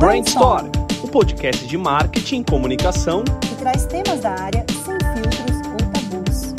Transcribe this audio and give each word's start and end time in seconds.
Brainstorm, 0.00 0.72
o 1.04 1.08
podcast 1.08 1.66
de 1.66 1.76
marketing 1.76 2.40
e 2.40 2.44
comunicação 2.44 3.22
que 3.22 3.54
traz 3.56 3.84
temas 3.84 4.20
da 4.20 4.30
área 4.30 4.64
sem 4.70 4.96
filtros 5.12 5.56
ou 5.66 5.76
tabus. 5.92 6.54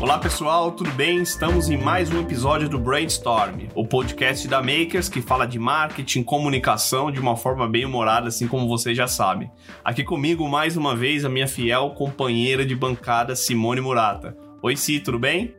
Olá 0.00 0.18
pessoal, 0.18 0.72
tudo 0.72 0.90
bem? 0.90 1.22
Estamos 1.22 1.70
em 1.70 1.76
mais 1.76 2.10
um 2.10 2.20
episódio 2.20 2.68
do 2.68 2.80
Brainstorm, 2.80 3.68
o 3.76 3.86
podcast 3.86 4.48
da 4.48 4.60
Makers 4.60 5.08
que 5.08 5.22
fala 5.22 5.46
de 5.46 5.60
marketing, 5.60 6.24
comunicação 6.24 7.12
de 7.12 7.20
uma 7.20 7.36
forma 7.36 7.68
bem 7.68 7.84
humorada, 7.84 8.26
assim 8.26 8.48
como 8.48 8.66
vocês 8.66 8.96
já 8.96 9.06
sabem. 9.06 9.48
Aqui 9.84 10.02
comigo 10.02 10.48
mais 10.48 10.76
uma 10.76 10.96
vez 10.96 11.24
a 11.24 11.28
minha 11.28 11.46
fiel 11.46 11.90
companheira 11.90 12.66
de 12.66 12.74
bancada 12.74 13.36
Simone 13.36 13.80
Murata. 13.80 14.36
Oi, 14.60 14.76
Si, 14.76 14.98
tudo 14.98 15.16
bem? 15.16 15.54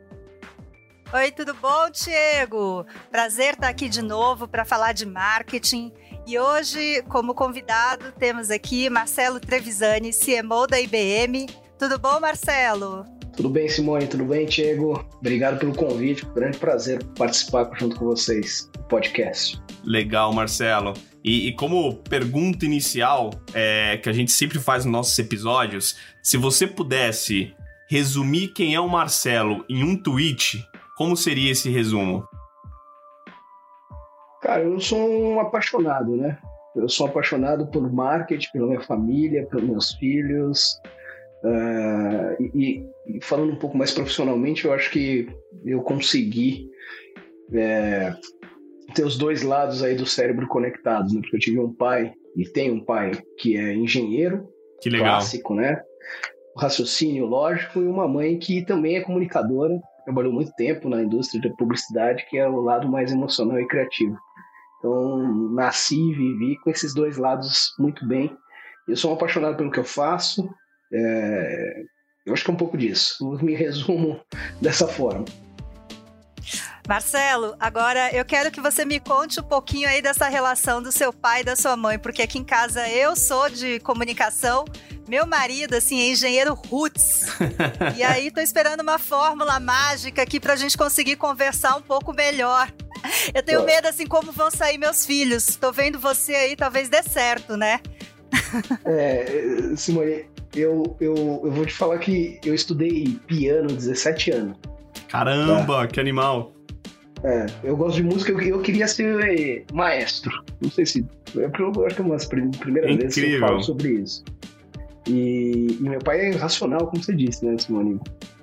Oi, 1.14 1.30
tudo 1.30 1.52
bom, 1.52 1.90
Diego? 1.90 2.86
Prazer 3.10 3.52
estar 3.52 3.68
aqui 3.68 3.86
de 3.86 4.00
novo 4.00 4.48
para 4.48 4.64
falar 4.64 4.92
de 4.92 5.04
marketing. 5.04 5.92
E 6.26 6.38
hoje, 6.38 7.02
como 7.06 7.34
convidado, 7.34 8.10
temos 8.18 8.50
aqui 8.50 8.88
Marcelo 8.88 9.38
Trevisani, 9.38 10.10
CMO 10.10 10.66
da 10.66 10.80
IBM. 10.80 11.48
Tudo 11.78 11.98
bom, 11.98 12.18
Marcelo? 12.18 13.04
Tudo 13.36 13.50
bem, 13.50 13.68
Simone? 13.68 14.06
Tudo 14.06 14.24
bem, 14.24 14.46
Diego? 14.46 15.06
Obrigado 15.18 15.58
pelo 15.58 15.74
convite. 15.74 16.24
Grande 16.34 16.56
prazer 16.56 17.04
participar 17.18 17.70
junto 17.78 17.96
com 17.96 18.06
vocês 18.06 18.70
do 18.72 18.82
podcast. 18.84 19.60
Legal, 19.84 20.32
Marcelo. 20.32 20.94
E, 21.22 21.48
e, 21.48 21.56
como 21.56 21.94
pergunta 21.94 22.64
inicial 22.64 23.34
é, 23.52 23.98
que 23.98 24.08
a 24.08 24.14
gente 24.14 24.32
sempre 24.32 24.58
faz 24.58 24.86
nos 24.86 24.92
nossos 24.92 25.18
episódios, 25.18 25.94
se 26.22 26.38
você 26.38 26.66
pudesse 26.66 27.54
resumir 27.86 28.48
quem 28.54 28.74
é 28.74 28.80
o 28.80 28.88
Marcelo 28.88 29.62
em 29.68 29.84
um 29.84 29.94
tweet, 29.94 30.66
como 31.02 31.16
seria 31.16 31.50
esse 31.50 31.68
resumo? 31.68 32.24
Cara, 34.40 34.62
eu 34.62 34.78
sou 34.78 35.00
um 35.00 35.40
apaixonado, 35.40 36.16
né? 36.16 36.38
Eu 36.76 36.88
sou 36.88 37.08
apaixonado 37.08 37.66
por 37.72 37.92
marketing, 37.92 38.48
pela 38.52 38.68
minha 38.68 38.80
família, 38.82 39.44
pelos 39.46 39.68
meus 39.68 39.92
filhos. 39.94 40.78
Uh, 41.42 42.40
e, 42.54 42.86
e, 43.08 43.20
falando 43.20 43.52
um 43.52 43.58
pouco 43.58 43.76
mais 43.76 43.90
profissionalmente, 43.90 44.64
eu 44.64 44.72
acho 44.72 44.92
que 44.92 45.28
eu 45.64 45.82
consegui 45.82 46.70
é, 47.52 48.14
ter 48.94 49.04
os 49.04 49.18
dois 49.18 49.42
lados 49.42 49.82
aí 49.82 49.96
do 49.96 50.06
cérebro 50.06 50.46
conectados, 50.46 51.12
né? 51.12 51.20
Porque 51.20 51.34
eu 51.34 51.40
tive 51.40 51.58
um 51.58 51.74
pai 51.74 52.12
e 52.36 52.44
tenho 52.44 52.74
um 52.74 52.84
pai 52.84 53.10
que 53.38 53.56
é 53.56 53.74
engenheiro, 53.74 54.48
que 54.80 54.88
legal. 54.88 55.16
clássico, 55.16 55.52
né? 55.52 55.82
Raciocínio 56.56 57.26
lógico 57.26 57.80
e 57.80 57.88
uma 57.88 58.06
mãe 58.06 58.38
que 58.38 58.64
também 58.64 58.98
é 58.98 59.00
comunicadora 59.00 59.80
trabalhou 60.04 60.32
muito 60.32 60.52
tempo 60.54 60.88
na 60.88 61.02
indústria 61.02 61.42
da 61.42 61.56
publicidade, 61.56 62.26
que 62.28 62.38
é 62.38 62.48
o 62.48 62.60
lado 62.60 62.88
mais 62.88 63.12
emocional 63.12 63.58
e 63.60 63.66
criativo. 63.66 64.18
Então, 64.78 65.50
nasci 65.52 65.96
e 65.96 66.14
vivi 66.14 66.58
com 66.58 66.70
esses 66.70 66.92
dois 66.92 67.16
lados 67.16 67.72
muito 67.78 68.06
bem. 68.06 68.36
Eu 68.88 68.96
sou 68.96 69.12
um 69.12 69.14
apaixonado 69.14 69.56
pelo 69.56 69.70
que 69.70 69.78
eu 69.78 69.84
faço. 69.84 70.48
É... 70.92 71.82
Eu 72.26 72.32
acho 72.32 72.44
que 72.44 72.50
é 72.50 72.54
um 72.54 72.56
pouco 72.56 72.76
disso. 72.76 73.16
Eu 73.20 73.44
me 73.44 73.54
resumo 73.54 74.20
dessa 74.60 74.88
forma. 74.88 75.24
Marcelo, 76.88 77.54
agora 77.60 78.12
eu 78.12 78.24
quero 78.24 78.50
que 78.50 78.60
você 78.60 78.84
me 78.84 78.98
conte 78.98 79.38
um 79.38 79.44
pouquinho 79.44 79.88
aí 79.88 80.02
dessa 80.02 80.28
relação 80.28 80.82
do 80.82 80.90
seu 80.90 81.12
pai 81.12 81.42
e 81.42 81.44
da 81.44 81.54
sua 81.54 81.76
mãe, 81.76 81.96
porque 81.96 82.22
aqui 82.22 82.38
em 82.38 82.44
casa 82.44 82.88
eu 82.88 83.14
sou 83.14 83.48
de 83.48 83.78
comunicação, 83.80 84.64
meu 85.08 85.26
marido, 85.26 85.74
assim, 85.74 86.00
é 86.00 86.10
engenheiro 86.10 86.54
roots. 86.54 87.26
e 87.96 88.02
aí 88.02 88.30
tô 88.30 88.40
esperando 88.40 88.80
uma 88.80 88.98
fórmula 88.98 89.58
mágica 89.58 90.22
aqui 90.22 90.38
pra 90.38 90.56
gente 90.56 90.76
conseguir 90.76 91.16
conversar 91.16 91.76
um 91.76 91.82
pouco 91.82 92.12
melhor. 92.12 92.72
Eu 93.34 93.42
tenho 93.42 93.64
medo, 93.64 93.88
assim, 93.88 94.06
como 94.06 94.30
vão 94.32 94.50
sair 94.50 94.78
meus 94.78 95.04
filhos. 95.04 95.56
Tô 95.56 95.72
vendo 95.72 95.98
você 95.98 96.34
aí, 96.34 96.56
talvez 96.56 96.88
dê 96.88 97.02
certo, 97.02 97.56
né? 97.56 97.80
é, 98.84 99.74
Simone, 99.76 100.24
eu, 100.54 100.96
eu, 101.00 101.14
eu 101.44 101.50
vou 101.50 101.66
te 101.66 101.74
falar 101.74 101.98
que 101.98 102.38
eu 102.44 102.54
estudei 102.54 103.18
piano 103.26 103.68
17 103.68 104.30
anos. 104.30 104.56
Caramba, 105.08 105.82
tá? 105.82 105.86
que 105.86 106.00
animal. 106.00 106.52
É, 107.24 107.46
eu 107.62 107.76
gosto 107.76 107.96
de 107.96 108.02
música, 108.02 108.32
eu, 108.32 108.40
eu 108.40 108.60
queria 108.60 108.88
ser 108.88 109.64
maestro. 109.72 110.44
Não 110.60 110.70
sei 110.70 110.86
se. 110.86 111.06
É 111.36 111.44
eu 111.44 111.86
acho 111.86 111.96
que 111.96 112.02
é 112.02 112.04
uma 112.04 112.14
das 112.14 112.26
primeiras 112.26 112.96
vezes 112.96 113.14
que 113.14 113.32
eu 113.32 113.40
falo 113.40 113.62
sobre 113.62 113.90
isso. 113.90 114.24
E, 115.06 115.78
e, 115.80 115.82
meu 115.82 115.98
pai 115.98 116.20
é 116.20 116.32
irracional, 116.32 116.86
como 116.86 117.02
você 117.02 117.14
disse, 117.14 117.44
né, 117.44 117.56
Simone? 117.58 118.00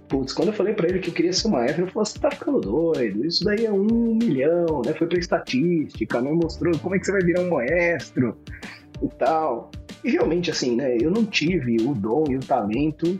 Putz, 0.08 0.34
quando 0.34 0.50
eu 0.50 0.54
falei 0.54 0.74
pra 0.74 0.90
ele 0.90 1.00
que 1.00 1.10
eu 1.10 1.14
queria 1.14 1.32
ser 1.32 1.50
maestro, 1.50 1.84
ele 1.84 1.92
falou: 1.92 2.06
você 2.06 2.20
tá 2.20 2.32
ficando 2.32 2.60
doido, 2.60 3.26
isso 3.26 3.44
daí 3.44 3.66
é 3.66 3.72
um 3.72 4.16
milhão, 4.16 4.82
né? 4.84 4.94
Foi 4.94 5.08
pra 5.08 5.20
estatística, 5.20 6.20
né? 6.20 6.32
Mostrou 6.32 6.78
como 6.80 6.96
é 6.96 7.00
que 7.00 7.06
você 7.06 7.12
vai 7.12 7.22
virar 7.22 7.42
um 7.42 7.50
maestro 7.52 8.36
e 9.04 9.08
tal. 9.18 9.70
E 10.04 10.10
realmente, 10.12 10.50
assim, 10.50 10.76
né? 10.76 10.98
Eu 11.00 11.12
não 11.12 11.26
tive 11.26 11.78
o 11.82 11.94
dom 11.94 12.24
e 12.30 12.38
o 12.38 12.40
talento 12.40 13.20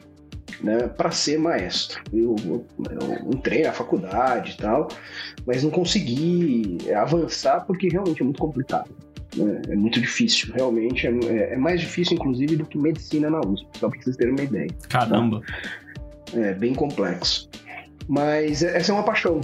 né, 0.62 0.88
para 0.88 1.12
ser 1.12 1.38
maestro. 1.40 2.02
Eu, 2.12 2.36
eu, 2.46 2.66
eu, 2.90 3.32
entrei 3.34 3.64
na 3.64 3.72
faculdade 3.72 4.54
e 4.54 4.58
tal, 4.58 4.88
mas 5.46 5.64
não 5.64 5.70
consegui 5.70 6.78
avançar 6.94 7.66
porque 7.66 7.88
realmente 7.90 8.22
é 8.22 8.24
muito 8.24 8.40
complicado. 8.40 8.90
Né? 9.36 9.62
É 9.70 9.76
muito 9.76 10.00
difícil, 10.00 10.54
realmente. 10.54 11.08
É, 11.08 11.12
é, 11.12 11.54
é, 11.54 11.58
mais 11.58 11.80
difícil, 11.80 12.16
inclusive, 12.16 12.56
do 12.56 12.66
que 12.66 12.78
medicina 12.78 13.30
na 13.30 13.40
USP, 13.40 13.68
só 13.80 13.90
para 13.90 14.02
vocês 14.02 14.16
terem 14.16 14.34
uma 14.34 14.44
ideia. 14.44 14.70
Caramba! 14.90 15.42
Tá? 15.42 16.40
É 16.40 16.54
bem 16.54 16.74
complexo. 16.74 17.50
Mas 18.08 18.64
essa 18.64 18.92
é 18.92 18.96
uma 18.96 19.04
paixão. 19.04 19.42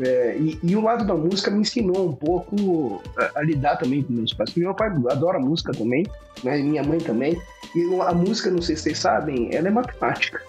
É, 0.00 0.36
e, 0.38 0.58
e, 0.62 0.76
o 0.76 0.80
lado 0.80 1.04
da 1.04 1.14
música 1.14 1.50
me 1.50 1.60
ensinou 1.60 2.08
um 2.08 2.12
pouco 2.12 3.02
a, 3.16 3.40
a, 3.40 3.42
lidar 3.42 3.76
também 3.76 4.02
com 4.02 4.12
meus 4.12 4.32
pais. 4.32 4.54
Meu 4.54 4.72
pai 4.74 4.90
adora 5.10 5.40
música 5.40 5.72
também, 5.72 6.06
né? 6.44 6.58
minha 6.58 6.82
mãe 6.82 6.98
também. 6.98 7.40
E 7.74 8.00
a 8.00 8.12
música, 8.12 8.50
não 8.50 8.62
sei 8.62 8.76
se 8.76 8.82
vocês 8.82 8.98
sabem, 8.98 9.52
ela 9.52 9.68
é 9.68 9.70
matemática. 9.70 10.40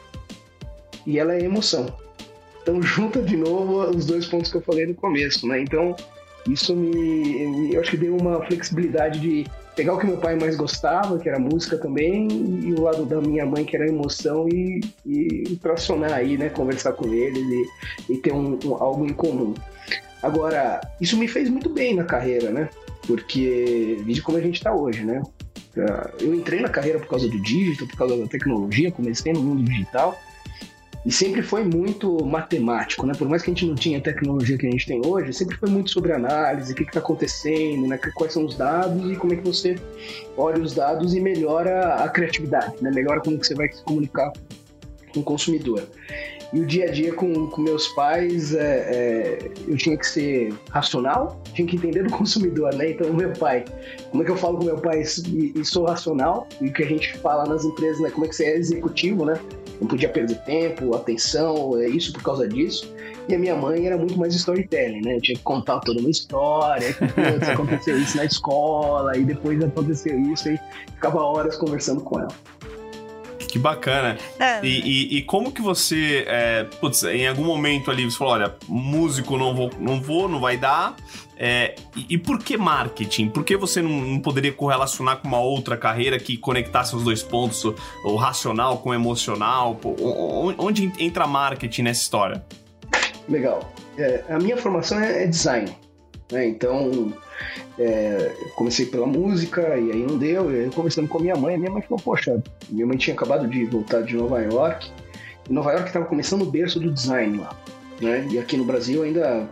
E 1.06 1.18
ela 1.18 1.34
é 1.34 1.42
emoção. 1.42 1.88
Então 2.62 2.82
junta 2.84 3.22
de 3.22 3.36
novo 3.36 3.90
os 3.90 4.06
dois 4.06 4.28
pontos 4.28 4.52
que 4.52 4.58
eu 4.58 4.62
falei 4.62 4.86
no 4.86 4.94
começo, 4.94 5.48
né? 5.48 5.62
Então 5.62 5.96
isso 6.48 6.76
me, 6.76 7.74
eu 7.74 7.82
acho 7.82 7.92
que 7.92 7.98
deu 7.98 8.16
uma 8.16 8.44
flexibilidade 8.46 9.20
de 9.20 9.46
pegar 9.76 9.94
o 9.94 9.98
que 9.98 10.06
meu 10.06 10.18
pai 10.18 10.36
mais 10.36 10.58
gostava, 10.58 11.18
que 11.20 11.30
era 11.30 11.40
música 11.40 11.78
também, 11.78 12.28
e 12.64 12.74
o 12.74 12.82
lado 12.82 13.06
da 13.06 13.22
minha 13.22 13.46
mãe, 13.46 13.64
que 13.64 13.76
era 13.76 13.88
emoção, 13.88 14.48
e, 14.50 14.82
e 15.06 15.56
tracionar 15.62 16.14
aí, 16.14 16.38
né? 16.38 16.50
Conversar 16.50 16.94
com 16.94 17.14
eles 17.14 17.42
e, 18.10 18.14
e 18.14 18.18
ter 18.18 18.34
um, 18.34 18.60
um, 18.66 18.76
algo 18.76 19.06
em 19.06 19.14
comum. 19.14 19.54
Agora, 20.22 20.82
isso 21.00 21.18
me 21.18 21.28
fez 21.28 21.50
muito 21.50 21.70
bem 21.70 21.96
na 21.96 22.04
carreira, 22.04 22.50
né? 22.52 22.70
Porque 23.08 23.98
veja 24.04 24.22
como 24.22 24.38
a 24.38 24.42
gente 24.42 24.56
está 24.56 24.74
hoje, 24.74 25.06
né? 25.06 25.24
Eu 26.20 26.34
entrei 26.36 26.60
na 26.60 26.70
carreira 26.70 27.00
por 27.00 27.08
causa 27.08 27.30
do 27.30 27.42
digital, 27.42 27.88
por 27.88 27.98
causa 27.98 28.18
da 28.18 28.28
tecnologia, 28.28 28.92
comecei 28.92 29.32
no 29.32 29.42
mundo 29.42 29.64
digital, 29.64 30.20
e 31.10 31.12
sempre 31.12 31.42
foi 31.42 31.64
muito 31.64 32.24
matemático, 32.24 33.04
né? 33.04 33.16
Por 33.18 33.28
mais 33.28 33.42
que 33.42 33.50
a 33.50 33.54
gente 33.56 33.66
não 33.66 33.74
tinha 33.74 33.98
a 33.98 34.02
tecnologia 34.02 34.56
que 34.56 34.68
a 34.68 34.70
gente 34.70 34.86
tem 34.86 35.02
hoje, 35.04 35.34
sempre 35.34 35.58
foi 35.58 35.68
muito 35.68 35.90
sobre 35.90 36.14
análise, 36.14 36.72
o 36.72 36.76
que 36.76 36.84
está 36.84 37.00
acontecendo, 37.00 37.88
né? 37.88 38.00
quais 38.14 38.32
são 38.32 38.46
os 38.46 38.56
dados 38.56 39.12
e 39.12 39.16
como 39.16 39.34
é 39.34 39.38
que 39.38 39.44
você 39.44 39.76
olha 40.38 40.62
os 40.62 40.76
dados 40.76 41.16
e 41.16 41.20
melhora 41.20 41.96
a 41.96 42.08
criatividade, 42.10 42.76
né? 42.80 42.92
Melhora 42.92 43.22
como 43.22 43.40
que 43.40 43.48
você 43.48 43.56
vai 43.56 43.72
se 43.72 43.84
comunicar 43.86 44.32
com 45.12 45.22
o 45.22 45.24
consumidor. 45.24 45.82
E 46.54 46.60
o 46.60 46.66
dia 46.66 46.86
a 46.86 46.92
dia 46.92 47.12
com, 47.14 47.48
com 47.48 47.62
meus 47.62 47.88
pais, 47.90 48.54
é, 48.54 48.60
é, 48.62 49.52
eu 49.68 49.78
tinha 49.78 49.98
que 49.98 50.06
ser 50.06 50.54
racional, 50.70 51.42
tinha 51.56 51.68
que 51.68 51.76
entender 51.76 52.04
do 52.04 52.12
consumidor, 52.14 52.74
né? 52.76 52.92
Então, 52.92 53.12
meu 53.14 53.32
pai, 53.34 53.66
como 54.12 54.22
é 54.22 54.26
que 54.26 54.32
eu 54.32 54.38
falo 54.38 54.58
com 54.58 54.66
meu 54.66 54.78
pai 54.78 55.04
e, 55.28 55.54
e 55.56 55.66
sou 55.66 55.86
racional? 55.86 56.48
E 56.62 56.68
o 56.68 56.74
que 56.74 56.84
a 56.84 56.88
gente 56.88 57.18
fala 57.18 57.46
nas 57.46 57.66
empresas, 57.66 58.00
né? 58.00 58.12
Como 58.12 58.26
é 58.26 58.30
que 58.30 58.36
você 58.36 58.46
é 58.46 58.58
executivo, 58.58 59.26
né? 59.26 59.40
Não 59.80 59.88
podia 59.88 60.10
perder 60.10 60.38
tempo, 60.40 60.96
atenção, 60.96 61.80
é 61.80 61.88
isso 61.88 62.12
por 62.14 62.22
causa 62.22 62.48
disso. 62.48 62.94
E 63.28 63.36
a 63.36 63.40
minha 63.40 63.56
mãe 63.56 63.86
era 63.86 63.98
muito 63.98 64.18
mais 64.18 64.34
storytelling, 64.36 65.02
né? 65.02 65.16
Eu 65.18 65.22
tinha 65.22 65.38
que 65.38 65.44
contar 65.44 65.80
toda 65.80 66.00
uma 66.00 66.10
história, 66.10 66.92
que 66.94 67.08
putz, 67.08 67.48
aconteceu 67.50 67.98
isso 67.98 68.18
na 68.18 68.26
escola, 68.26 69.18
e 69.18 69.24
depois 69.24 69.62
aconteceu 69.64 70.20
isso, 70.20 70.50
e 70.50 70.60
ficava 70.96 71.22
horas 71.22 71.56
conversando 71.56 72.02
com 72.02 72.20
ela. 72.20 72.36
Que 73.50 73.58
bacana. 73.58 74.18
É. 74.40 74.64
E, 74.64 74.80
e, 74.80 75.18
e, 75.18 75.22
como 75.24 75.52
que 75.52 75.62
você, 75.62 76.24
é, 76.28 76.66
putz, 76.80 77.04
em 77.04 77.28
algum 77.28 77.44
momento 77.44 77.90
ali 77.90 78.06
você 78.06 78.18
falou, 78.18 78.34
olha, 78.34 78.56
músico 78.68 79.38
não 79.38 79.56
vou, 79.56 79.72
não 79.80 80.00
vou, 80.00 80.30
não 80.30 80.40
vai 80.40 80.56
dar. 80.56 80.96
É, 81.42 81.74
e, 81.96 82.16
e, 82.16 82.18
por 82.18 82.44
que 82.44 82.58
marketing? 82.58 83.30
Por 83.30 83.46
que 83.46 83.56
você 83.56 83.82
não, 83.82 83.90
não, 83.90 84.20
poderia 84.20 84.52
correlacionar 84.52 85.22
com 85.22 85.28
uma 85.30 85.40
outra 85.40 85.78
carreira 85.78 86.20
que 86.20 86.36
conectasse 86.36 86.94
os 86.94 87.06
dois 87.06 87.24
pontos, 87.24 87.64
o, 87.64 87.74
o 88.04 88.18
racional 88.18 88.80
com 88.80 88.90
o 88.90 88.94
emocional? 88.94 89.80
Onde 90.58 90.92
entra 91.00 91.26
marketing 91.26 91.84
nessa 91.84 92.02
história? 92.02 92.44
Legal. 93.30 93.72
É, 93.98 94.26
a 94.28 94.38
minha 94.38 94.58
formação 94.58 95.00
é, 95.00 95.24
é 95.24 95.28
design. 95.28 95.74
Né? 96.30 96.46
Então, 96.48 97.14
é, 97.78 98.34
comecei 98.56 98.88
pela 98.88 99.08
música 99.08 99.62
e 99.78 99.92
aí 99.92 100.06
não 100.06 100.18
deu. 100.18 100.52
Eu 100.52 100.70
conversando 100.72 101.08
com 101.08 101.20
a 101.20 101.22
minha 101.22 101.36
mãe, 101.38 101.58
minha 101.58 101.72
mãe 101.72 101.82
falou: 101.82 102.00
Poxa, 102.04 102.44
minha 102.70 102.86
mãe 102.86 102.98
tinha 102.98 103.14
acabado 103.14 103.48
de 103.48 103.64
voltar 103.64 104.02
de 104.02 104.14
Nova 104.14 104.42
York. 104.42 104.92
E 105.50 105.54
Nova 105.54 105.72
York 105.72 105.88
estava 105.88 106.06
começando 106.06 106.42
o 106.42 106.46
berço 106.46 106.82
do 106.82 106.92
design 106.92 107.38
lá. 107.38 107.56
Né? 108.02 108.28
E 108.32 108.40
aqui 108.40 108.58
no 108.58 108.64
Brasil 108.64 109.04
ainda 109.04 109.48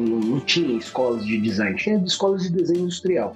não 0.00 0.40
tinha 0.40 0.76
escolas 0.78 1.24
de 1.24 1.40
design, 1.40 1.76
tinha 1.76 1.96
escolas 2.04 2.42
de 2.42 2.50
desenho 2.50 2.80
industrial. 2.80 3.34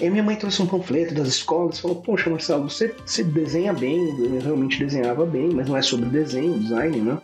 E 0.00 0.10
minha 0.10 0.22
mãe 0.22 0.36
trouxe 0.36 0.60
um 0.60 0.66
panfleto 0.66 1.14
das 1.14 1.28
escolas 1.28 1.78
e 1.78 1.82
falou: 1.82 2.02
Poxa, 2.02 2.28
Marcelo, 2.28 2.68
você, 2.68 2.94
você 3.04 3.24
desenha 3.24 3.72
bem, 3.72 4.14
eu 4.18 4.40
realmente 4.40 4.78
desenhava 4.78 5.24
bem, 5.24 5.50
mas 5.54 5.68
não 5.68 5.76
é 5.76 5.82
sobre 5.82 6.08
desenho, 6.10 6.58
design, 6.58 7.00
né? 7.00 7.18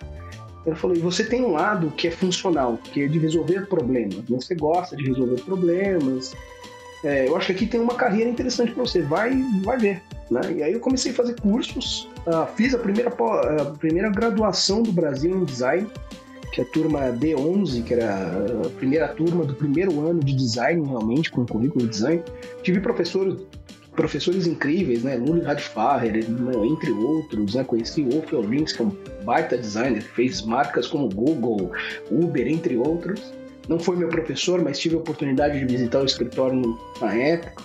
Ela 0.65 0.77
falou: 0.77 0.97
E 0.97 1.01
você 1.01 1.23
tem 1.25 1.43
um 1.43 1.53
lado 1.53 1.93
que 1.97 2.09
é 2.09 2.11
funcional, 2.11 2.79
que 2.83 3.03
é 3.03 3.07
de 3.07 3.19
resolver 3.19 3.67
problemas. 3.67 4.25
Você 4.29 4.55
gosta 4.55 4.97
de 4.97 5.05
resolver 5.05 5.43
problemas. 5.43 6.35
É, 7.05 7.29
eu 7.29 7.37
acho 7.37 7.47
que 7.47 7.53
aqui 7.53 7.67
tem 7.67 7.81
uma 7.81 7.95
carreira 7.95 8.31
interessante 8.31 8.73
para 8.73 8.85
você, 8.85 9.03
vai, 9.03 9.33
vai 9.63 9.79
ver. 9.79 10.03
Né? 10.31 10.41
E 10.57 10.63
aí 10.63 10.73
eu 10.73 10.81
comecei 10.81 11.13
a 11.13 11.15
fazer 11.15 11.39
cursos, 11.41 12.09
uh, 12.27 12.47
fiz 12.57 12.75
a 12.75 12.79
primeira, 12.79 13.11
a 13.11 13.65
primeira 13.77 14.09
graduação 14.09 14.83
do 14.83 14.93
Brasil 14.93 15.37
em 15.37 15.45
design 15.45 15.87
que 16.53 16.61
é 16.61 16.65
a 16.65 16.67
turma 16.67 17.01
D11, 17.13 17.83
que 17.83 17.95
era 17.95 18.45
a 18.65 18.69
primeira 18.77 19.09
turma 19.09 19.45
do 19.45 19.55
primeiro 19.55 20.07
ano 20.07 20.21
de 20.21 20.35
design, 20.35 20.87
realmente, 20.87 21.31
com 21.31 21.47
currículo 21.47 21.87
de 21.87 21.91
design. 21.91 22.23
Tive 22.63 22.79
professores, 22.81 23.41
professores 23.97 24.47
incríveis, 24.47 25.03
né? 25.03 25.17
Luli 25.17 25.41
Radfarer, 25.41 26.15
entre 26.15 26.91
outros, 26.93 27.55
né? 27.55 27.65
Conheci 27.65 28.03
o 28.03 28.11
Wolf 28.11 28.33
Rings, 28.47 28.73
que 28.73 28.83
é 28.83 28.85
um 28.85 28.93
baita 29.25 29.57
designer, 29.57 30.03
fez 30.03 30.43
marcas 30.43 30.87
como 30.87 31.09
Google, 31.09 31.73
Uber, 32.11 32.47
entre 32.47 32.77
outros. 32.77 33.33
Não 33.69 33.79
foi 33.79 33.97
meu 33.97 34.09
professor, 34.09 34.63
mas 34.63 34.79
tive 34.79 34.97
a 34.97 34.99
oportunidade 34.99 35.59
de 35.59 35.65
visitar 35.65 36.01
o 36.01 36.05
escritório 36.05 36.79
na 37.01 37.15
época. 37.15 37.63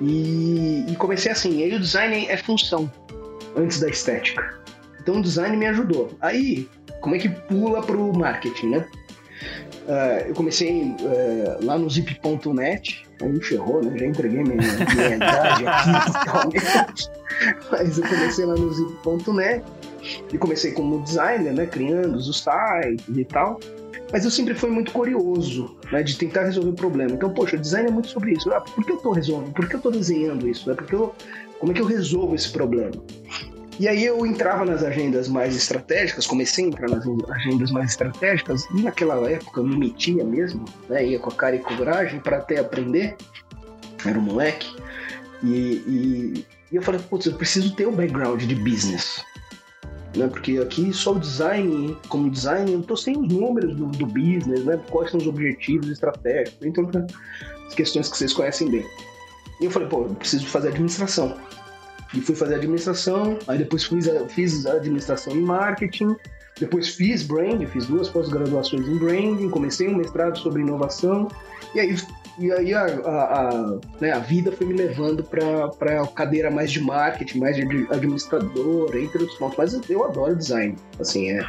E, 0.00 0.84
e 0.88 0.96
comecei 0.96 1.30
assim, 1.30 1.62
aí 1.62 1.74
o 1.74 1.80
design 1.80 2.26
é 2.28 2.36
função, 2.36 2.90
antes 3.56 3.80
da 3.80 3.88
estética. 3.88 4.60
Então 5.00 5.18
o 5.18 5.22
design 5.22 5.56
me 5.56 5.66
ajudou. 5.66 6.10
Aí 6.20 6.68
como 7.00 7.16
é 7.16 7.18
que 7.18 7.28
pula 7.28 7.82
para 7.82 7.96
o 7.96 8.16
marketing, 8.16 8.70
né? 8.70 8.86
Uh, 9.82 10.28
eu 10.28 10.34
comecei 10.34 10.82
uh, 10.82 11.64
lá 11.64 11.76
no 11.76 11.90
zip.net, 11.90 13.04
aí 13.20 13.28
me 13.28 13.42
ferrou, 13.42 13.82
né? 13.82 13.98
Já 13.98 14.06
entreguei 14.06 14.44
minha, 14.44 14.54
minha 14.54 15.16
idade 15.16 15.66
aqui 15.66 16.12
totalmente. 16.12 17.10
Mas 17.70 17.98
eu 17.98 18.08
comecei 18.08 18.44
lá 18.46 18.54
no 18.54 18.72
zip.net 18.72 19.64
e 20.32 20.38
comecei 20.38 20.70
como 20.72 21.02
designer, 21.02 21.52
né? 21.52 21.66
Criando 21.66 22.14
os 22.14 22.26
sites 22.26 23.04
e 23.16 23.24
tal. 23.24 23.58
Mas 24.12 24.24
eu 24.24 24.30
sempre 24.30 24.54
fui 24.54 24.70
muito 24.70 24.92
curioso, 24.92 25.74
né? 25.90 26.02
De 26.02 26.16
tentar 26.16 26.44
resolver 26.44 26.70
o 26.70 26.74
problema. 26.74 27.12
Então, 27.12 27.32
poxa, 27.32 27.56
design 27.56 27.88
é 27.88 27.90
muito 27.90 28.08
sobre 28.08 28.32
isso. 28.32 28.52
Ah, 28.52 28.60
por 28.60 28.84
que 28.84 28.92
eu 28.92 28.96
estou 28.96 29.12
resolvendo? 29.12 29.52
Por 29.54 29.66
que 29.66 29.74
eu 29.74 29.78
estou 29.78 29.90
desenhando 29.90 30.46
isso? 30.46 30.70
É 30.70 30.74
porque 30.74 30.94
eu, 30.94 31.14
como 31.58 31.72
é 31.72 31.74
que 31.74 31.80
eu 31.80 31.86
resolvo 31.86 32.34
esse 32.34 32.50
problema? 32.50 32.92
E 33.80 33.88
aí 33.88 34.04
eu 34.04 34.26
entrava 34.26 34.66
nas 34.66 34.84
agendas 34.84 35.28
mais 35.28 35.56
estratégicas, 35.56 36.26
comecei 36.26 36.66
a 36.66 36.68
entrar 36.68 36.90
nas 36.90 37.04
agendas 37.30 37.70
mais 37.70 37.90
estratégicas, 37.90 38.66
e 38.74 38.82
naquela 38.82 39.28
época 39.30 39.60
eu 39.60 39.64
me 39.64 39.76
metia 39.78 40.22
mesmo, 40.22 40.66
né? 40.90 41.06
Ia 41.06 41.18
com 41.18 41.30
a 41.30 41.34
cara 41.34 41.56
e 41.56 41.58
coragem 41.58 42.20
para 42.20 42.36
até 42.36 42.58
aprender. 42.58 43.16
Era 44.04 44.18
um 44.18 44.22
moleque. 44.22 44.68
E, 45.42 45.48
e, 45.48 46.46
e 46.70 46.76
eu 46.76 46.82
falei, 46.82 47.00
putz, 47.08 47.26
eu 47.26 47.32
preciso 47.32 47.74
ter 47.74 47.88
um 47.88 47.92
background 47.92 48.42
de 48.42 48.54
business. 48.54 49.24
Né? 50.16 50.28
Porque 50.28 50.58
aqui 50.58 50.92
só 50.92 51.12
o 51.12 51.18
design, 51.18 51.96
como 52.08 52.30
design, 52.30 52.72
eu 52.72 52.82
tô 52.82 52.96
sem 52.96 53.16
os 53.16 53.28
números 53.28 53.74
do, 53.74 53.86
do 53.86 54.06
business, 54.06 54.64
né? 54.64 54.78
Quais 54.90 55.10
são 55.10 55.18
os 55.18 55.26
objetivos 55.26 55.88
estratégicos, 55.88 56.66
então 56.66 56.88
as 57.66 57.74
questões 57.74 58.08
que 58.08 58.16
vocês 58.16 58.32
conhecem 58.32 58.70
bem. 58.70 58.86
E 59.60 59.64
eu 59.64 59.70
falei, 59.70 59.88
pô, 59.88 60.02
eu 60.02 60.14
preciso 60.14 60.46
fazer 60.46 60.68
administração 60.68 61.36
e 62.14 62.20
fui 62.20 62.34
fazer 62.34 62.56
administração, 62.56 63.38
aí 63.48 63.58
depois 63.58 63.84
fiz, 63.84 64.06
fiz 64.28 64.66
administração 64.66 65.34
em 65.34 65.40
marketing, 65.40 66.14
depois 66.60 66.88
fiz 66.88 67.22
branding, 67.22 67.66
fiz 67.66 67.86
duas 67.86 68.08
pós-graduações 68.08 68.86
em 68.86 68.98
branding, 68.98 69.48
comecei 69.48 69.88
um 69.88 69.96
mestrado 69.96 70.38
sobre 70.38 70.60
inovação, 70.62 71.28
e 71.74 71.80
aí, 71.80 71.96
e 72.42 72.52
aí 72.52 72.74
a, 72.74 72.84
a, 72.84 73.48
a, 73.48 73.78
né, 74.00 74.12
a 74.12 74.18
vida 74.18 74.50
foi 74.50 74.66
me 74.66 74.74
levando 74.74 75.22
para 75.22 76.02
a 76.02 76.06
cadeira 76.08 76.50
mais 76.50 76.72
de 76.72 76.80
marketing, 76.80 77.38
mais 77.38 77.56
de 77.56 77.62
administrador, 77.90 78.96
entre 78.96 79.18
outros 79.18 79.38
pontos. 79.38 79.56
Mas 79.56 79.88
eu 79.88 80.04
adoro 80.04 80.34
design, 80.34 80.74
assim, 80.98 81.30
é, 81.30 81.46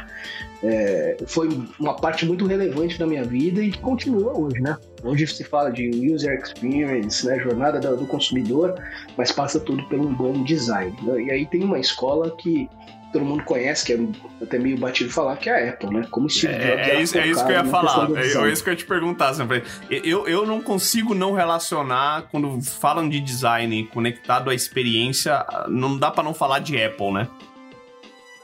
é, 0.62 1.16
foi 1.26 1.48
uma 1.80 1.94
parte 1.96 2.24
muito 2.24 2.46
relevante 2.46 2.98
da 2.98 3.06
minha 3.06 3.24
vida 3.24 3.60
e 3.60 3.70
que 3.70 3.78
continua 3.78 4.38
hoje, 4.38 4.60
né? 4.60 4.76
Hoje 5.02 5.26
se 5.26 5.44
fala 5.44 5.70
de 5.70 5.90
user 6.12 6.40
experience, 6.40 7.26
né, 7.26 7.38
jornada 7.40 7.80
do 7.80 8.06
consumidor, 8.06 8.74
mas 9.16 9.32
passa 9.32 9.58
tudo 9.58 9.86
pelo 9.88 10.08
bom 10.08 10.44
design. 10.44 10.96
Né? 11.02 11.24
E 11.24 11.30
aí 11.30 11.46
tem 11.46 11.64
uma 11.64 11.78
escola 11.78 12.34
que 12.36 12.68
todo 13.14 13.24
mundo 13.24 13.44
conhece, 13.44 13.84
que 13.84 13.92
é 13.92 13.98
até 14.42 14.58
meio 14.58 14.76
batido 14.76 15.08
falar, 15.08 15.36
que 15.36 15.48
é 15.48 15.68
a 15.68 15.70
Apple, 15.70 15.88
né? 15.88 16.06
Como 16.10 16.28
Steve 16.28 16.52
Jobs 16.52 16.66
É, 16.66 16.90
é 16.90 17.00
isso, 17.00 17.16
é 17.16 17.26
isso 17.28 17.46
que 17.46 17.52
eu 17.52 17.56
ia 17.56 17.64
falar, 17.64 18.10
é, 18.16 18.20
é, 18.20 18.52
isso 18.52 18.64
que 18.64 18.70
eu 18.70 18.72
ia 18.72 18.76
te 18.76 18.84
perguntar. 18.84 19.32
Sempre. 19.34 19.62
Eu, 19.88 20.26
eu 20.26 20.44
não 20.44 20.60
consigo 20.60 21.14
não 21.14 21.32
relacionar, 21.32 22.26
quando 22.32 22.60
falam 22.60 23.08
de 23.08 23.20
design 23.20 23.88
conectado 23.94 24.50
à 24.50 24.54
experiência, 24.54 25.46
não 25.68 25.96
dá 25.96 26.10
para 26.10 26.24
não 26.24 26.34
falar 26.34 26.58
de 26.58 26.76
Apple, 26.82 27.12
né? 27.12 27.28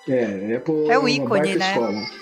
É, 0.09 0.57
Apple 0.57 0.89
é 0.89 0.99
o 0.99 1.09
ícone, 1.09 1.57
né? 1.57 1.75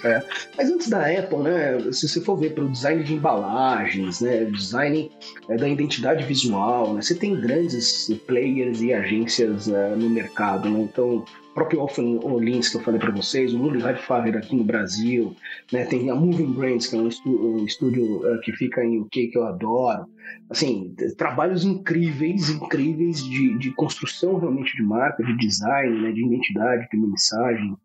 É. 0.05 0.23
Mas 0.57 0.71
antes 0.71 0.89
da 0.89 1.07
Apple, 1.07 1.39
né, 1.39 1.79
se 1.93 2.09
você 2.09 2.21
for 2.21 2.37
ver 2.37 2.55
para 2.55 2.65
o 2.65 2.69
design 2.69 3.05
de 3.05 3.15
embalagens, 3.15 4.21
né, 4.21 4.45
design 4.47 5.11
é, 5.49 5.57
da 5.57 5.69
identidade 5.69 6.25
visual, 6.25 6.95
né, 6.95 7.03
você 7.03 7.15
tem 7.15 7.41
grandes 7.41 8.11
players 8.27 8.83
e 8.83 8.93
agências 8.93 9.69
é, 9.69 9.95
no 9.95 10.11
mercado, 10.11 10.69
né? 10.69 10.81
Então, 10.81 11.25
próprio 11.59 11.81
Alphen 11.81 12.21
Olins 12.23 12.69
que 12.69 12.77
eu 12.77 12.81
falei 12.81 13.01
para 13.01 13.11
vocês, 13.11 13.53
o 13.53 13.59
Nuri 13.59 13.81
Radfarer 13.81 14.37
aqui 14.37 14.55
no 14.55 14.63
Brasil, 14.63 15.35
né, 15.73 15.85
tem 15.85 16.09
a 16.09 16.15
Moving 16.15 16.53
Brands, 16.53 16.87
que 16.87 16.95
é 16.95 17.01
um, 17.01 17.09
um 17.27 17.65
estúdio 17.65 18.19
uh, 18.19 18.41
que 18.43 18.53
fica 18.53 18.85
em 18.85 19.01
UK 19.01 19.29
que 19.29 19.39
eu 19.39 19.45
adoro. 19.45 20.07
Assim, 20.49 20.95
trabalhos 21.17 21.65
incríveis, 21.65 22.49
incríveis 22.49 23.25
de, 23.25 23.59
de 23.59 23.73
construção 23.73 24.39
realmente 24.39 24.77
de 24.77 24.83
marca, 24.85 25.25
de 25.25 25.37
design, 25.37 26.01
né, 26.01 26.13
de 26.13 26.25
identidade, 26.25 26.87
de 26.93 26.97
mensagem, 26.97 27.77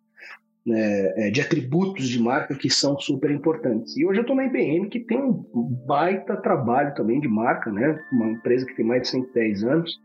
né, 0.64 1.28
é, 1.28 1.32
de 1.32 1.42
atributos 1.42 2.08
de 2.08 2.22
marca 2.22 2.54
que 2.54 2.70
são 2.70 3.00
super 3.00 3.32
importantes. 3.32 3.98
E 3.98 4.06
hoje 4.06 4.20
eu 4.20 4.22
estou 4.22 4.36
na 4.36 4.46
IBM, 4.46 4.88
que 4.88 5.00
tem 5.00 5.18
um 5.18 5.44
baita 5.88 6.38
trabalho 6.38 6.94
também 6.94 7.20
de 7.20 7.28
marca, 7.28 7.72
né? 7.72 8.00
Uma 8.12 8.30
empresa 8.30 8.66
que 8.66 8.76
tem 8.76 8.86
mais 8.86 9.02
de 9.02 9.08
110 9.10 9.64
anos 9.64 10.00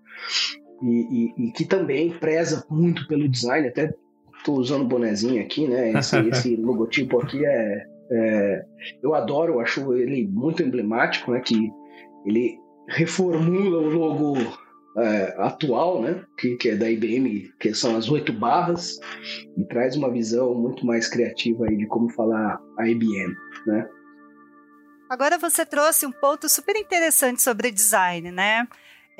e, 0.82 1.34
e, 1.38 1.48
e 1.48 1.52
que 1.52 1.64
também 1.64 2.10
preza 2.10 2.64
muito 2.70 3.06
pelo 3.06 3.28
design. 3.28 3.68
Até 3.68 3.94
estou 4.36 4.58
usando 4.58 4.82
o 4.82 4.88
bonezinho 4.88 5.42
aqui, 5.42 5.66
né? 5.66 5.92
Esse, 5.92 6.18
esse 6.28 6.56
logotipo 6.56 7.20
aqui 7.20 7.44
é, 7.44 7.86
é, 8.10 8.64
eu 9.02 9.14
adoro, 9.14 9.54
eu 9.54 9.60
acho 9.60 9.94
ele 9.94 10.26
muito 10.26 10.62
emblemático, 10.62 11.32
né? 11.32 11.40
Que 11.40 11.70
ele 12.26 12.58
reformula 12.88 13.78
o 13.78 13.90
logo 13.90 14.34
é, 14.98 15.34
atual, 15.38 16.02
né, 16.02 16.24
que, 16.36 16.56
que, 16.56 16.70
é 16.70 16.76
da 16.76 16.90
IBM, 16.90 17.52
que 17.60 17.72
são 17.74 17.96
as 17.96 18.08
oito 18.08 18.32
barras, 18.32 18.98
e 19.56 19.64
traz 19.66 19.96
uma 19.96 20.10
visão 20.10 20.54
muito 20.54 20.84
mais 20.84 21.08
criativa 21.08 21.66
aí 21.66 21.76
de 21.76 21.86
como 21.86 22.08
falar 22.10 22.58
a 22.78 22.88
IBM, 22.88 23.34
né? 23.66 23.88
Agora 25.08 25.38
você 25.38 25.64
trouxe 25.64 26.04
um 26.04 26.12
ponto 26.12 26.48
super 26.48 26.76
interessante 26.76 27.40
sobre 27.40 27.70
design, 27.70 28.30
né? 28.30 28.68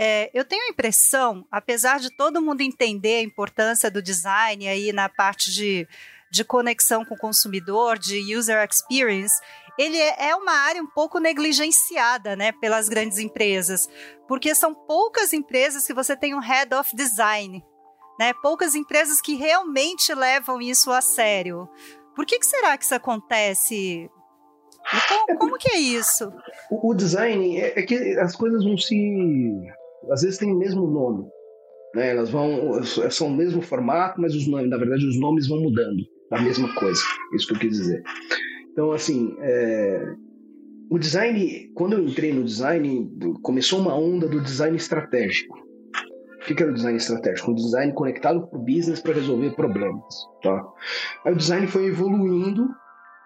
É, 0.00 0.31
eu 0.33 0.45
tenho 0.45 0.64
a 0.64 0.69
impressão, 0.69 1.45
apesar 1.50 1.99
de 1.99 2.09
todo 2.11 2.40
mundo 2.40 2.61
entender 2.61 3.17
a 3.17 3.23
importância 3.23 3.90
do 3.90 4.00
design 4.00 4.69
aí 4.69 4.93
na 4.93 5.09
parte 5.09 5.50
de, 5.50 5.88
de 6.31 6.45
conexão 6.45 7.05
com 7.05 7.17
o 7.17 7.19
consumidor, 7.19 7.99
de 7.99 8.37
user 8.37 8.64
experience, 8.64 9.35
ele 9.76 9.97
é, 9.97 10.28
é 10.28 10.37
uma 10.37 10.52
área 10.52 10.81
um 10.81 10.87
pouco 10.87 11.19
negligenciada, 11.19 12.37
né, 12.37 12.52
pelas 12.52 12.88
grandes 12.88 13.19
empresas, 13.19 13.88
porque 14.28 14.55
são 14.55 14.73
poucas 14.73 15.33
empresas 15.33 15.85
que 15.85 15.95
você 15.95 16.17
tem 16.17 16.33
um 16.33 16.40
head 16.40 16.73
of 16.75 16.95
design, 16.95 17.64
né? 18.19 18.33
Poucas 18.43 18.75
empresas 18.75 19.21
que 19.21 19.35
realmente 19.35 20.12
levam 20.12 20.61
isso 20.61 20.90
a 20.90 21.00
sério. 21.00 21.69
Por 22.14 22.26
que, 22.26 22.38
que 22.38 22.47
será 22.47 22.76
que 22.76 22.85
isso 22.85 22.95
acontece? 22.95 24.11
Como, 25.09 25.38
como 25.38 25.59
que 25.59 25.71
é 25.71 25.78
isso? 25.78 26.33
O, 26.71 26.90
o 26.90 26.95
design 26.95 27.59
é, 27.59 27.78
é, 27.78 27.83
que 27.83 28.19
as 28.19 28.35
coisas 28.35 28.64
vão 28.64 28.76
se, 28.76 29.52
às 30.11 30.23
vezes 30.23 30.38
tem 30.38 30.52
o 30.52 30.59
mesmo 30.59 30.87
nome, 30.87 31.25
né? 31.95 32.11
Elas 32.11 32.31
vão 32.31 32.83
são 33.11 33.28
o 33.28 33.37
mesmo 33.37 33.62
formato, 33.62 34.21
mas 34.21 34.35
os 34.35 34.47
nomes, 34.47 34.71
na 34.71 34.76
verdade, 34.76 35.07
os 35.07 35.19
nomes 35.19 35.49
vão 35.49 35.61
mudando 35.61 36.02
a 36.31 36.40
mesma 36.40 36.75
coisa. 36.75 37.00
Isso 37.35 37.49
que 37.49 37.55
eu 37.55 37.59
quis 37.59 37.76
dizer. 37.78 38.02
Então, 38.73 38.93
assim, 38.93 39.35
é... 39.40 40.14
o 40.90 40.99
design, 40.99 41.71
quando 41.75 41.95
eu 41.95 42.05
entrei 42.05 42.33
no 42.33 42.45
design, 42.45 43.11
começou 43.43 43.81
uma 43.81 43.95
onda 43.95 44.28
do 44.28 44.40
design 44.40 44.76
estratégico. 44.76 45.59
O 46.40 46.55
que 46.55 46.62
era 46.62 46.71
o 46.71 46.75
design 46.75 46.97
estratégico? 46.97 47.50
Um 47.50 47.55
design 47.55 47.93
conectado 47.93 48.47
com 48.47 48.57
o 48.57 48.64
business 48.64 49.00
para 49.00 49.14
resolver 49.14 49.50
problemas. 49.55 50.14
Tá? 50.43 50.64
Aí 51.25 51.33
o 51.33 51.37
design 51.37 51.67
foi 51.67 51.87
evoluindo, 51.87 52.69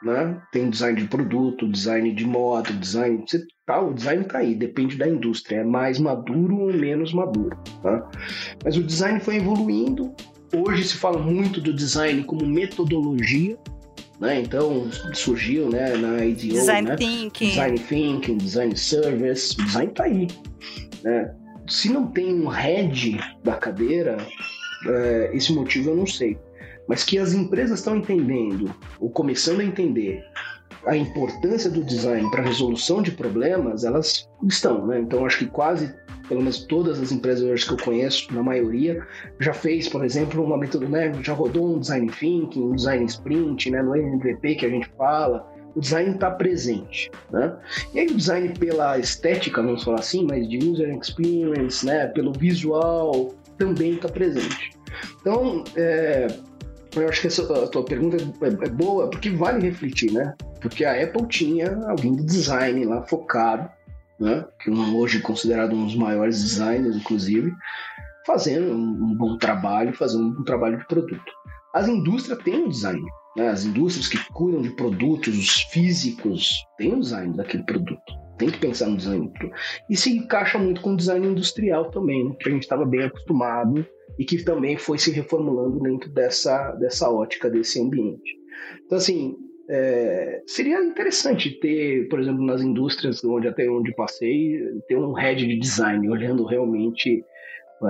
né? 0.04 0.40
Tem 0.52 0.70
design 0.70 1.00
de 1.00 1.08
produto, 1.08 1.68
design 1.68 2.12
de 2.14 2.24
moda, 2.24 2.72
design. 2.72 3.24
Você, 3.26 3.44
tá, 3.66 3.80
o 3.80 3.94
design 3.94 4.22
está 4.22 4.38
aí, 4.38 4.54
depende 4.54 4.96
da 4.96 5.08
indústria. 5.08 5.58
É 5.58 5.64
mais 5.64 5.98
maduro 5.98 6.56
ou 6.58 6.72
menos 6.72 7.12
maduro. 7.12 7.56
Tá? 7.82 8.10
Mas 8.64 8.76
o 8.76 8.82
design 8.82 9.20
foi 9.20 9.36
evoluindo. 9.36 10.14
Hoje 10.54 10.84
se 10.84 10.96
fala 10.96 11.18
muito 11.18 11.60
do 11.60 11.72
design 11.72 12.24
como 12.24 12.46
metodologia 12.46 13.56
né? 14.22 14.40
Então 14.40 14.88
surgiu, 15.12 15.68
né, 15.68 15.96
na 15.96 16.24
IDO, 16.24 16.54
Design 16.54 16.88
né? 16.88 16.96
Thinking. 16.96 17.48
Design 17.48 17.78
Thinking, 17.78 18.36
Design 18.38 18.76
Service, 18.76 19.60
o 19.60 19.64
design 19.64 19.92
tá 19.92 20.04
aí, 20.04 20.28
né? 21.02 21.34
Se 21.66 21.88
não 21.88 22.06
tem 22.06 22.32
um 22.32 22.46
head 22.46 23.18
da 23.42 23.56
cadeira, 23.56 24.16
é, 24.86 25.30
esse 25.34 25.52
motivo 25.52 25.90
eu 25.90 25.96
não 25.96 26.06
sei. 26.06 26.38
Mas 26.88 27.04
que 27.04 27.18
as 27.18 27.32
empresas 27.32 27.78
estão 27.78 27.96
entendendo, 27.96 28.74
ou 29.00 29.10
começando 29.10 29.60
a 29.60 29.64
entender, 29.64 30.24
a 30.86 30.96
importância 30.96 31.70
do 31.70 31.84
design 31.84 32.28
para 32.30 32.42
a 32.42 32.46
resolução 32.46 33.02
de 33.02 33.12
problemas, 33.12 33.84
elas 33.84 34.28
estão, 34.42 34.86
né? 34.86 35.00
Então 35.00 35.24
acho 35.24 35.38
que 35.38 35.46
quase, 35.46 35.94
pelo 36.28 36.40
menos 36.40 36.64
todas 36.64 37.00
as 37.00 37.12
empresas 37.12 37.64
que 37.64 37.72
eu 37.72 37.76
conheço, 37.76 38.32
na 38.34 38.42
maioria, 38.42 39.06
já 39.38 39.52
fez, 39.52 39.88
por 39.88 40.04
exemplo, 40.04 40.42
uma 40.42 40.58
metodologia, 40.58 41.10
né? 41.10 41.22
já 41.22 41.32
rodou 41.32 41.76
um 41.76 41.78
design 41.78 42.10
thinking, 42.10 42.62
um 42.62 42.74
design 42.74 43.04
sprint, 43.04 43.70
né? 43.70 43.82
No 43.82 43.94
MVP 43.94 44.56
que 44.56 44.66
a 44.66 44.68
gente 44.68 44.90
fala, 44.98 45.48
o 45.74 45.80
design 45.80 46.14
está 46.14 46.30
presente, 46.30 47.10
né? 47.30 47.56
E 47.94 48.00
aí 48.00 48.06
o 48.06 48.16
design 48.16 48.48
pela 48.58 48.98
estética, 48.98 49.62
vamos 49.62 49.84
falar 49.84 50.00
assim, 50.00 50.26
mas 50.26 50.48
de 50.48 50.58
user 50.58 50.96
experience, 50.98 51.86
né? 51.86 52.08
Pelo 52.08 52.32
visual, 52.32 53.32
também 53.56 53.94
está 53.94 54.08
presente. 54.08 54.72
Então, 55.20 55.64
é, 55.76 56.26
eu 56.94 57.08
acho 57.08 57.20
que 57.20 57.26
essa, 57.26 57.42
a 57.42 57.68
tua 57.68 57.84
pergunta 57.84 58.16
é, 58.16 58.66
é 58.66 58.68
boa, 58.68 59.08
porque 59.08 59.30
vale 59.30 59.60
refletir, 59.60 60.12
né? 60.12 60.34
Porque 60.60 60.84
a 60.84 61.02
Apple 61.02 61.26
tinha 61.26 61.74
alguém 61.88 62.14
de 62.14 62.24
design 62.24 62.84
lá 62.84 63.02
focado, 63.02 63.70
né? 64.20 64.44
Que 64.60 64.70
hoje 64.70 65.18
é 65.18 65.22
considerado 65.22 65.74
um 65.74 65.86
dos 65.86 65.96
maiores 65.96 66.42
designers, 66.42 66.96
inclusive, 66.96 67.52
fazendo 68.26 68.72
um 68.72 69.14
bom 69.16 69.36
trabalho, 69.38 69.94
fazendo 69.94 70.24
um 70.24 70.32
bom 70.32 70.44
trabalho 70.44 70.78
de 70.78 70.86
produto. 70.86 71.32
As 71.74 71.88
indústrias 71.88 72.38
têm 72.42 72.64
um 72.64 72.68
design. 72.68 73.02
Né? 73.36 73.48
As 73.48 73.64
indústrias 73.64 74.08
que 74.08 74.18
cuidam 74.32 74.60
de 74.60 74.70
produtos 74.70 75.62
físicos 75.70 76.64
têm 76.76 76.94
um 76.94 77.00
design 77.00 77.36
daquele 77.36 77.64
produto. 77.64 78.22
Tem 78.38 78.50
que 78.50 78.58
pensar 78.58 78.86
no 78.86 78.96
design. 78.96 79.32
E 79.88 79.96
se 79.96 80.16
encaixa 80.16 80.58
muito 80.58 80.80
com 80.80 80.92
o 80.92 80.96
design 80.96 81.26
industrial 81.26 81.90
também, 81.90 82.28
né? 82.28 82.36
que 82.38 82.48
a 82.48 82.52
gente 82.52 82.62
estava 82.62 82.84
bem 82.84 83.04
acostumado 83.04 83.86
e 84.18 84.24
que 84.24 84.42
também 84.44 84.76
foi 84.76 84.98
se 84.98 85.10
reformulando 85.10 85.80
dentro 85.80 86.10
dessa, 86.10 86.72
dessa 86.72 87.10
ótica, 87.10 87.50
desse 87.50 87.80
ambiente. 87.80 88.38
Então, 88.84 88.98
assim, 88.98 89.36
é, 89.68 90.42
seria 90.46 90.82
interessante 90.84 91.50
ter, 91.60 92.08
por 92.08 92.20
exemplo, 92.20 92.44
nas 92.44 92.60
indústrias 92.60 93.24
onde 93.24 93.48
até 93.48 93.68
onde 93.68 93.94
passei, 93.94 94.60
ter 94.88 94.96
um 94.96 95.12
head 95.12 95.46
de 95.46 95.58
design 95.58 96.08
olhando 96.08 96.44
realmente 96.44 97.24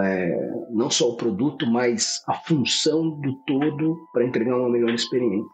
é, 0.00 0.50
não 0.71 0.91
só 0.91 1.11
o 1.11 1.17
produto, 1.17 1.67
mas 1.67 2.23
a 2.26 2.35
função 2.35 3.11
do 3.21 3.35
todo 3.47 3.97
para 4.12 4.25
entregar 4.25 4.57
uma 4.57 4.71
melhor 4.71 4.95
experiência. 4.95 5.50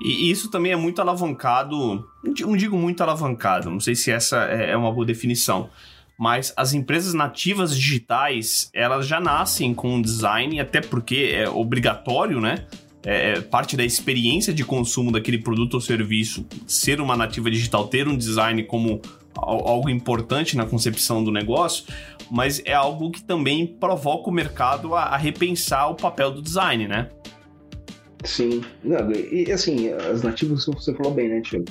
E 0.00 0.30
isso 0.30 0.50
também 0.50 0.72
é 0.72 0.76
muito 0.76 1.00
alavancado, 1.00 2.04
não 2.24 2.56
digo 2.56 2.76
muito 2.76 3.02
alavancado, 3.02 3.70
não 3.70 3.78
sei 3.78 3.94
se 3.94 4.10
essa 4.10 4.46
é, 4.46 4.70
é 4.70 4.76
uma 4.76 4.90
boa 4.90 5.06
definição, 5.06 5.70
mas 6.18 6.52
as 6.56 6.72
empresas 6.72 7.14
nativas 7.14 7.76
digitais, 7.76 8.70
elas 8.72 9.06
já 9.06 9.20
nascem 9.20 9.74
com 9.74 9.94
um 9.94 10.02
design, 10.02 10.60
até 10.60 10.80
porque 10.80 11.32
é 11.34 11.48
obrigatório, 11.48 12.40
né? 12.40 12.66
é, 13.04 13.32
é 13.32 13.40
parte 13.40 13.76
da 13.76 13.84
experiência 13.84 14.52
de 14.52 14.64
consumo 14.64 15.10
daquele 15.10 15.38
produto 15.38 15.74
ou 15.74 15.80
serviço 15.80 16.46
ser 16.66 17.00
uma 17.00 17.16
nativa 17.16 17.50
digital, 17.50 17.86
ter 17.88 18.08
um 18.08 18.16
design 18.16 18.62
como 18.64 19.00
algo 19.34 19.88
importante 19.88 20.56
na 20.56 20.66
concepção 20.66 21.24
do 21.24 21.32
negócio, 21.32 21.84
mas 22.30 22.62
é 22.64 22.74
algo 22.74 23.10
que 23.10 23.22
também 23.22 23.66
provoca 23.66 24.28
o 24.28 24.32
mercado 24.32 24.94
a, 24.94 25.16
repensar 25.16 25.90
o 25.90 25.94
papel 25.94 26.30
do 26.30 26.42
design, 26.42 26.86
né? 26.86 27.08
Sim, 28.24 28.62
Não, 28.84 29.10
e 29.10 29.50
assim, 29.50 29.88
as 29.88 30.22
nativas 30.22 30.64
você 30.64 30.94
falou 30.94 31.12
bem, 31.12 31.28
né, 31.28 31.40
Tiago? 31.40 31.64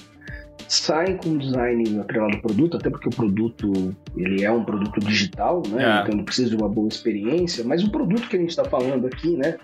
Saem 0.72 1.18
com 1.18 1.38
design 1.38 2.00
atrelado 2.00 2.36
ao 2.36 2.42
produto, 2.42 2.78
até 2.78 2.90
porque 2.90 3.10
o 3.10 3.12
produto 3.12 3.94
ele 4.16 4.42
é 4.42 4.50
um 4.50 4.63
produto 4.63 5.01
digital, 5.01 5.62
né? 5.68 5.84
É. 5.84 6.01
Então 6.01 6.16
ele 6.16 6.24
precisa 6.24 6.50
de 6.50 6.56
uma 6.56 6.70
boa 6.70 6.88
experiência, 6.88 7.62
mas 7.66 7.84
o 7.84 7.92
produto 7.92 8.30
que 8.30 8.38
a 8.38 8.40
gente 8.40 8.51
está 8.51 8.63
falando 8.63 9.06
aqui, 9.06 9.36
né? 9.36 9.58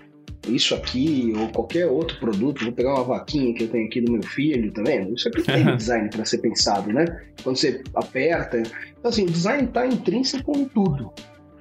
isso 0.46 0.74
aqui 0.74 1.32
ou 1.34 1.48
qualquer 1.48 1.86
outro 1.86 2.18
produto, 2.18 2.62
vou 2.62 2.72
pegar 2.72 2.94
uma 2.94 3.04
vaquinha 3.04 3.54
que 3.54 3.64
eu 3.64 3.68
tenho 3.68 3.86
aqui 3.86 4.02
do 4.02 4.12
meu 4.12 4.22
filho, 4.22 4.70
tá 4.70 4.82
vendo? 4.82 5.14
Isso 5.14 5.28
aqui 5.28 5.42
tem 5.42 5.64
design 5.76 6.10
para 6.10 6.24
ser 6.26 6.38
pensado, 6.38 6.92
né? 6.92 7.04
Quando 7.42 7.56
você 7.56 7.82
aperta. 7.94 8.58
Então, 8.58 9.10
assim, 9.10 9.24
o 9.24 9.30
design 9.30 9.64
está 9.64 9.86
intrínseco 9.86 10.56
em 10.56 10.66
tudo. 10.66 11.10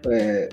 É, 0.10 0.50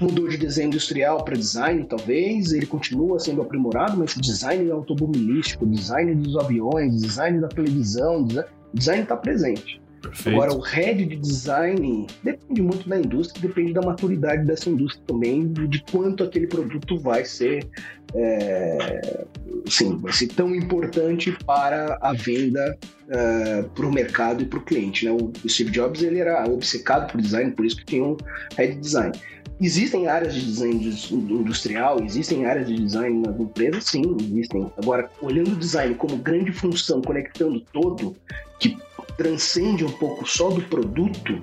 mudou 0.00 0.28
de 0.28 0.36
desenho 0.36 0.68
industrial 0.68 1.24
para 1.24 1.36
design, 1.36 1.84
talvez, 1.84 2.52
ele 2.52 2.66
continua 2.66 3.18
sendo 3.18 3.42
aprimorado, 3.42 3.96
mas 3.96 4.14
design 4.14 4.70
automobilístico, 4.70 5.66
design 5.66 6.14
dos 6.14 6.36
aviões, 6.36 7.00
design 7.00 7.40
da 7.40 7.48
televisão, 7.48 8.26
design 8.72 9.02
está 9.02 9.16
presente. 9.16 9.80
Perfeito. 10.00 10.34
Agora, 10.34 10.54
o 10.54 10.60
head 10.60 11.04
de 11.04 11.16
design 11.16 12.06
depende 12.22 12.62
muito 12.62 12.88
da 12.88 12.98
indústria, 12.98 13.46
depende 13.46 13.72
da 13.72 13.82
maturidade 13.82 14.44
dessa 14.46 14.70
indústria 14.70 15.04
também, 15.06 15.52
de 15.52 15.82
quanto 15.90 16.24
aquele 16.24 16.46
produto 16.46 16.98
vai 16.98 17.24
ser, 17.24 17.68
é, 18.14 19.24
sim, 19.66 19.98
vai 19.98 20.12
ser 20.12 20.28
tão 20.28 20.54
importante 20.54 21.36
para 21.44 21.98
a 22.00 22.12
venda 22.14 22.78
uh, 23.08 23.68
para 23.70 23.86
o 23.86 23.92
mercado 23.92 24.42
e 24.42 24.46
para 24.46 24.58
o 24.58 24.62
cliente. 24.62 25.04
Né? 25.04 25.12
O 25.12 25.32
Steve 25.48 25.70
Jobs 25.70 26.02
ele 26.02 26.18
era 26.18 26.48
obcecado 26.48 27.12
por 27.12 27.20
design, 27.20 27.52
por 27.52 27.66
isso 27.66 27.76
que 27.76 27.84
tinha 27.84 28.04
um 28.04 28.16
head 28.56 28.74
de 28.74 28.80
design. 28.80 29.12
Existem 29.60 30.08
áreas 30.08 30.34
de 30.34 30.40
design 30.40 30.96
industrial, 31.20 32.02
existem 32.02 32.46
áreas 32.46 32.66
de 32.66 32.76
design 32.76 33.20
nas 33.20 33.38
empresas, 33.38 33.84
sim, 33.84 34.16
existem. 34.18 34.72
Agora, 34.78 35.10
olhando 35.20 35.52
o 35.52 35.56
design 35.56 35.94
como 35.96 36.16
grande 36.16 36.50
função, 36.50 37.02
conectando 37.02 37.60
todo, 37.70 38.16
que 38.58 38.78
transcende 39.20 39.84
um 39.84 39.92
pouco 39.92 40.26
só 40.26 40.48
do 40.48 40.62
produto, 40.62 41.42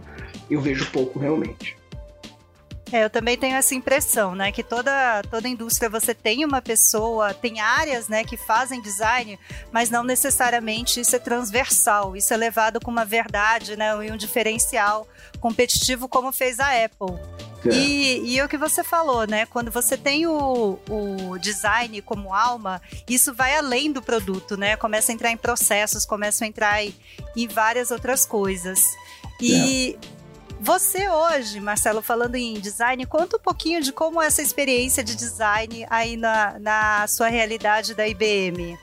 eu 0.49 0.59
vejo 0.59 0.89
pouco 0.89 1.19
realmente. 1.19 1.77
É, 2.91 3.03
eu 3.03 3.09
também 3.09 3.37
tenho 3.37 3.55
essa 3.55 3.75
impressão, 3.75 4.33
né, 4.33 4.51
que 4.51 4.63
toda 4.63 5.21
toda 5.29 5.47
indústria 5.47 5.87
você 5.87 6.15
tem 6.15 6.43
uma 6.43 6.59
pessoa, 6.59 7.35
tem 7.35 7.59
áreas, 7.59 8.07
né, 8.07 8.23
que 8.23 8.35
fazem 8.35 8.81
design, 8.81 9.37
mas 9.71 9.91
não 9.91 10.03
necessariamente 10.03 10.99
isso 11.01 11.15
é 11.15 11.19
transversal, 11.19 12.15
isso 12.15 12.33
é 12.33 12.37
levado 12.37 12.79
com 12.79 12.89
uma 12.89 13.05
verdade, 13.05 13.77
né, 13.77 13.93
e 14.07 14.11
um 14.11 14.17
diferencial 14.17 15.07
competitivo 15.39 16.07
como 16.07 16.31
fez 16.31 16.59
a 16.59 16.83
Apple. 16.83 17.15
E, 17.65 18.21
e 18.23 18.39
é 18.39 18.45
o 18.45 18.47
que 18.47 18.57
você 18.57 18.83
falou, 18.83 19.27
né? 19.27 19.45
Quando 19.45 19.71
você 19.71 19.97
tem 19.97 20.27
o, 20.27 20.79
o 20.89 21.37
design 21.39 22.01
como 22.01 22.33
alma, 22.33 22.81
isso 23.09 23.33
vai 23.33 23.55
além 23.55 23.91
do 23.91 24.01
produto, 24.01 24.55
né? 24.55 24.75
Começa 24.75 25.11
a 25.11 25.15
entrar 25.15 25.31
em 25.31 25.37
processos, 25.37 26.05
começa 26.05 26.45
a 26.45 26.47
entrar 26.47 26.83
em, 26.83 26.95
em 27.35 27.47
várias 27.47 27.91
outras 27.91 28.25
coisas. 28.25 28.79
E 29.41 29.97
é. 30.13 30.17
Você 30.59 31.07
hoje, 31.07 31.59
Marcelo, 31.59 32.01
falando 32.01 32.35
em 32.35 32.55
design, 32.55 33.05
conta 33.05 33.37
um 33.37 33.39
pouquinho 33.39 33.81
de 33.81 33.91
como 33.93 34.21
é 34.21 34.25
essa 34.25 34.41
experiência 34.41 35.03
de 35.03 35.15
design 35.15 35.85
aí 35.89 36.17
na, 36.17 36.57
na 36.59 37.07
sua 37.07 37.27
realidade 37.27 37.93
da 37.93 38.07
IBM, 38.07 38.77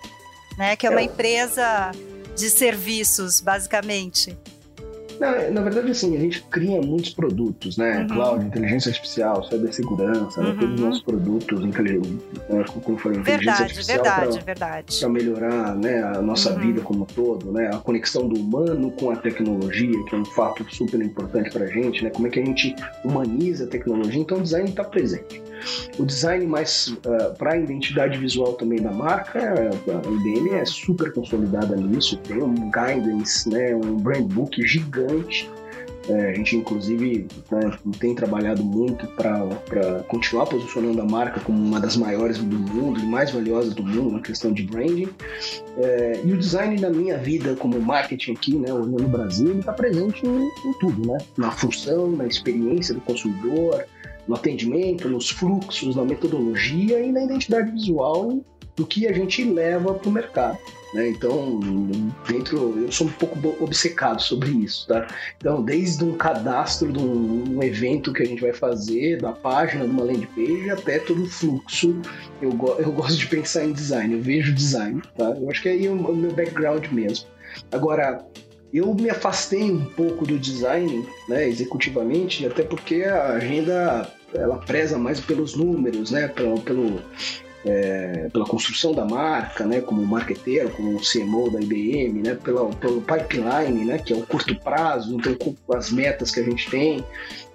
né? 0.56 0.76
Que 0.76 0.86
é 0.86 0.90
uma 0.90 1.00
é. 1.00 1.04
empresa 1.04 1.90
de 2.36 2.48
serviços, 2.48 3.40
basicamente. 3.40 4.38
Na, 5.20 5.50
na 5.50 5.60
verdade, 5.62 5.90
assim, 5.90 6.16
a 6.16 6.20
gente 6.20 6.42
cria 6.44 6.80
muitos 6.80 7.10
produtos, 7.10 7.76
né? 7.76 8.00
Uhum. 8.00 8.08
Cloud, 8.08 8.44
inteligência 8.46 8.90
artificial, 8.90 9.44
cibersegurança, 9.48 10.40
uhum. 10.40 10.48
né? 10.48 10.56
todos 10.58 10.74
os 10.74 10.80
nossos 10.80 11.02
produtos 11.02 11.64
inteligentes, 11.64 12.12
né? 12.48 12.64
como 12.84 12.98
foram 12.98 13.20
inteligência 13.20 13.64
artificial 13.64 14.02
verdade, 14.02 14.34
pra, 14.36 14.44
verdade. 14.44 15.00
Para 15.00 15.08
melhorar 15.08 15.74
né, 15.76 16.02
a 16.02 16.22
nossa 16.22 16.52
uhum. 16.52 16.58
vida 16.58 16.80
como 16.80 17.02
um 17.02 17.06
todo, 17.06 17.52
né? 17.52 17.70
A 17.72 17.78
conexão 17.78 18.28
do 18.28 18.38
humano 18.38 18.90
com 18.92 19.10
a 19.10 19.16
tecnologia, 19.16 20.04
que 20.08 20.14
é 20.14 20.18
um 20.18 20.24
fato 20.24 20.64
super 20.74 21.00
importante 21.00 21.50
para 21.50 21.64
a 21.64 21.68
gente, 21.68 22.02
né? 22.02 22.10
Como 22.10 22.26
é 22.26 22.30
que 22.30 22.40
a 22.40 22.44
gente 22.44 22.74
humaniza 23.04 23.64
a 23.64 23.66
tecnologia. 23.66 24.20
Então, 24.20 24.38
o 24.38 24.42
design 24.42 24.68
está 24.68 24.84
presente. 24.84 25.42
O 25.98 26.04
design 26.04 26.46
mais 26.46 26.88
uh, 26.88 26.98
ah, 27.06 27.34
para 27.36 27.52
a 27.52 27.56
identidade 27.58 28.18
visual 28.18 28.54
também 28.54 28.80
da 28.80 28.90
marca, 28.90 29.38
a 29.38 30.10
IBM 30.10 30.50
é 30.50 30.64
super 30.64 31.12
consolidada 31.12 31.76
nisso, 31.76 32.16
tem 32.18 32.42
um 32.42 32.70
guidance, 32.70 33.48
né, 33.48 33.74
um 33.74 33.96
brand 33.96 34.26
book 34.32 34.66
gigante. 34.66 35.48
É, 36.08 36.30
a 36.30 36.34
gente, 36.34 36.56
inclusive, 36.56 37.26
né, 37.50 37.78
tem 37.98 38.14
trabalhado 38.14 38.62
muito 38.62 39.06
para 39.08 40.02
continuar 40.08 40.46
posicionando 40.46 41.00
a 41.00 41.04
marca 41.04 41.40
como 41.40 41.58
uma 41.58 41.80
das 41.80 41.96
maiores 41.96 42.36
do 42.36 42.44
mundo 42.44 43.00
e 43.00 43.04
mais 43.04 43.30
valiosas 43.30 43.74
do 43.74 43.82
mundo 43.82 44.12
na 44.12 44.20
questão 44.20 44.52
de 44.52 44.64
branding. 44.64 45.08
É, 45.78 46.20
e 46.22 46.32
o 46.32 46.36
design 46.36 46.76
da 46.76 46.90
minha 46.90 47.16
vida 47.16 47.56
como 47.56 47.80
marketing 47.80 48.32
aqui, 48.32 48.54
né, 48.54 48.70
no 48.70 49.08
Brasil, 49.08 49.58
está 49.58 49.72
presente 49.72 50.26
em, 50.26 50.42
em 50.42 50.72
tudo, 50.78 51.10
né? 51.10 51.18
Na 51.38 51.50
função, 51.50 52.10
na 52.10 52.26
experiência 52.26 52.94
do 52.94 53.00
consumidor, 53.00 53.86
no 54.26 54.34
atendimento, 54.34 55.08
nos 55.08 55.30
fluxos, 55.30 55.96
na 55.96 56.04
metodologia 56.04 57.00
e 57.00 57.12
na 57.12 57.24
identidade 57.24 57.70
visual 57.70 58.40
do 58.76 58.86
que 58.86 59.06
a 59.06 59.12
gente 59.12 59.44
leva 59.44 59.94
para 59.94 60.08
o 60.08 60.12
mercado. 60.12 60.58
Né? 60.94 61.08
Então, 61.08 61.60
dentro, 62.28 62.78
eu 62.78 62.92
sou 62.92 63.08
um 63.08 63.10
pouco 63.10 63.36
obcecado 63.62 64.22
sobre 64.22 64.50
isso, 64.50 64.86
tá? 64.86 65.06
Então, 65.36 65.60
desde 65.62 66.04
um 66.04 66.16
cadastro 66.16 66.92
de 66.92 67.00
um, 67.00 67.56
um 67.56 67.62
evento 67.62 68.12
que 68.12 68.22
a 68.22 68.26
gente 68.26 68.40
vai 68.40 68.52
fazer, 68.52 69.20
da 69.20 69.32
página, 69.32 69.84
de 69.84 69.90
uma 69.90 70.04
landing 70.04 70.26
page, 70.26 70.70
até 70.70 71.00
todo 71.00 71.24
o 71.24 71.28
fluxo, 71.28 72.00
eu, 72.40 72.52
go 72.52 72.76
eu 72.78 72.92
gosto 72.92 73.18
de 73.18 73.26
pensar 73.26 73.64
em 73.64 73.72
design, 73.72 74.14
eu 74.14 74.20
vejo 74.20 74.54
design, 74.54 75.02
tá? 75.16 75.30
Eu 75.30 75.50
acho 75.50 75.62
que 75.62 75.68
aí 75.68 75.84
é 75.84 75.90
o, 75.90 75.94
o 75.94 76.16
meu 76.16 76.32
background 76.32 76.86
mesmo. 76.92 77.26
Agora, 77.72 78.24
eu 78.74 78.92
me 78.92 79.08
afastei 79.08 79.70
um 79.70 79.84
pouco 79.84 80.26
do 80.26 80.38
design, 80.38 81.06
né, 81.28 81.48
executivamente, 81.48 82.44
até 82.44 82.64
porque 82.64 83.04
a 83.04 83.34
agenda 83.34 84.12
ela 84.34 84.58
preza 84.58 84.98
mais 84.98 85.20
pelos 85.20 85.54
números, 85.54 86.10
né, 86.10 86.26
pelo, 86.26 86.60
pelo 86.60 87.00
é, 87.64 88.28
pela 88.30 88.44
construção 88.44 88.92
da 88.92 89.04
marca, 89.04 89.64
né, 89.64 89.80
como 89.80 90.04
marqueteiro, 90.04 90.68
como 90.70 91.00
CMO 91.00 91.50
da 91.50 91.60
IBM, 91.60 92.22
né, 92.22 92.34
pela, 92.34 92.68
pelo 92.74 93.00
pipeline, 93.00 93.84
né, 93.84 93.98
que 93.98 94.12
é 94.12 94.16
o 94.16 94.26
curto 94.26 94.54
prazo, 94.60 95.14
então 95.14 95.34
as 95.74 95.90
metas 95.90 96.30
que 96.30 96.40
a 96.40 96.42
gente 96.42 96.70
tem. 96.70 97.04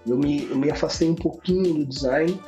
Eu 0.07 0.17
me, 0.17 0.47
eu 0.49 0.55
me 0.55 0.71
afastei 0.71 1.09
um 1.09 1.15
pouquinho 1.15 1.73
do 1.75 1.85
design, 1.85 2.39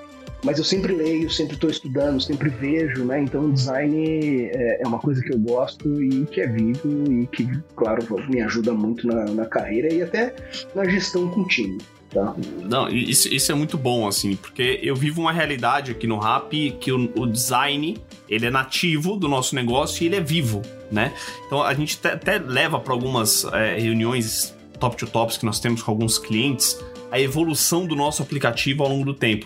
mas 0.44 0.58
eu 0.58 0.64
sempre 0.64 0.94
leio, 0.94 1.30
sempre 1.30 1.56
estou 1.56 1.70
estudando, 1.70 2.20
sempre 2.22 2.50
vejo, 2.50 3.06
né? 3.06 3.22
Então 3.22 3.52
design 3.52 4.50
é, 4.52 4.82
é, 4.82 4.88
uma 4.88 5.00
coisa 5.00 5.22
que 5.22 5.34
eu 5.34 5.40
gosto 5.40 6.02
e 6.02 6.26
que 6.26 6.42
é 6.42 6.48
vivo 6.48 7.12
e 7.12 7.28
que, 7.28 7.48
claro, 7.76 8.06
me 8.30 8.42
ajuda 8.42 8.74
muito 8.74 9.06
na, 9.08 9.26
na 9.26 9.46
carreira 9.46 9.94
e 9.94 10.02
até 10.02 10.36
na 10.74 10.86
gestão 10.86 11.30
com 11.30 11.46
time. 11.46 11.78
Tá? 12.10 12.36
Não, 12.70 12.90
isso, 12.90 13.34
isso 13.34 13.52
é 13.54 13.56
muito 13.56 13.78
bom, 13.78 14.06
assim, 14.06 14.36
porque 14.36 14.80
eu 14.84 14.94
vivo 14.96 15.22
uma 15.22 15.32
realidade 15.32 15.92
aqui 15.92 16.06
no 16.06 16.20
Rap 16.20 16.72
que 16.72 16.92
o, 16.92 17.10
o 17.16 17.26
design 17.26 17.98
ele 18.28 18.46
é 18.46 18.50
nativo 18.50 19.16
do 19.16 19.30
nosso 19.30 19.56
negócio 19.56 20.04
e 20.04 20.08
ele 20.08 20.18
é 20.18 20.22
vivo, 20.22 20.62
né? 20.92 21.14
Então 21.48 21.64
a 21.64 21.74
gente 21.74 22.00
até 22.06 22.38
leva 22.38 22.80
para 22.80 22.94
algumas 22.94 23.46
é, 23.46 23.80
reuniões 23.80 24.54
top 24.78 24.98
to 24.98 25.08
tops 25.08 25.38
que 25.38 25.46
nós 25.46 25.60
temos 25.60 25.82
com 25.82 25.92
alguns 25.92 26.18
clientes 26.18 26.78
a 27.12 27.20
evolução 27.20 27.86
do 27.86 27.96
nosso 27.96 28.22
aplicativo 28.22 28.84
ao 28.84 28.90
longo 28.90 29.06
do 29.06 29.14
tempo. 29.14 29.46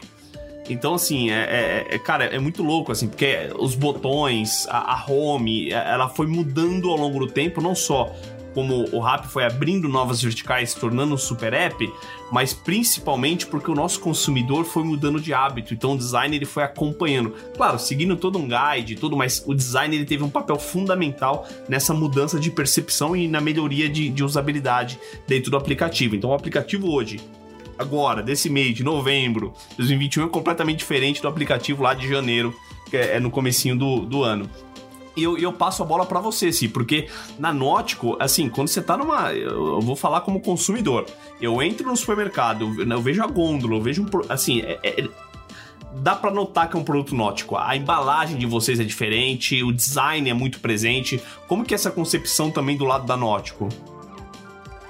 Então, 0.69 0.95
assim, 0.95 1.29
é, 1.29 1.85
é, 1.89 1.95
é, 1.95 1.99
cara, 1.99 2.25
é 2.25 2.39
muito 2.39 2.63
louco, 2.63 2.91
assim, 2.91 3.07
porque 3.07 3.49
os 3.59 3.75
botões, 3.75 4.67
a, 4.67 4.93
a 4.93 5.05
home, 5.07 5.71
ela 5.71 6.09
foi 6.09 6.25
mudando 6.25 6.89
ao 6.89 6.97
longo 6.97 7.19
do 7.19 7.27
tempo, 7.27 7.61
não 7.61 7.75
só 7.75 8.11
como 8.55 8.85
o 8.95 9.01
Rap 9.01 9.27
foi 9.27 9.43
abrindo 9.43 9.89
novas 9.89 10.21
verticais, 10.21 10.73
tornando 10.73 11.13
um 11.13 11.17
super 11.17 11.53
app, 11.53 11.93
mas 12.31 12.53
principalmente 12.53 13.45
porque 13.45 13.69
o 13.69 13.75
nosso 13.75 13.99
consumidor 13.99 14.63
foi 14.63 14.81
mudando 14.85 15.19
de 15.19 15.33
hábito, 15.33 15.73
então 15.73 15.91
o 15.91 15.97
design 15.97 16.33
ele 16.33 16.45
foi 16.45 16.63
acompanhando. 16.63 17.35
Claro, 17.53 17.77
seguindo 17.77 18.15
todo 18.15 18.39
um 18.39 18.47
guide, 18.47 18.95
tudo, 18.95 19.17
mas 19.17 19.43
o 19.45 19.53
design 19.53 19.93
ele 19.93 20.05
teve 20.05 20.23
um 20.23 20.29
papel 20.29 20.57
fundamental 20.57 21.45
nessa 21.67 21.93
mudança 21.93 22.39
de 22.39 22.49
percepção 22.49 23.13
e 23.13 23.27
na 23.27 23.41
melhoria 23.41 23.89
de, 23.89 24.07
de 24.07 24.23
usabilidade 24.23 24.97
dentro 25.27 25.51
do 25.51 25.57
aplicativo. 25.57 26.15
Então 26.15 26.29
o 26.29 26.33
aplicativo 26.33 26.89
hoje 26.89 27.19
agora, 27.77 28.21
desse 28.21 28.49
mês 28.49 28.75
de 28.75 28.83
novembro 28.83 29.53
de 29.71 29.77
2021, 29.77 30.25
é 30.25 30.29
completamente 30.29 30.79
diferente 30.79 31.21
do 31.21 31.27
aplicativo 31.27 31.83
lá 31.83 31.93
de 31.93 32.07
janeiro, 32.07 32.55
que 32.89 32.97
é 32.97 33.19
no 33.19 33.29
comecinho 33.29 33.75
do, 33.75 34.01
do 34.01 34.23
ano. 34.23 34.49
E 35.15 35.23
eu, 35.23 35.37
eu 35.37 35.53
passo 35.53 35.81
a 35.81 35.85
bola 35.85 36.05
para 36.05 36.19
você, 36.19 36.51
sim, 36.51 36.67
porque 36.67 37.07
na 37.39 37.53
Nótico, 37.53 38.17
assim, 38.19 38.49
quando 38.49 38.67
você 38.67 38.81
tá 38.81 38.97
numa. 38.97 39.31
Eu 39.33 39.79
vou 39.79 39.95
falar 39.95 40.21
como 40.21 40.41
consumidor. 40.41 41.05
Eu 41.39 41.61
entro 41.61 41.87
no 41.87 41.95
supermercado, 41.95 42.73
eu, 42.77 42.89
eu 42.89 43.01
vejo 43.01 43.23
a 43.23 43.27
gôndola, 43.27 43.75
eu 43.75 43.81
vejo 43.81 44.03
um. 44.03 44.07
Assim, 44.27 44.61
é, 44.61 44.77
é, 44.83 45.07
dá 46.01 46.15
para 46.15 46.31
notar 46.31 46.69
que 46.69 46.75
é 46.75 46.79
um 46.79 46.83
produto 46.83 47.15
nótico. 47.15 47.55
A 47.55 47.77
embalagem 47.77 48.37
de 48.37 48.45
vocês 48.45 48.79
é 48.79 48.83
diferente, 48.83 49.63
o 49.63 49.71
design 49.71 50.29
é 50.29 50.33
muito 50.33 50.59
presente. 50.59 51.21
Como 51.47 51.63
que 51.63 51.73
é 51.73 51.75
essa 51.75 51.91
concepção 51.91 52.51
também 52.51 52.75
do 52.75 52.83
lado 52.83 53.05
da 53.05 53.15
Nótico? 53.15 53.69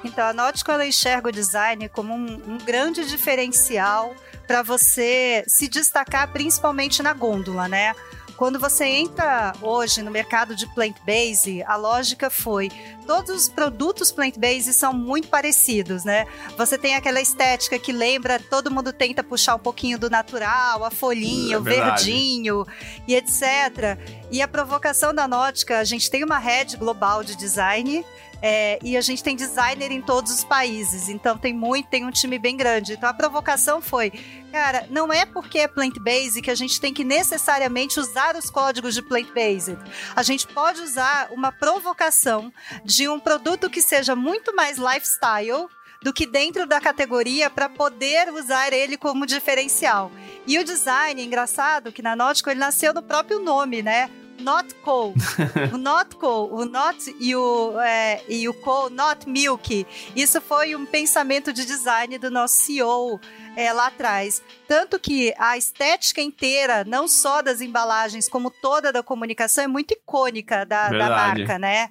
Então, 0.06 0.28
a 0.28 0.34
Nótico 0.34 0.72
ela 0.72 0.86
enxerga 0.86 1.30
o 1.30 1.32
design 1.32 1.90
como 1.90 2.14
um, 2.14 2.42
um 2.48 2.58
grande 2.60 3.06
diferencial 3.06 4.16
para 4.46 4.62
você 4.62 5.44
se 5.48 5.68
destacar 5.68 6.32
principalmente 6.32 7.02
na 7.02 7.12
gôndola, 7.12 7.68
né? 7.68 7.96
Quando 8.38 8.60
você 8.60 8.84
entra 8.84 9.54
hoje 9.62 10.04
no 10.04 10.12
mercado 10.12 10.56
de 10.56 10.68
plant-based, 10.74 11.64
a 11.64 11.76
lógica 11.78 12.30
foi: 12.30 12.70
todos 13.08 13.34
os 13.34 13.50
produtos 13.50 14.12
plant-based 14.12 14.74
são 14.74 14.94
muito 14.94 15.30
parecidos, 15.30 16.04
né? 16.04 16.28
Você 16.58 16.78
tem 16.78 16.96
aquela 16.96 17.22
estética 17.22 17.80
que 17.80 17.94
lembra, 17.94 18.40
todo 18.40 18.70
mundo 18.70 18.92
tenta 18.92 19.24
puxar 19.24 19.56
um 19.56 19.60
pouquinho 19.60 19.98
do 19.98 20.10
natural, 20.10 20.84
a 20.84 20.92
folhinha, 20.92 21.56
é 21.56 21.58
o 21.58 21.64
verdinho 21.64 22.68
e 23.08 23.16
etc. 23.16 23.98
E 24.30 24.42
a 24.42 24.48
provocação 24.48 25.14
da 25.14 25.28
Nótica, 25.28 25.80
a 25.80 25.84
gente 25.86 26.12
tem 26.12 26.24
uma 26.24 26.38
rede 26.38 26.76
global 26.76 27.24
de 27.24 27.36
design 27.38 28.06
é, 28.48 28.78
e 28.84 28.96
a 28.96 29.02
gente 29.02 29.24
tem 29.24 29.36
designer 29.36 29.92
em 29.92 30.04
todos 30.04 30.32
os 30.32 30.44
países, 30.44 31.10
então 31.10 31.36
tem 31.36 31.52
muito, 31.52 31.90
tem 31.90 32.06
um 32.06 32.12
time 32.12 32.38
bem 32.38 32.56
grande. 32.56 32.94
Então 32.94 33.10
a 33.10 33.14
provocação 33.14 33.82
foi, 33.82 34.12
cara, 34.52 34.86
não 34.92 35.12
é 35.12 35.26
porque 35.26 35.58
é 35.58 35.68
plant-based 35.68 36.44
que 36.44 36.52
a 36.52 36.56
gente 36.56 36.80
tem 36.80 36.94
que 36.94 37.04
necessariamente 37.04 38.00
usar 38.00 38.36
os 38.36 38.52
códigos 38.52 38.94
de 38.94 39.02
plant-based. 39.02 39.76
A 40.16 40.22
gente 40.22 40.46
pode 40.46 40.80
usar 40.80 41.30
uma 41.32 41.52
provocação 41.52 42.54
de 42.84 43.10
um 43.10 43.20
produto 43.20 43.68
que 43.68 43.82
seja 43.82 44.16
muito 44.16 44.56
mais 44.56 44.78
lifestyle 44.78 45.68
do 46.04 46.14
que 46.14 46.28
dentro 46.28 46.68
da 46.68 46.80
categoria 46.80 47.50
para 47.50 47.68
poder 47.68 48.32
usar 48.32 48.72
ele 48.72 48.96
como 48.96 49.26
diferencial. 49.26 50.12
E 50.46 50.60
o 50.60 50.64
design, 50.64 51.20
engraçado, 51.20 51.92
que 51.92 52.04
na 52.04 52.16
Nautical 52.16 52.52
ele 52.52 52.60
nasceu 52.60 52.94
no 52.94 53.02
próprio 53.02 53.40
nome, 53.40 53.82
né? 53.82 54.08
Not 54.40 54.74
coal. 54.76 55.14
o 55.74 55.78
not 55.78 56.16
coal, 56.16 56.52
o 56.52 56.66
not 56.66 57.16
e 57.20 57.36
o, 57.36 57.80
é, 57.80 58.24
e 58.28 58.48
o 58.48 58.54
coal, 58.54 58.90
not 58.90 59.28
milk. 59.30 59.86
Isso 60.16 60.42
foi 60.42 60.76
um 60.76 60.86
pensamento 60.86 61.52
de 61.54 61.66
design 61.66 62.18
do 62.18 62.30
nosso 62.30 62.64
CEO 62.64 63.20
é, 63.56 63.72
lá 63.72 63.88
atrás. 63.88 64.42
Tanto 64.68 65.00
que 65.00 65.34
a 65.38 65.58
estética 65.58 66.22
inteira, 66.22 66.84
não 66.84 67.08
só 67.08 67.42
das 67.42 67.62
embalagens, 67.62 68.28
como 68.28 68.50
toda 68.50 68.92
da 68.92 69.02
comunicação, 69.02 69.64
é 69.64 69.68
muito 69.68 69.94
icônica 69.94 70.66
da, 70.66 70.90
da 70.90 71.10
marca, 71.10 71.58
né? 71.58 71.90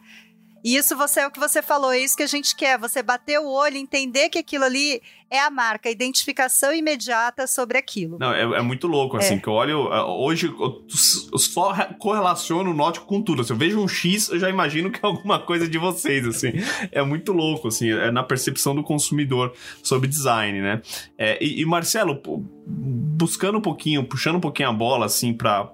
E 0.65 0.77
isso 0.77 0.97
você 0.97 1.21
é 1.21 1.27
o 1.27 1.31
que 1.31 1.39
você 1.39 1.61
falou, 1.61 1.93
é 1.93 1.99
isso 1.99 2.17
que 2.17 2.23
a 2.23 2.27
gente 2.27 2.57
quer. 2.57 2.79
Você 2.79 3.03
bater 3.03 3.39
o 3.39 3.47
olho, 3.47 3.77
entender 3.77 4.31
que 4.31 4.39
aquilo 4.39 4.65
ali 4.65 5.03
é 5.35 5.41
a 5.41 5.51
marca, 5.51 5.89
a 5.89 5.93
identificação 5.93 6.73
imediata 6.73 7.47
sobre 7.47 7.77
aquilo. 7.77 8.19
Não, 8.21 8.33
é, 8.33 8.43
é 8.43 8.63
muito 8.63 8.87
louco, 8.87 9.17
assim, 9.17 9.35
é. 9.35 9.39
que 9.39 9.49
eu 9.49 9.53
olho. 9.53 9.93
É, 9.93 10.03
hoje 10.03 10.47
eu 10.47 11.39
só 11.39 11.75
correlaciono 11.99 12.71
o 12.71 12.75
Nótico 12.75 13.07
com 13.07 13.21
tudo. 13.21 13.43
Se 13.43 13.53
eu 13.53 13.57
vejo 13.57 13.81
um 13.81 13.89
X, 13.89 14.29
eu 14.29 14.39
já 14.39 14.49
imagino 14.49 14.91
que 14.91 15.05
é 15.05 15.07
alguma 15.07 15.39
coisa 15.41 15.67
de 15.69 15.77
vocês, 15.77 16.27
assim. 16.27 16.53
É 16.93 17.03
muito 17.03 17.33
louco, 17.33 17.69
assim, 17.69 17.91
é 17.91 18.11
na 18.11 18.23
percepção 18.23 18.75
do 18.75 18.83
consumidor 18.83 19.53
sobre 19.83 20.09
design, 20.09 20.61
né? 20.61 20.81
É, 21.19 21.43
e, 21.45 21.61
e, 21.61 21.67
Marcelo, 21.67 22.23
buscando 22.67 23.59
um 23.59 23.63
pouquinho, 23.63 24.05
puxando 24.05 24.37
um 24.37 24.41
pouquinho 24.41 24.69
a 24.69 24.73
bola, 24.73 25.07
assim, 25.07 25.33
para 25.33 25.71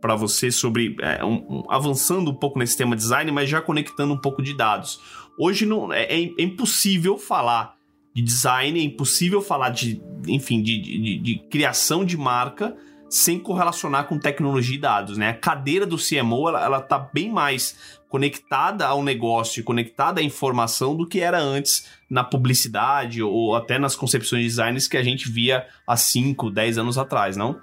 para 0.00 0.14
você 0.14 0.50
sobre 0.50 0.96
é, 1.00 1.22
um, 1.22 1.34
um, 1.34 1.64
avançando 1.68 2.30
um 2.30 2.34
pouco 2.34 2.58
nesse 2.58 2.74
tema 2.74 2.96
design, 2.96 3.30
mas 3.30 3.50
já 3.50 3.60
conectando 3.60 4.14
um 4.14 4.16
pouco 4.16 4.42
de 4.42 4.56
dados. 4.56 4.98
Hoje 5.38 5.66
não 5.66 5.92
é, 5.92 6.04
é, 6.04 6.22
é 6.22 6.42
impossível 6.42 7.18
falar 7.18 7.74
de 8.20 8.26
design, 8.26 8.78
é 8.78 8.82
impossível 8.82 9.40
falar 9.40 9.70
de, 9.70 10.02
enfim, 10.26 10.62
de, 10.62 10.80
de, 10.80 11.18
de, 11.18 11.38
criação 11.50 12.04
de 12.04 12.16
marca 12.16 12.76
sem 13.08 13.40
correlacionar 13.40 14.06
com 14.06 14.18
tecnologia 14.18 14.76
e 14.76 14.80
dados, 14.80 15.18
né? 15.18 15.30
A 15.30 15.34
cadeira 15.34 15.84
do 15.84 15.96
CMO, 15.96 16.48
ela, 16.48 16.64
ela 16.64 16.80
tá 16.80 16.98
bem 16.98 17.30
mais 17.30 17.98
conectada 18.08 18.86
ao 18.86 19.02
negócio, 19.02 19.64
conectada 19.64 20.20
à 20.20 20.24
informação 20.24 20.96
do 20.96 21.06
que 21.06 21.20
era 21.20 21.38
antes 21.38 21.88
na 22.08 22.22
publicidade 22.22 23.22
ou 23.22 23.54
até 23.54 23.78
nas 23.78 23.96
concepções 23.96 24.42
de 24.42 24.48
designs 24.48 24.88
que 24.88 24.96
a 24.96 25.02
gente 25.02 25.30
via 25.30 25.66
há 25.86 25.96
5, 25.96 26.50
10 26.50 26.78
anos 26.78 26.98
atrás, 26.98 27.36
não? 27.36 27.60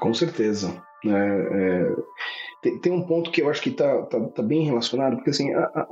Com 0.00 0.12
certeza. 0.12 0.82
É, 1.04 1.08
é, 1.08 1.96
tem, 2.62 2.80
tem, 2.80 2.92
um 2.92 3.06
ponto 3.06 3.30
que 3.30 3.42
eu 3.42 3.50
acho 3.50 3.62
que 3.62 3.70
está 3.70 4.02
tá, 4.02 4.20
tá, 4.20 4.42
bem 4.42 4.64
relacionado, 4.64 5.16
porque 5.16 5.30
assim, 5.30 5.52
a, 5.54 5.60
a, 5.60 5.88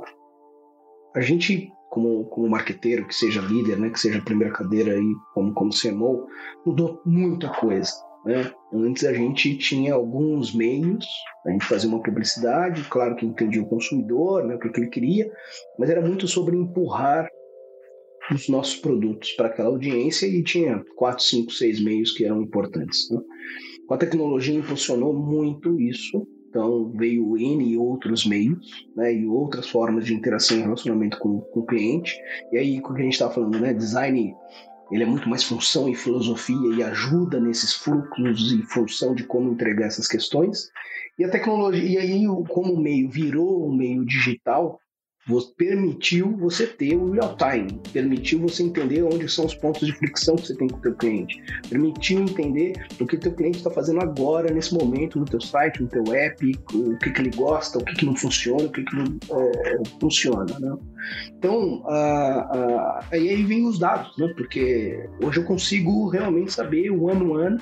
a, 1.15 1.21
gente, 1.21 1.71
como, 1.95 2.25
como 2.25 2.49
marqueteiro, 2.49 3.07
que 3.07 3.15
seja 3.15 3.39
líder, 3.39 3.79
né, 3.79 3.89
que 3.89 3.99
seja 3.99 4.19
a 4.19 4.21
primeira 4.21 4.53
cadeira 4.53 4.91
aí, 4.91 5.13
como, 5.33 5.53
como 5.53 5.71
CMO, 5.71 6.27
mudou 6.65 7.01
muita 7.05 7.47
coisa. 7.47 7.89
Né? 8.25 8.51
Antes 8.73 9.05
a 9.05 9.13
gente 9.13 9.57
tinha 9.57 9.93
alguns 9.93 10.53
meios, 10.53 11.05
a 11.47 11.51
gente 11.51 11.65
fazia 11.65 11.89
uma 11.89 12.03
publicidade, 12.03 12.83
claro 12.89 13.15
que 13.15 13.25
entendia 13.25 13.61
o 13.61 13.69
consumidor, 13.69 14.43
né, 14.43 14.55
o 14.55 14.59
que 14.59 14.77
ele 14.77 14.89
queria, 14.89 15.31
mas 15.79 15.89
era 15.89 16.01
muito 16.01 16.27
sobre 16.27 16.57
empurrar 16.57 17.29
os 18.29 18.49
nossos 18.49 18.75
produtos 18.75 19.31
para 19.31 19.47
aquela 19.47 19.69
audiência 19.69 20.25
e 20.25 20.43
tinha 20.43 20.83
quatro, 20.97 21.23
cinco, 21.23 21.51
seis 21.51 21.81
meios 21.81 22.11
que 22.11 22.25
eram 22.25 22.41
importantes. 22.41 23.09
Né? 23.09 23.21
A 23.89 23.95
tecnologia 23.95 24.55
impulsionou 24.55 25.13
muito 25.13 25.79
isso, 25.79 26.27
então 26.55 26.89
veio 26.95 27.37
N 27.37 27.77
outros 27.77 28.25
meios, 28.25 28.87
né, 28.95 29.13
e 29.13 29.27
outras 29.27 29.67
formas 29.69 30.05
de 30.05 30.13
interação 30.13 30.57
e 30.57 30.61
relacionamento 30.61 31.19
com, 31.19 31.41
com 31.41 31.59
o 31.59 31.65
cliente. 31.65 32.17
E 32.53 32.57
aí, 32.57 32.79
com 32.79 32.93
o 32.93 32.95
que 32.95 33.01
a 33.01 33.03
gente 33.03 33.13
estava 33.13 33.33
falando, 33.33 33.59
né, 33.59 33.73
design 33.73 34.33
ele 34.91 35.03
é 35.03 35.05
muito 35.05 35.27
mais 35.27 35.43
função 35.43 35.89
e 35.89 35.95
filosofia 35.95 36.75
e 36.75 36.83
ajuda 36.83 37.39
nesses 37.39 37.73
fluxos 37.73 38.51
e 38.51 38.61
função 38.61 39.15
de 39.15 39.23
como 39.23 39.51
entregar 39.51 39.87
essas 39.87 40.07
questões. 40.07 40.69
E 41.17 41.23
a 41.23 41.29
tecnologia, 41.29 41.83
e 41.83 41.97
aí 41.97 42.25
como 42.49 42.73
o 42.73 42.79
meio 42.79 43.09
virou 43.09 43.67
um 43.67 43.75
meio 43.75 44.05
digital, 44.05 44.79
permitiu 45.57 46.37
você 46.37 46.67
ter 46.67 46.95
o 46.95 47.11
real 47.11 47.35
time, 47.35 47.79
permitiu 47.91 48.39
você 48.39 48.63
entender 48.63 49.03
onde 49.03 49.27
são 49.27 49.45
os 49.45 49.55
pontos 49.55 49.87
de 49.87 49.93
fricção 49.93 50.35
que 50.35 50.47
você 50.47 50.55
tem 50.55 50.67
com 50.67 50.77
o 50.77 50.81
teu 50.81 50.95
cliente, 50.95 51.41
permitiu 51.67 52.21
entender 52.21 52.73
o 52.99 53.05
que 53.05 53.15
o 53.15 53.19
teu 53.19 53.33
cliente 53.33 53.57
está 53.57 53.71
fazendo 53.71 54.01
agora, 54.01 54.53
nesse 54.53 54.73
momento, 54.73 55.19
no 55.19 55.25
teu 55.25 55.41
site, 55.41 55.81
no 55.81 55.87
teu 55.87 56.03
app, 56.13 56.51
o 56.73 56.97
que, 56.99 57.11
que 57.11 57.21
ele 57.21 57.31
gosta, 57.35 57.79
o 57.79 57.83
que, 57.83 57.95
que 57.95 58.05
não 58.05 58.15
funciona, 58.15 58.63
o 58.63 58.71
que, 58.71 58.83
que 58.83 58.95
não 58.95 59.05
é, 59.31 59.89
funciona, 59.99 60.59
né? 60.59 60.77
Então, 61.37 61.83
aí 63.11 63.43
vem 63.43 63.67
os 63.67 63.79
dados, 63.79 64.15
né? 64.17 64.31
Porque 64.35 65.09
hoje 65.23 65.39
eu 65.39 65.43
consigo 65.43 66.09
realmente 66.09 66.53
saber 66.53 66.91
o 66.91 67.09
ano 67.09 67.35
a 67.35 67.47
ano 67.47 67.61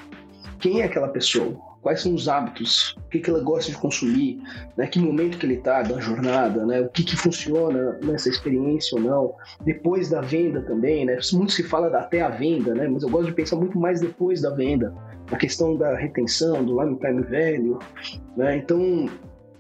quem 0.60 0.82
é 0.82 0.86
aquela 0.86 1.10
pessoa, 1.10 1.60
quais 1.84 2.02
são 2.02 2.16
os 2.16 2.30
hábitos, 2.30 2.96
o 3.06 3.10
que, 3.10 3.20
que 3.20 3.30
ela 3.30 3.42
gosta 3.42 3.70
de 3.70 3.78
consumir, 3.78 4.42
né, 4.78 4.88
que 4.88 4.98
momento 4.98 5.38
que 5.38 5.46
ele 5.46 5.56
está 5.56 5.84
da 5.84 6.00
jornada, 6.00 6.66
né, 6.66 6.80
o 6.80 6.90
que, 6.90 7.04
que 7.04 7.18
funciona 7.18 8.00
nessa 8.02 8.30
experiência 8.30 8.98
ou 8.98 9.04
não, 9.04 9.36
depois 9.66 10.10
da 10.10 10.22
venda 10.22 10.62
também, 10.62 11.06
né, 11.06 11.20
muito 11.34 11.52
se 11.52 11.62
fala 11.62 11.96
até 11.96 12.22
a 12.22 12.30
venda, 12.30 12.74
né, 12.74 12.88
mas 12.88 13.04
eu 13.04 13.10
gosto 13.10 13.28
de 13.28 13.34
pensar 13.34 13.58
muito 13.58 13.78
mais 13.78 14.00
depois 14.00 14.42
da 14.42 14.50
venda, 14.52 14.96
a 15.30 15.36
questão 15.36 15.76
da 15.76 15.96
retenção, 15.96 16.64
do 16.64 16.82
lifetime 16.82 17.22
value, 17.24 17.80
né, 18.38 18.58
então 18.58 19.10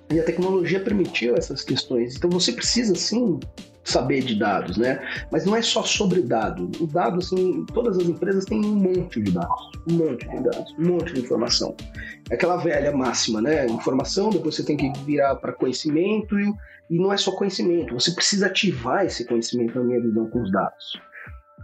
e 0.09 0.19
a 0.19 0.23
tecnologia 0.23 0.79
permitiu 0.79 1.35
essas 1.35 1.61
questões, 1.61 2.15
então 2.15 2.29
você 2.29 2.53
precisa 2.53 2.95
sim 2.95 3.39
saber 3.83 4.21
de 4.21 4.35
dados, 4.35 4.77
né? 4.77 4.99
Mas 5.31 5.45
não 5.45 5.55
é 5.55 5.61
só 5.61 5.83
sobre 5.83 6.21
dado. 6.21 6.71
O 6.79 6.87
dado, 6.87 7.19
assim, 7.19 7.65
todas 7.73 7.97
as 7.97 8.07
empresas 8.07 8.45
têm 8.45 8.63
um 8.63 8.75
monte 8.75 9.21
de 9.21 9.31
dados, 9.31 9.71
um 9.89 9.93
monte 9.93 10.27
de 10.29 10.43
dados, 10.43 10.75
um 10.79 10.87
monte 10.87 11.13
de 11.13 11.21
informação. 11.21 11.75
É 12.29 12.35
aquela 12.35 12.57
velha 12.57 12.95
máxima, 12.95 13.41
né? 13.41 13.65
Informação, 13.67 14.29
depois 14.29 14.55
você 14.55 14.63
tem 14.63 14.77
que 14.77 14.91
virar 15.01 15.35
para 15.35 15.53
conhecimento 15.53 16.39
e, 16.39 16.53
e 16.89 16.97
não 16.97 17.11
é 17.11 17.17
só 17.17 17.31
conhecimento. 17.31 17.93
Você 17.93 18.11
precisa 18.11 18.47
ativar 18.47 19.05
esse 19.05 19.25
conhecimento, 19.25 19.77
na 19.77 19.83
minha 19.83 20.01
visão, 20.01 20.29
com 20.29 20.41
os 20.41 20.51
dados. 20.51 21.01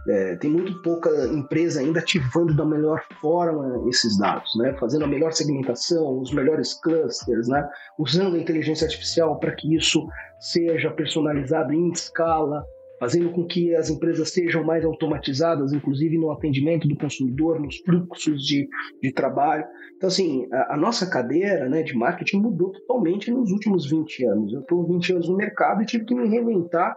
É, 0.08 0.36
tem 0.36 0.50
muito 0.50 0.80
pouca 0.82 1.10
empresa 1.26 1.80
ainda 1.80 2.00
ativando 2.00 2.54
da 2.54 2.64
melhor 2.64 3.02
forma 3.20 3.88
esses 3.88 4.18
dados, 4.18 4.50
né? 4.56 4.74
fazendo 4.80 5.04
a 5.04 5.08
melhor 5.08 5.32
segmentação, 5.32 6.20
os 6.20 6.32
melhores 6.32 6.74
clusters, 6.74 7.48
né? 7.48 7.68
usando 7.98 8.36
a 8.36 8.38
inteligência 8.38 8.86
artificial 8.86 9.38
para 9.38 9.54
que 9.54 9.74
isso 9.74 10.06
seja 10.38 10.90
personalizado 10.90 11.72
em 11.72 11.90
escala, 11.90 12.64
fazendo 13.00 13.30
com 13.30 13.46
que 13.46 13.74
as 13.74 13.88
empresas 13.88 14.30
sejam 14.30 14.62
mais 14.62 14.84
automatizadas, 14.84 15.72
inclusive 15.72 16.18
no 16.18 16.30
atendimento 16.30 16.86
do 16.86 16.94
consumidor, 16.94 17.58
nos 17.58 17.78
fluxos 17.78 18.44
de, 18.44 18.68
de 19.02 19.10
trabalho. 19.10 19.64
Então, 19.96 20.08
assim, 20.08 20.46
a, 20.52 20.74
a 20.74 20.76
nossa 20.76 21.08
cadeira 21.08 21.66
né, 21.66 21.82
de 21.82 21.96
marketing 21.96 22.42
mudou 22.42 22.70
totalmente 22.72 23.30
nos 23.30 23.50
últimos 23.50 23.90
20 23.90 24.26
anos. 24.26 24.52
Eu 24.52 24.60
estou 24.60 24.86
20 24.86 25.12
anos 25.14 25.28
no 25.30 25.36
mercado 25.36 25.82
e 25.82 25.86
tive 25.86 26.04
que 26.04 26.14
me 26.14 26.28
reinventar 26.28 26.94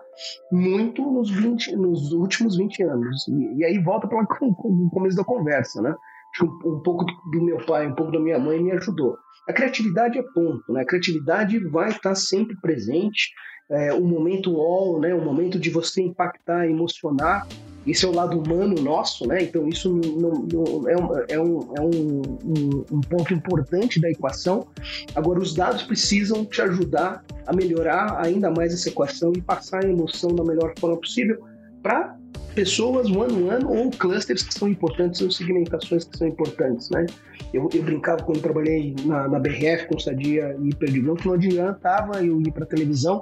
muito 0.52 1.10
nos, 1.10 1.32
20, 1.32 1.74
nos 1.78 2.12
últimos 2.12 2.58
20 2.58 2.84
anos. 2.84 3.28
E, 3.30 3.60
e 3.60 3.66
aí 3.66 3.80
volta 3.80 4.06
para 4.06 4.22
o 4.22 4.90
começo 4.92 5.16
da 5.16 5.24
conversa, 5.24 5.82
né? 5.82 5.96
Acho 6.34 6.60
que 6.60 6.68
um, 6.68 6.74
um 6.74 6.82
pouco 6.82 7.06
do 7.32 7.44
meu 7.46 7.66
pai, 7.66 7.88
um 7.88 7.96
pouco 7.96 8.12
da 8.12 8.20
minha 8.20 8.40
mãe 8.40 8.62
me 8.62 8.72
ajudou. 8.74 9.16
A 9.48 9.54
criatividade 9.54 10.18
é 10.18 10.24
ponto, 10.34 10.74
né? 10.74 10.82
A 10.82 10.86
criatividade 10.86 11.60
vai 11.70 11.90
estar 11.90 12.16
sempre 12.16 12.60
presente 12.60 13.32
é, 13.74 13.92
momento 14.00 14.56
all, 14.60 15.00
né, 15.00 15.14
o 15.14 15.24
momento 15.24 15.60
de 15.60 15.70
você 15.70 16.02
impactar, 16.02 16.68
emocionar. 16.68 17.48
Esse 17.86 18.06
é 18.06 18.08
o 18.08 18.16
lado 18.16 18.40
humano 18.40 18.82
nosso, 18.82 19.28
né? 19.28 19.44
Então 19.44 19.68
isso 19.68 19.94
não, 19.94 20.48
não, 20.54 20.90
é, 20.90 20.96
um, 20.96 21.18
é, 21.28 21.40
um, 21.40 21.74
é 21.76 21.82
um, 21.82 22.86
um, 22.90 23.02
ponto 23.02 23.34
importante 23.34 24.00
da 24.00 24.10
equação. 24.10 24.68
Agora 25.14 25.40
os 25.42 25.54
dados 25.54 25.84
precisam 25.84 26.46
te 26.46 26.62
ajudar 26.62 27.26
a 27.46 27.54
melhorar 27.54 28.24
ainda 28.24 28.50
mais 28.50 28.74
essa 28.74 28.88
equação 28.88 29.34
e 29.36 29.42
passar 29.42 29.84
a 29.84 29.90
emoção 29.90 30.34
da 30.34 30.46
melhor 30.46 30.74
forma 30.80 30.96
possível 30.96 31.44
para 31.82 32.16
pessoas 32.56 33.10
one 33.10 33.34
on 33.34 33.48
one 33.48 33.66
ou 33.66 33.90
clusters 33.92 34.44
que 34.44 34.54
são 34.54 34.68
importantes 34.68 35.22
ou 35.22 35.32
segmentações 35.32 36.04
que 36.04 36.18
são 36.18 36.28
importantes, 36.28 36.90
né? 36.90 37.06
Eu, 37.54 37.70
eu 37.74 37.84
brincava 37.84 38.24
quando 38.24 38.42
trabalhei 38.42 38.96
na, 39.06 39.28
na 39.28 39.40
BRF 39.40 39.88
com 39.88 40.00
Sadia 40.00 40.56
e 40.64 40.74
Perdigão 40.76 41.16
que 41.16 41.26
não 41.26 41.34
adiantava 41.34 42.24
eu 42.24 42.40
ir 42.42 42.52
para 42.52 42.66
televisão 42.66 43.22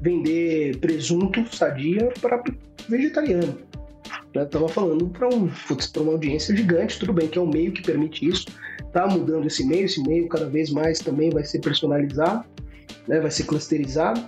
vender 0.00 0.78
presunto 0.78 1.44
Sadia 1.54 2.12
para 2.20 2.42
vegetariano. 2.88 3.58
Estava 4.34 4.68
falando 4.68 5.08
para 5.08 5.28
um, 5.28 5.50
uma 5.98 6.12
audiência 6.12 6.54
gigante, 6.54 6.98
tudo 6.98 7.12
bem 7.12 7.26
que 7.26 7.38
é 7.38 7.40
um 7.40 7.48
meio 7.48 7.72
que 7.72 7.82
permite 7.82 8.28
isso, 8.28 8.46
tá 8.92 9.06
mudando 9.06 9.46
esse 9.46 9.64
meio, 9.64 9.86
esse 9.86 10.02
meio 10.02 10.28
cada 10.28 10.46
vez 10.46 10.70
mais 10.70 10.98
também 10.98 11.30
vai 11.30 11.44
ser 11.44 11.60
personalizado, 11.60 12.44
né, 13.08 13.18
vai 13.18 13.30
ser 13.30 13.44
clusterizado, 13.44 14.22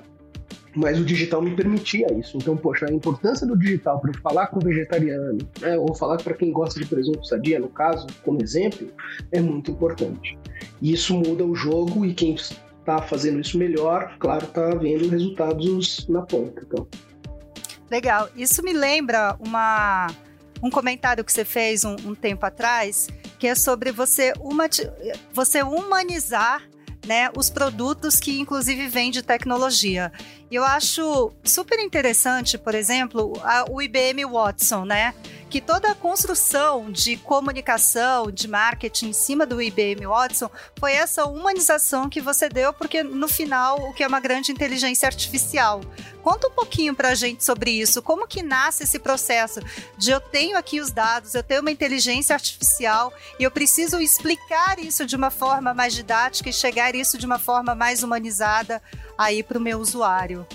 mas 0.74 0.98
o 0.98 1.04
digital 1.04 1.42
me 1.42 1.54
permitia 1.54 2.06
isso. 2.14 2.36
Então, 2.36 2.56
poxa, 2.56 2.86
a 2.86 2.92
importância 2.92 3.46
do 3.46 3.56
digital 3.56 4.00
para 4.00 4.12
falar 4.20 4.46
com 4.48 4.58
o 4.58 4.62
vegetariano, 4.62 5.38
né, 5.60 5.76
ou 5.76 5.94
falar 5.94 6.16
para 6.18 6.34
quem 6.34 6.52
gosta 6.52 6.80
de 6.80 6.86
presunto 6.86 7.26
sadia, 7.26 7.58
no 7.58 7.68
caso, 7.68 8.06
como 8.24 8.42
exemplo, 8.42 8.88
é 9.32 9.40
muito 9.40 9.70
importante. 9.70 10.38
E 10.80 10.92
isso 10.92 11.14
muda 11.14 11.44
o 11.44 11.54
jogo 11.54 12.06
e 12.06 12.14
quem 12.14 12.36
está 12.88 13.02
fazendo 13.02 13.38
isso 13.38 13.58
melhor, 13.58 14.16
claro, 14.18 14.46
está 14.46 14.70
vendo 14.70 15.08
resultados 15.08 16.08
na 16.08 16.22
ponta. 16.22 16.62
Então. 16.66 16.88
Legal. 17.90 18.30
Isso 18.34 18.62
me 18.62 18.72
lembra 18.72 19.36
uma, 19.38 20.06
um 20.62 20.70
comentário 20.70 21.22
que 21.22 21.30
você 21.30 21.44
fez 21.44 21.84
um, 21.84 21.96
um 22.06 22.14
tempo 22.14 22.46
atrás, 22.46 23.08
que 23.38 23.46
é 23.46 23.54
sobre 23.54 23.92
você, 23.92 24.32
uma, 24.40 24.64
você 25.32 25.62
humanizar 25.62 26.62
né, 27.06 27.30
os 27.36 27.50
produtos 27.50 28.18
que 28.18 28.40
inclusive 28.40 28.88
vêm 28.88 29.10
de 29.10 29.22
tecnologia. 29.22 30.10
E 30.50 30.54
eu 30.54 30.64
acho 30.64 31.32
super 31.44 31.78
interessante, 31.78 32.56
por 32.56 32.74
exemplo, 32.74 33.32
a, 33.42 33.66
o 33.70 33.82
IBM 33.82 34.24
Watson, 34.24 34.84
né? 34.84 35.14
que 35.48 35.60
toda 35.60 35.90
a 35.90 35.94
construção 35.94 36.90
de 36.92 37.16
comunicação, 37.16 38.30
de 38.30 38.46
marketing 38.46 39.08
em 39.08 39.12
cima 39.12 39.46
do 39.46 39.62
IBM 39.62 40.06
Watson 40.06 40.50
foi 40.78 40.92
essa 40.92 41.24
humanização 41.24 42.08
que 42.08 42.20
você 42.20 42.48
deu, 42.48 42.72
porque 42.72 43.02
no 43.02 43.26
final 43.26 43.80
o 43.88 43.94
que 43.94 44.02
é 44.02 44.06
uma 44.06 44.20
grande 44.20 44.52
inteligência 44.52 45.06
artificial. 45.06 45.80
Conta 46.22 46.48
um 46.48 46.50
pouquinho 46.50 46.94
para 46.94 47.10
a 47.10 47.14
gente 47.14 47.44
sobre 47.44 47.70
isso. 47.70 48.02
Como 48.02 48.26
que 48.26 48.42
nasce 48.42 48.82
esse 48.82 48.98
processo 48.98 49.60
de 49.96 50.10
eu 50.10 50.20
tenho 50.20 50.58
aqui 50.58 50.80
os 50.80 50.90
dados, 50.90 51.34
eu 51.34 51.42
tenho 51.42 51.62
uma 51.62 51.70
inteligência 51.70 52.34
artificial 52.34 53.12
e 53.38 53.44
eu 53.44 53.50
preciso 53.50 53.98
explicar 54.00 54.78
isso 54.78 55.06
de 55.06 55.16
uma 55.16 55.30
forma 55.30 55.72
mais 55.72 55.94
didática 55.94 56.50
e 56.50 56.52
chegar 56.52 56.94
isso 56.94 57.16
de 57.16 57.24
uma 57.24 57.38
forma 57.38 57.74
mais 57.74 58.02
humanizada 58.02 58.82
aí 59.18 59.42
para 59.42 59.58
o 59.58 59.60
meu 59.60 59.78
usuário 59.78 60.46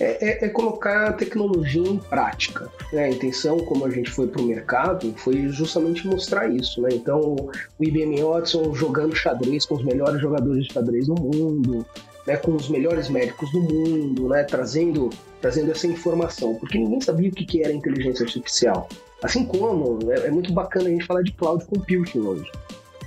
é, 0.00 0.30
é, 0.30 0.44
é, 0.46 0.48
colocar 0.48 1.08
a 1.08 1.12
tecnologia 1.12 1.86
em 1.86 1.98
prática. 1.98 2.70
Né? 2.90 3.04
A 3.04 3.10
intenção, 3.10 3.58
como 3.58 3.84
a 3.84 3.90
gente 3.90 4.10
foi 4.10 4.26
para 4.26 4.40
o 4.40 4.46
mercado, 4.46 5.12
foi 5.18 5.48
justamente 5.48 6.06
mostrar 6.06 6.48
isso. 6.48 6.80
Né? 6.80 6.88
Então, 6.92 7.20
o 7.20 7.84
IBM 7.84 8.22
Watson 8.22 8.74
jogando 8.74 9.14
xadrez 9.14 9.66
com 9.66 9.74
os 9.74 9.84
melhores 9.84 10.20
jogadores 10.22 10.66
de 10.66 10.72
xadrez 10.72 11.06
do 11.06 11.14
mundo, 11.14 11.84
né? 12.26 12.36
com 12.38 12.56
os 12.56 12.70
melhores 12.70 13.10
médicos 13.10 13.52
do 13.52 13.60
mundo, 13.60 14.28
né? 14.28 14.42
trazendo, 14.42 15.10
trazendo 15.38 15.70
essa 15.70 15.86
informação, 15.86 16.54
porque 16.54 16.78
ninguém 16.78 17.02
sabia 17.02 17.28
o 17.28 17.32
que 17.32 17.62
era 17.62 17.72
inteligência 17.72 18.24
artificial. 18.24 18.88
Assim 19.22 19.44
como 19.44 19.98
é, 20.10 20.28
é 20.28 20.30
muito 20.30 20.50
bacana 20.50 20.88
a 20.88 20.90
gente 20.90 21.04
falar 21.04 21.22
de 21.22 21.32
cloud 21.32 21.62
computing 21.66 22.20
hoje. 22.20 22.50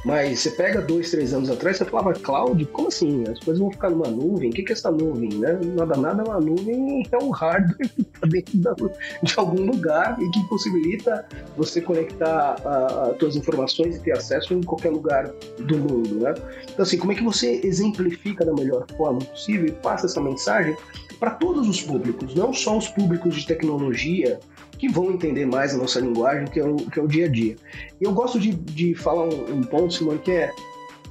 Mas 0.06 0.40
você 0.40 0.52
pega 0.52 0.82
dois, 0.82 1.12
três 1.12 1.34
anos 1.34 1.50
atrás, 1.50 1.78
você 1.78 1.86
falava 1.86 2.14
cloud, 2.14 2.66
como 2.68 2.90
assim? 2.90 3.24
As 3.24 3.40
coisas 3.40 3.60
vão 3.60 3.72
ficar 3.72 3.90
numa 3.90 4.08
nuvem? 4.08 4.50
O 4.50 4.54
que 4.54 4.66
é 4.68 4.74
essa 4.74 4.92
nuvem? 4.92 5.30
Né? 5.36 5.58
Nada, 5.76 5.96
nada, 5.96 6.24
uma 6.24 6.42
nuvem 6.42 7.04
é 7.10 7.18
um 7.18 7.30
hardware 7.30 7.90
que 7.90 8.02
está 8.02 8.28
dentro 8.28 8.92
de 9.24 9.34
algum 9.38 9.66
lugar 9.66 10.22
e 10.22 10.30
que 10.32 10.48
possibilita 10.50 11.26
você 11.56 11.80
conectar 11.80 12.56
as 12.56 13.18
suas 13.18 13.36
informações 13.38 13.96
e 13.96 14.00
ter 14.02 14.12
acesso 14.12 14.54
em 14.54 14.62
qualquer 14.62 14.90
lugar 14.90 15.32
do 15.60 15.78
mundo. 15.78 16.16
Né? 16.16 16.34
Então, 16.64 16.84
assim, 16.84 16.98
como 16.98 17.14
é 17.14 17.16
que 17.16 17.24
você 17.24 17.62
exemplifica 17.64 18.46
da 18.46 18.54
melhor 18.54 18.86
forma 18.98 19.20
possível 19.20 19.68
e 19.68 19.72
passa 19.72 20.06
essa 20.06 20.20
mensagem 20.20 20.76
para 21.18 21.32
todos 21.32 21.70
os 21.70 21.82
públicos, 21.82 22.36
não 22.36 22.52
só 22.52 22.78
os 22.78 22.90
públicos 22.90 23.36
de 23.36 23.48
tecnologia, 23.48 24.42
que 24.84 24.90
vão 24.90 25.12
entender 25.12 25.46
mais 25.46 25.74
a 25.74 25.78
nossa 25.78 26.02
linguagem, 26.02 26.46
que 26.46 26.60
é 26.60 26.66
o, 26.66 26.76
que 26.76 27.00
é 27.00 27.02
o 27.02 27.08
dia 27.08 27.26
a 27.26 27.30
dia. 27.30 27.56
Eu 28.02 28.12
gosto 28.12 28.38
de, 28.38 28.54
de 28.54 28.94
falar 28.94 29.24
um, 29.24 29.60
um 29.60 29.64
ponto, 29.64 29.94
Simone, 29.94 30.20
que 30.20 30.32
é 30.32 30.52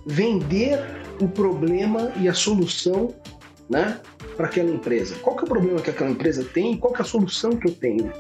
vender 0.05 0.79
o 1.19 1.27
problema 1.27 2.13
e 2.21 2.29
a 2.29 2.35
solução 2.35 3.15
né, 3.71 3.99
para 4.37 4.45
aquela 4.45 4.71
empresa. 4.71 5.15
Qual 5.23 5.35
que 5.37 5.45
é 5.45 5.47
o 5.47 5.49
problema 5.49 5.81
que 5.81 5.89
aquela 5.89 6.11
empresa 6.11 6.45
tem 6.53 6.75
e 6.75 6.77
qual 6.77 6.93
que 6.93 7.01
é 7.01 7.03
a 7.03 7.07
solução 7.07 7.53
que 7.53 7.67
eu 7.67 7.73
tenho? 7.73 8.13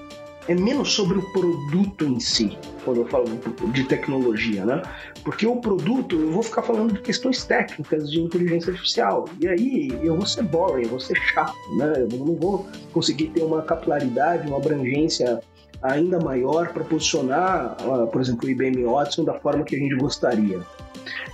É 0.48 0.54
menos 0.54 0.92
sobre 0.92 1.18
o 1.18 1.32
produto 1.32 2.04
em 2.04 2.18
si, 2.18 2.58
quando 2.84 3.02
eu 3.02 3.06
falo 3.06 3.26
de 3.72 3.84
tecnologia, 3.84 4.64
né? 4.64 4.82
Porque 5.22 5.46
o 5.46 5.56
produto, 5.56 6.16
eu 6.16 6.32
vou 6.32 6.42
ficar 6.42 6.62
falando 6.62 6.94
de 6.94 7.00
questões 7.00 7.44
técnicas 7.44 8.10
de 8.10 8.20
inteligência 8.20 8.72
artificial. 8.72 9.28
E 9.40 9.46
aí 9.46 9.88
eu 10.02 10.16
vou 10.16 10.26
ser 10.26 10.42
boring, 10.42 10.82
eu 10.82 10.88
vou 10.88 11.00
ser 11.00 11.16
chato, 11.32 11.54
né? 11.76 12.08
Eu 12.10 12.18
não 12.18 12.34
vou 12.34 12.66
conseguir 12.92 13.28
ter 13.28 13.42
uma 13.42 13.62
capilaridade, 13.62 14.48
uma 14.48 14.56
abrangência 14.56 15.40
ainda 15.82 16.18
maior 16.18 16.72
para 16.72 16.84
posicionar, 16.84 17.76
uh, 17.84 18.06
por 18.08 18.20
exemplo, 18.20 18.46
o 18.46 18.50
IBM 18.50 18.84
Watson 18.84 19.24
da 19.24 19.34
forma 19.34 19.64
que 19.64 19.76
a 19.76 19.78
gente 19.78 19.94
gostaria. 19.96 20.60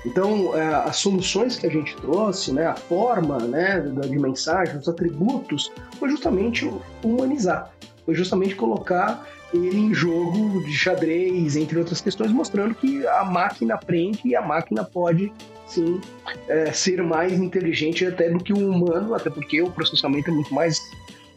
Então, 0.04 0.46
uh, 0.46 0.86
as 0.86 0.96
soluções 0.96 1.56
que 1.56 1.66
a 1.66 1.70
gente 1.70 1.96
trouxe, 1.96 2.52
né, 2.52 2.66
a 2.66 2.74
forma 2.74 3.38
né, 3.38 3.80
de 3.80 4.18
mensagem, 4.18 4.76
os 4.76 4.88
atributos, 4.88 5.70
foi 5.98 6.10
justamente 6.10 6.70
humanizar, 7.02 7.70
foi 8.08 8.14
justamente 8.14 8.56
colocar 8.56 9.28
ele 9.52 9.76
em 9.76 9.92
jogo 9.92 10.64
de 10.64 10.72
xadrez, 10.72 11.56
entre 11.56 11.78
outras 11.78 12.00
questões, 12.00 12.32
mostrando 12.32 12.74
que 12.74 13.06
a 13.06 13.22
máquina 13.22 13.74
aprende 13.74 14.22
e 14.24 14.34
a 14.34 14.40
máquina 14.40 14.82
pode 14.82 15.30
sim 15.66 16.00
é, 16.48 16.72
ser 16.72 17.02
mais 17.02 17.34
inteligente 17.34 18.06
até 18.06 18.30
do 18.30 18.42
que 18.42 18.50
o 18.50 18.70
humano, 18.70 19.14
até 19.14 19.28
porque 19.28 19.60
o 19.60 19.70
processamento 19.70 20.30
é 20.30 20.32
muito 20.32 20.54
mais 20.54 20.80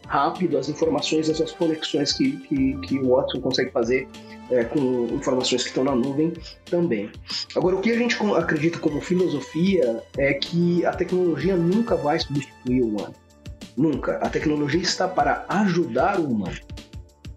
rápido, 0.06 0.56
as 0.56 0.70
informações, 0.70 1.28
essas 1.28 1.52
conexões 1.52 2.14
que, 2.14 2.38
que, 2.38 2.78
que 2.86 2.98
o 3.00 3.16
Watson 3.16 3.42
consegue 3.42 3.70
fazer 3.70 4.08
é, 4.50 4.64
com 4.64 5.08
informações 5.12 5.64
que 5.64 5.68
estão 5.68 5.84
na 5.84 5.94
nuvem 5.94 6.32
também. 6.64 7.10
Agora, 7.54 7.76
o 7.76 7.82
que 7.82 7.90
a 7.90 7.98
gente 7.98 8.16
acredita 8.34 8.78
como 8.78 8.98
filosofia 9.02 10.02
é 10.16 10.32
que 10.32 10.86
a 10.86 10.92
tecnologia 10.92 11.54
nunca 11.54 11.96
vai 11.96 12.18
substituir 12.18 12.80
o 12.80 12.88
humano. 12.88 13.14
Nunca. 13.76 14.16
A 14.16 14.28
tecnologia 14.28 14.80
está 14.80 15.08
para 15.08 15.44
ajudar 15.48 16.18
o 16.20 16.30
humano. 16.30 16.58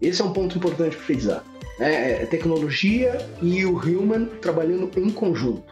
Esse 0.02 0.22
é 0.22 0.26
um 0.26 0.34
ponto 0.34 0.58
importante 0.58 0.96
para 0.96 1.06
frisar. 1.06 1.44
É, 1.80 2.24
é 2.24 2.26
tecnologia 2.26 3.18
e 3.42 3.66
o 3.66 3.78
human 3.78 4.26
trabalhando 4.42 4.90
em 4.98 5.10
conjunto. 5.10 5.64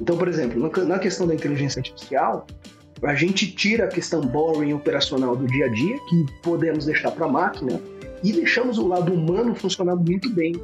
Então, 0.00 0.16
por 0.16 0.28
exemplo, 0.28 0.70
na 0.86 0.98
questão 0.98 1.26
da 1.26 1.34
inteligência 1.34 1.80
artificial, 1.80 2.46
a 3.02 3.14
gente 3.14 3.50
tira 3.52 3.84
a 3.84 3.88
questão 3.88 4.20
boring 4.20 4.72
operacional 4.72 5.34
do 5.36 5.46
dia 5.46 5.66
a 5.66 5.68
dia, 5.68 5.96
que 6.08 6.26
podemos 6.42 6.86
deixar 6.86 7.10
para 7.10 7.26
a 7.26 7.28
máquina, 7.28 7.80
e 8.22 8.32
deixamos 8.32 8.78
o 8.78 8.86
lado 8.86 9.12
humano 9.12 9.54
funcionando 9.54 10.08
muito 10.08 10.30
bem, 10.30 10.54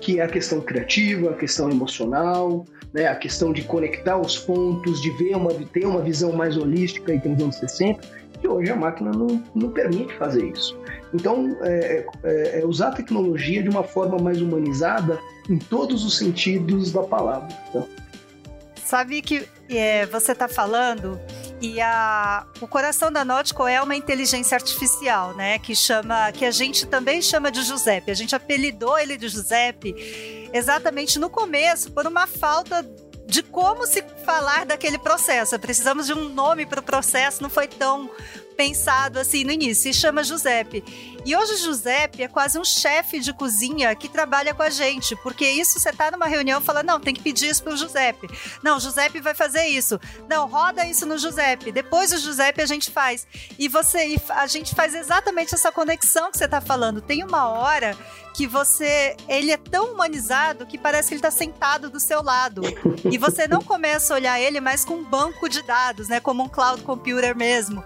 que 0.00 0.20
é 0.20 0.22
a 0.22 0.28
questão 0.28 0.60
criativa, 0.60 1.30
a 1.30 1.34
questão 1.34 1.68
emocional, 1.68 2.64
né, 2.92 3.08
a 3.08 3.16
questão 3.16 3.52
de 3.52 3.62
conectar 3.62 4.16
os 4.16 4.38
pontos, 4.38 5.02
de 5.02 5.10
ver 5.10 5.36
uma, 5.36 5.52
ter 5.52 5.84
uma 5.86 6.00
visão 6.00 6.32
mais 6.32 6.56
holística 6.56 7.12
e 7.12 7.20
360, 7.20 8.00
que 8.40 8.48
hoje 8.48 8.70
a 8.70 8.76
máquina 8.76 9.10
não, 9.10 9.42
não 9.54 9.70
permite 9.70 10.14
fazer 10.14 10.46
isso. 10.46 10.78
Então, 11.12 11.56
é, 11.62 12.06
é, 12.22 12.60
é 12.60 12.66
usar 12.66 12.88
a 12.88 12.92
tecnologia 12.92 13.62
de 13.62 13.68
uma 13.68 13.82
forma 13.82 14.18
mais 14.18 14.40
humanizada 14.40 15.18
em 15.48 15.58
todos 15.58 16.04
os 16.04 16.16
sentidos 16.18 16.92
da 16.92 17.02
palavra. 17.02 17.48
Então, 17.68 17.86
Sabe 18.88 19.20
que 19.20 19.46
é, 19.68 20.06
você 20.06 20.32
está 20.32 20.48
falando 20.48 21.20
e 21.60 21.78
a, 21.78 22.46
o 22.58 22.66
coração 22.66 23.12
da 23.12 23.22
Nautico 23.22 23.66
é 23.66 23.82
uma 23.82 23.94
inteligência 23.94 24.54
artificial, 24.54 25.34
né? 25.34 25.58
Que 25.58 25.76
chama, 25.76 26.32
que 26.32 26.44
a 26.44 26.50
gente 26.50 26.86
também 26.86 27.20
chama 27.20 27.50
de 27.50 27.60
Giuseppe. 27.62 28.10
A 28.10 28.14
gente 28.14 28.34
apelidou 28.34 28.98
ele 28.98 29.18
de 29.18 29.28
Giuseppe 29.28 30.48
exatamente 30.54 31.18
no 31.18 31.28
começo 31.28 31.92
por 31.92 32.06
uma 32.06 32.26
falta 32.26 32.82
de 33.28 33.42
como 33.42 33.86
se 33.86 34.02
falar 34.24 34.64
daquele 34.64 34.98
processo. 34.98 35.58
Precisamos 35.58 36.06
de 36.06 36.14
um 36.14 36.30
nome 36.30 36.64
para 36.64 36.80
o 36.80 36.82
processo, 36.82 37.42
não 37.42 37.50
foi 37.50 37.68
tão 37.68 38.10
pensado 38.56 39.20
assim 39.20 39.44
no 39.44 39.52
início. 39.52 39.84
Se 39.84 39.92
chama 39.92 40.24
Giuseppe. 40.24 40.82
E 41.24 41.36
hoje 41.36 41.52
o 41.52 41.56
Giuseppe 41.58 42.22
é 42.22 42.28
quase 42.28 42.58
um 42.58 42.64
chefe 42.64 43.20
de 43.20 43.32
cozinha 43.32 43.94
que 43.94 44.08
trabalha 44.08 44.54
com 44.54 44.62
a 44.62 44.70
gente, 44.70 45.14
porque 45.16 45.48
isso 45.48 45.78
você 45.78 45.92
tá 45.92 46.10
numa 46.10 46.26
reunião 46.26 46.60
e 46.60 46.64
fala: 46.64 46.82
não, 46.82 46.98
tem 46.98 47.14
que 47.14 47.20
pedir 47.22 47.50
isso 47.50 47.62
pro 47.62 47.76
Giuseppe. 47.76 48.28
Não, 48.62 48.80
Giuseppe 48.80 49.20
vai 49.20 49.34
fazer 49.34 49.66
isso. 49.66 50.00
Não, 50.28 50.48
roda 50.48 50.86
isso 50.86 51.04
no 51.04 51.18
Giuseppe. 51.18 51.70
Depois 51.70 52.12
o 52.12 52.18
Giuseppe 52.18 52.62
a 52.62 52.66
gente 52.66 52.90
faz. 52.90 53.26
E 53.58 53.68
você, 53.68 54.16
a 54.30 54.46
gente 54.46 54.74
faz 54.74 54.94
exatamente 54.94 55.54
essa 55.54 55.70
conexão 55.70 56.32
que 56.32 56.38
você 56.38 56.48
tá 56.48 56.60
falando. 56.60 57.02
Tem 57.02 57.22
uma 57.22 57.46
hora 57.48 57.96
que 58.38 58.46
você, 58.46 59.16
ele 59.28 59.50
é 59.50 59.56
tão 59.56 59.94
humanizado 59.94 60.64
que 60.64 60.78
parece 60.78 61.08
que 61.08 61.14
ele 61.14 61.18
está 61.18 61.30
sentado 61.30 61.90
do 61.90 61.98
seu 61.98 62.22
lado. 62.22 62.62
E 63.10 63.18
você 63.18 63.48
não 63.48 63.60
começa 63.60 64.14
a 64.14 64.16
olhar 64.16 64.40
ele 64.40 64.60
mais 64.60 64.84
com 64.84 64.94
um 64.94 65.02
banco 65.02 65.48
de 65.48 65.60
dados, 65.60 66.06
né, 66.06 66.20
como 66.20 66.44
um 66.44 66.48
cloud 66.48 66.82
computer 66.82 67.36
mesmo. 67.36 67.82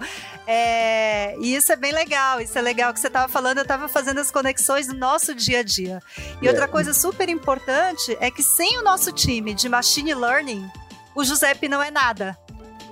É, 0.47 1.35
e 1.41 1.55
isso 1.55 1.73
é 1.73 1.77
bem 1.77 1.91
legal. 1.91 2.39
Isso 2.39 2.59
é 2.59 2.61
legal 2.61 2.93
que 2.93 3.01
você 3.01 3.07
estava 3.07 3.33
falando. 3.33 3.59
Eu 3.59 3.63
estava 3.63 3.89
fazendo 3.89 4.19
as 4.19 4.31
conexões 4.31 4.87
do 4.89 4.95
nosso 4.95 5.35
dia 5.35 5.61
a 5.61 5.63
dia. 5.63 6.03
E 6.43 6.47
é. 6.47 6.51
outra 6.51 6.69
coisa 6.69 6.93
super 6.93 7.31
importante 7.31 8.15
é 8.21 8.31
que 8.31 8.43
sem 8.43 8.77
o 8.77 8.83
nosso 8.83 9.11
time 9.11 9.55
de 9.55 9.71
machine 9.71 10.13
learning, 10.13 10.71
o 11.15 11.25
Giuseppe 11.25 11.67
não 11.67 11.83
é 11.83 11.91
nada. 11.91 12.37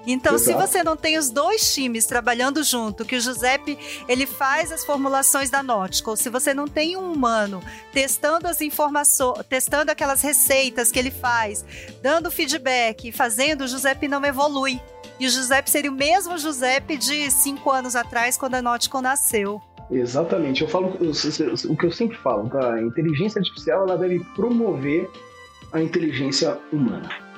Então, 0.06 0.34
Exato. 0.34 0.58
se 0.58 0.66
você 0.66 0.82
não 0.82 0.96
tem 0.96 1.18
os 1.18 1.30
dois 1.30 1.74
times 1.74 2.06
trabalhando 2.06 2.62
junto, 2.62 3.04
que 3.04 3.16
o 3.16 3.20
Giuseppe 3.20 3.78
ele 4.08 4.26
faz 4.26 4.72
as 4.72 4.84
formulações 4.84 5.50
da 5.50 5.62
Nautical, 5.62 6.16
se 6.16 6.30
você 6.30 6.54
não 6.54 6.66
tem 6.66 6.96
um 6.96 7.12
humano 7.12 7.62
testando 7.92 8.48
as 8.48 8.60
informações, 8.60 9.44
testando 9.48 9.90
aquelas 9.90 10.22
receitas 10.22 10.90
que 10.90 10.98
ele 10.98 11.10
faz, 11.10 11.64
dando 12.02 12.30
feedback, 12.30 13.12
fazendo, 13.12 13.64
o 13.64 13.68
Giuseppe 13.68 14.08
não 14.08 14.24
evolui. 14.24 14.80
E 15.18 15.26
o 15.26 15.30
Giuseppe 15.30 15.70
seria 15.70 15.90
o 15.90 15.94
mesmo 15.94 16.38
Giuseppe 16.38 16.96
de 16.96 17.30
cinco 17.30 17.70
anos 17.70 17.94
atrás, 17.94 18.38
quando 18.38 18.54
a 18.54 18.62
Nautical 18.62 19.02
nasceu. 19.02 19.60
Exatamente. 19.90 20.62
Eu 20.62 20.68
falo 20.68 20.96
o 20.98 21.76
que 21.76 21.86
eu 21.86 21.92
sempre 21.92 22.16
falo, 22.16 22.48
tá? 22.48 22.74
A 22.74 22.80
inteligência 22.80 23.38
artificial 23.38 23.82
ela 23.82 23.98
deve 23.98 24.20
promover 24.34 25.10
a 25.72 25.80
inteligência 25.82 26.58
humana. 26.72 27.29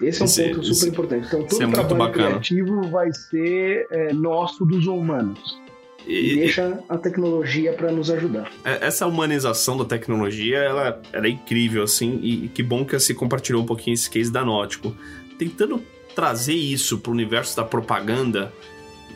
Esse 0.00 0.20
é 0.20 0.22
um 0.22 0.26
esse, 0.26 0.48
ponto 0.48 0.64
super 0.64 0.88
importante. 0.88 1.26
Então, 1.26 1.44
todo 1.44 1.62
é 1.62 1.70
trabalho 1.70 2.12
criativo 2.12 2.82
vai 2.88 3.12
ser 3.12 3.86
é, 3.90 4.12
nosso 4.12 4.64
dos 4.64 4.86
humanos. 4.86 5.62
E, 6.06 6.36
deixa 6.36 6.80
a 6.88 6.98
tecnologia 6.98 7.72
para 7.72 7.90
nos 7.90 8.10
ajudar. 8.10 8.50
É, 8.64 8.86
essa 8.86 9.06
humanização 9.06 9.76
da 9.76 9.84
tecnologia, 9.84 10.58
ela, 10.58 11.00
ela 11.12 11.26
é 11.26 11.30
incrível, 11.30 11.82
assim, 11.82 12.18
e, 12.22 12.44
e 12.44 12.48
que 12.48 12.62
bom 12.62 12.84
que 12.84 12.98
você 12.98 13.14
compartilhou 13.14 13.62
um 13.62 13.66
pouquinho 13.66 13.94
esse 13.94 14.10
case 14.10 14.30
da 14.30 14.44
Nótico. 14.44 14.94
Tentando 15.38 15.82
trazer 16.14 16.54
isso 16.54 16.98
para 16.98 17.10
o 17.10 17.14
universo 17.14 17.56
da 17.56 17.64
propaganda, 17.64 18.52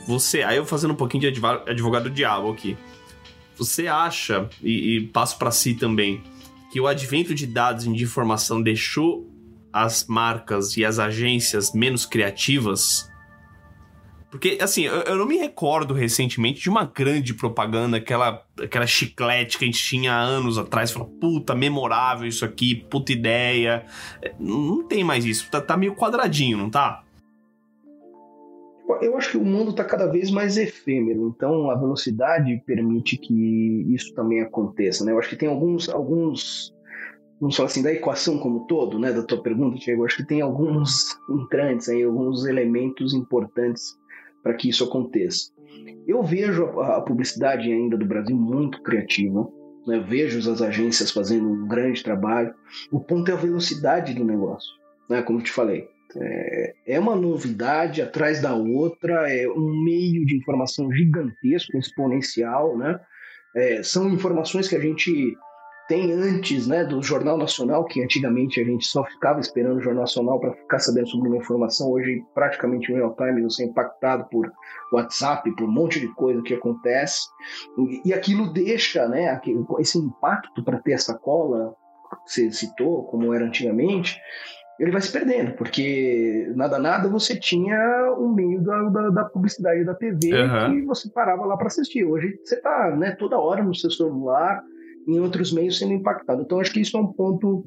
você. 0.07 0.43
Aí 0.43 0.57
eu 0.57 0.65
fazendo 0.65 0.93
um 0.93 0.97
pouquinho 0.97 1.31
de 1.31 1.41
advogado 1.67 2.09
diabo 2.09 2.51
aqui. 2.51 2.77
Você 3.57 3.87
acha, 3.87 4.49
e, 4.63 4.97
e 4.97 5.07
passo 5.09 5.37
para 5.39 5.51
si 5.51 5.75
também, 5.75 6.23
que 6.73 6.81
o 6.81 6.87
advento 6.87 7.35
de 7.35 7.47
dados 7.47 7.85
e 7.85 7.93
de 7.93 8.05
informação 8.05 8.63
deixou 8.63 9.27
as 9.73 10.07
marcas 10.07 10.77
e 10.77 10.85
as 10.85 10.99
agências 10.99 11.73
menos 11.73 12.07
criativas? 12.07 13.09
Porque, 14.31 14.59
assim, 14.61 14.83
eu, 14.83 15.01
eu, 15.03 15.17
não 15.17 15.27
me 15.27 15.39
recordo 15.39 15.95
recentemente 15.95 16.61
de 16.61 16.69
uma 16.69 16.85
grande 16.85 17.33
propaganda, 17.33 17.97
aquela, 17.97 18.45
aquela 18.63 18.87
chiclete 18.87 19.57
que 19.57 19.65
a 19.65 19.67
gente 19.67 19.83
tinha 19.83 20.15
anos 20.15 20.59
atrás, 20.59 20.91
falou, 20.91 21.09
puta, 21.09 21.55
memorável 21.55 22.29
isso 22.29 22.45
aqui, 22.45 22.75
puta 22.75 23.11
ideia. 23.11 23.87
É, 24.21 24.35
não 24.39 24.87
tem 24.87 25.03
mais 25.03 25.25
isso, 25.25 25.51
tá, 25.51 25.63
tá 25.63 25.77
meio 25.79 25.95
quadradinho, 25.95 26.59
não 26.59 26.69
tá? 26.69 27.05
Eu 29.01 29.17
acho 29.17 29.31
que 29.31 29.37
o 29.37 29.45
mundo 29.45 29.71
está 29.71 29.85
cada 29.85 30.07
vez 30.07 30.31
mais 30.31 30.57
efêmero, 30.57 31.33
então 31.35 31.71
a 31.71 31.75
velocidade 31.75 32.63
permite 32.67 33.17
que 33.17 33.85
isso 33.89 34.13
também 34.15 34.41
aconteça. 34.41 35.05
Né? 35.05 35.13
Eu 35.13 35.19
acho 35.19 35.29
que 35.29 35.37
tem 35.37 35.49
alguns, 35.49 35.89
alguns 35.89 36.75
vamos 37.41 37.57
falar 37.57 37.69
assim, 37.69 37.83
da 37.83 37.93
equação 37.93 38.39
como 38.39 38.67
todo, 38.67 38.99
né, 38.99 39.13
da 39.13 39.23
tua 39.23 39.43
pergunta, 39.43 39.79
Diego, 39.79 40.05
acho 40.05 40.17
que 40.17 40.27
tem 40.27 40.41
alguns 40.41 41.19
entrantes 41.31 41.89
aí, 41.89 42.03
alguns 42.03 42.45
elementos 42.47 43.15
importantes 43.15 43.97
para 44.43 44.55
que 44.55 44.69
isso 44.69 44.85
aconteça. 44.85 45.51
Eu 46.07 46.23
vejo 46.23 46.65
a, 46.81 47.01
publicidade 47.01 47.71
ainda 47.71 47.97
do 47.97 48.07
Brasil 48.07 48.37
muito 48.37 48.83
criativa, 48.83 49.49
né, 49.87 50.01
vejo 50.01 50.39
as 50.51 50.61
agências 50.61 51.11
fazendo 51.11 51.49
um 51.49 51.69
grande 51.69 52.03
trabalho. 52.03 52.55
O 52.91 53.01
ponto 53.01 53.31
é 53.31 53.35
a 53.35 53.39
velocidade 53.39 54.15
do 54.15 54.25
negócio, 54.25 54.71
né, 55.09 55.23
como 55.23 55.39
eu 55.39 55.45
te 55.45 55.53
falei. 55.53 55.89
É, 56.17 56.75
é 56.87 57.01
uma 57.01 57.15
novidade 57.15 58.01
atrás 58.01 58.41
da 58.41 58.55
outra, 58.55 59.31
é 59.31 59.47
um 59.47 59.85
meio 59.85 60.25
de 60.25 60.37
informação 60.37 60.91
gigantesco, 60.91 61.77
exponencial, 61.77 62.79
né? 62.79 62.99
É, 63.55 63.83
são 63.83 64.09
informações 64.09 64.69
que 64.69 64.77
a 64.77 64.81
gente 64.81 65.37
tem 65.89 66.13
antes 66.13 66.67
né, 66.67 66.85
do 66.85 67.03
Jornal 67.03 67.39
Nacional, 67.39 67.87
que 67.87 68.05
antigamente 68.05 68.61
a 68.61 68.65
gente 68.65 68.87
só 68.87 69.03
ficava 69.05 69.41
esperando 69.41 69.79
o 69.79 69.81
Jornal 69.81 70.03
Nacional 70.03 70.39
para 70.39 70.53
ficar 70.53 70.79
sabendo 70.79 71.09
sobre 71.09 71.29
uma 71.29 71.39
informação. 71.39 71.91
Hoje, 71.91 72.23
praticamente 72.35 72.93
o 72.93 72.95
Real 72.95 73.17
Time 73.17 73.43
você 73.43 73.65
é 73.65 73.67
impactado 73.67 74.29
por 74.31 74.53
WhatsApp, 74.93 75.51
por 75.57 75.65
um 75.65 75.73
monte 75.73 75.99
de 75.99 76.09
coisa 76.15 76.43
que 76.43 76.53
acontece. 76.53 77.23
E, 77.79 78.11
e 78.11 78.13
aquilo 78.13 78.53
deixa 78.53 79.09
né, 79.09 79.41
esse 79.79 79.99
impacto 79.99 80.63
para 80.63 80.79
ter 80.79 80.93
essa 80.93 81.19
cola, 81.19 81.75
que 82.27 82.33
você 82.33 82.53
citou, 82.53 83.05
como 83.05 83.33
era 83.33 83.47
antigamente, 83.47 84.21
ele 84.79 84.93
vai 84.93 85.01
se 85.01 85.11
perdendo, 85.11 85.53
porque 85.57 86.53
nada 86.55 86.79
nada 86.79 87.09
você 87.09 87.35
tinha 87.35 88.15
um 88.17 88.33
meio 88.33 88.63
da, 88.63 88.83
da, 88.85 89.11
da 89.11 89.25
publicidade 89.25 89.85
da 89.85 89.95
TV 89.95 90.33
uhum. 90.35 90.81
que 90.81 90.87
você 90.87 91.11
parava 91.11 91.45
lá 91.47 91.57
para 91.57 91.67
assistir. 91.67 92.05
Hoje 92.05 92.39
você 92.45 92.55
está 92.55 92.95
né, 92.95 93.17
toda 93.19 93.39
hora 93.39 93.63
no 93.63 93.75
seu 93.75 93.91
celular 93.91 94.63
em 95.09 95.19
outros 95.19 95.53
meios 95.53 95.79
sendo 95.79 95.95
impactado. 95.95 96.43
Então, 96.43 96.61
acho 96.61 96.73
que 96.73 96.81
isso 96.81 96.97
é 96.97 97.01
um 97.01 97.13
ponto 97.13 97.65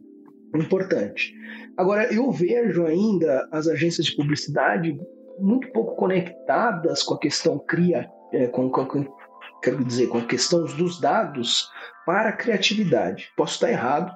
importante. 0.56 1.34
Agora, 1.76 2.14
eu 2.14 2.32
vejo 2.32 2.86
ainda 2.86 3.48
as 3.52 3.68
agências 3.68 4.06
de 4.06 4.16
publicidade 4.16 5.00
muito 5.40 5.72
pouco 5.72 5.96
conectadas 5.96 7.02
com 7.02 7.16
a 7.16 7.20
questão 7.20 7.58
cria, 7.58 8.08
é, 8.32 8.48
com, 8.48 8.70
com, 8.70 9.06
quero 9.62 9.84
dizer, 9.84 10.08
com 10.08 10.20
a 10.20 10.26
questão 10.26 10.64
dos 10.64 11.00
dados 11.00 11.68
para 12.06 12.30
a 12.30 12.34
criatividade. 12.34 13.30
Posso 13.36 13.54
estar 13.56 13.72
errado, 13.72 14.14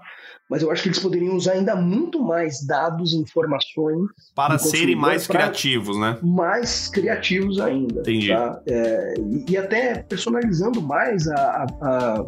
mas 0.50 0.62
eu 0.62 0.72
acho 0.72 0.84
que 0.84 0.90
eles 0.90 1.00
poderiam 1.00 1.36
usar 1.36 1.54
ainda 1.54 1.76
muito 1.76 2.22
mais 2.24 2.66
dados 2.66 3.14
e 3.14 3.18
informações 3.18 4.10
para 4.36 4.58
serem 4.58 4.96
mais 4.96 5.26
criativos, 5.26 6.00
né? 6.00 6.20
Mais 6.22 6.88
criativos 6.90 7.60
ainda. 7.60 8.02
Entendi. 8.02 8.28
Tá? 8.28 8.62
É, 8.68 9.14
e, 9.50 9.58
até 9.58 10.04
personalizando 10.04 10.82
mais 10.82 11.28
a, 11.28 11.36
a, 11.36 11.66
a, 11.82 12.26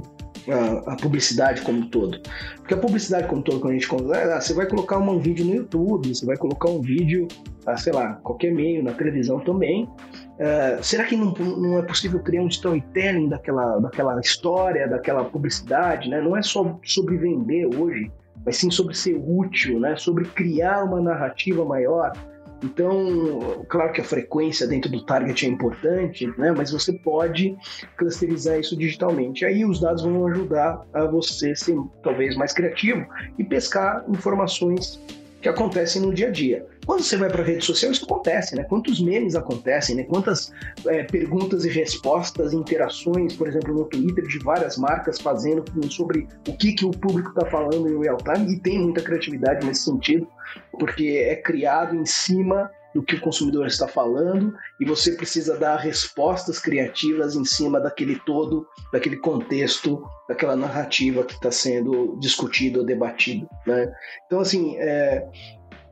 a, 0.52 0.96
publicidade 0.96 1.62
como 1.62 1.86
todo. 1.88 2.20
Porque 2.58 2.74
a 2.74 2.78
publicidade 2.78 3.28
como 3.28 3.42
todo, 3.42 3.60
quando 3.60 3.72
a 3.72 3.76
gente 3.76 3.88
conversa, 3.88 4.36
ah, 4.36 4.42
você 4.42 4.54
vai 4.54 4.66
colocar 4.66 4.98
um 4.98 5.20
vídeo 5.20 5.46
no 5.46 5.56
YouTube, 5.56 6.14
você 6.14 6.26
vai 6.26 6.38
colocar 6.38 6.70
um 6.70 6.82
vídeo, 6.82 7.28
ah, 7.66 7.78
sei 7.78 7.94
lá, 7.94 8.14
qualquer 8.24 8.52
meio, 8.52 8.84
na 8.84 8.94
televisão 8.94 9.40
também. 9.40 9.90
Uh, 10.38 10.84
será 10.84 11.04
que 11.04 11.16
não, 11.16 11.32
não, 11.34 11.80
é 11.80 11.82
possível 11.82 12.20
criar 12.20 12.44
um 12.44 12.48
storytelling 12.48 13.28
daquela, 13.28 13.80
daquela 13.80 14.20
história, 14.20 14.88
daquela 14.88 15.26
publicidade? 15.26 16.08
Né? 16.10 16.22
Não 16.22 16.38
é 16.38 16.44
só 16.44 16.80
sobre 16.84 17.18
vender 17.18 17.66
hoje, 17.76 18.12
mas 18.46 18.58
sim 18.58 18.70
sobre 18.70 18.96
ser 18.96 19.16
útil, 19.16 19.80
né? 19.80 19.96
sobre 19.96 20.26
criar 20.26 20.84
uma 20.84 21.02
narrativa 21.02 21.66
maior. 21.66 22.14
Então, 22.64 23.66
claro 23.70 23.94
que 23.94 24.02
a 24.02 24.04
frequência 24.04 24.68
dentro 24.68 24.90
do 24.92 25.06
target 25.06 25.46
é 25.46 25.50
importante, 25.50 26.28
né? 26.38 26.52
mas 26.56 26.72
você 26.72 26.94
pode 26.94 27.56
clusterizar 27.98 28.60
isso 28.60 28.76
digitalmente. 28.76 29.46
Aí 29.46 29.64
os 29.64 29.80
dados 29.80 30.04
vão 30.04 30.26
ajudar 30.28 30.82
a 30.94 31.06
você 31.06 31.56
ser 31.56 31.78
talvez 32.04 32.36
mais 32.36 32.54
criativo 32.54 33.06
e 33.38 33.44
pescar 33.44 34.04
informações 34.10 35.00
que 35.42 35.50
acontecem 35.50 36.02
no 36.02 36.14
dia 36.14 36.28
a 36.28 36.32
dia. 36.32 36.66
Quando 36.86 37.04
você 37.04 37.18
vai 37.18 37.30
para 37.30 37.42
a 37.42 37.46
rede 37.46 37.64
social, 37.64 37.92
isso 37.92 38.06
acontece, 38.06 38.56
né? 38.56 38.64
Quantos 38.64 39.00
memes 39.02 39.36
acontecem, 39.36 39.96
né? 39.96 40.04
Quantas 40.04 40.52
é, 40.86 41.04
perguntas 41.04 41.66
e 41.66 41.70
respostas, 41.70 42.54
interações, 42.54 43.36
por 43.36 43.48
exemplo, 43.48 43.74
no 43.74 43.86
Twitter, 43.86 44.26
de 44.26 44.40
várias 44.40 44.78
marcas 44.78 45.20
fazendo 45.20 45.64
sobre 45.90 46.28
o 46.48 46.56
que, 46.56 46.74
que 46.74 46.86
o 46.86 46.92
público 46.92 47.30
está 47.30 47.46
falando 47.46 47.88
em 47.88 48.00
real 48.00 48.18
time, 48.18 48.54
e 48.54 48.60
tem 48.60 48.80
muita 48.80 49.02
criatividade 49.02 49.66
nesse 49.66 49.84
sentido, 49.84 50.28
porque 50.72 51.26
é 51.28 51.36
criado 51.36 51.96
em 51.96 52.06
cima 52.06 52.72
do 52.98 53.04
que 53.04 53.14
o 53.14 53.22
consumidor 53.22 53.68
está 53.68 53.88
falando 53.88 54.52
e 54.80 54.86
você 54.86 55.12
precisa 55.12 55.56
dar 55.56 55.76
respostas 55.76 56.58
criativas 56.58 57.36
em 57.36 57.46
cima 57.46 57.80
daquele 57.80 58.20
todo, 58.26 58.66
daquele 58.92 59.18
contexto, 59.18 60.04
daquela 60.28 60.56
narrativa 60.56 61.24
que 61.24 61.36
está 61.36 61.52
sendo 61.52 62.18
discutido 62.20 62.80
ou 62.80 62.86
debatido. 62.86 63.48
Né? 63.68 63.94
Então, 64.26 64.40
assim, 64.40 64.76
é, 64.78 65.24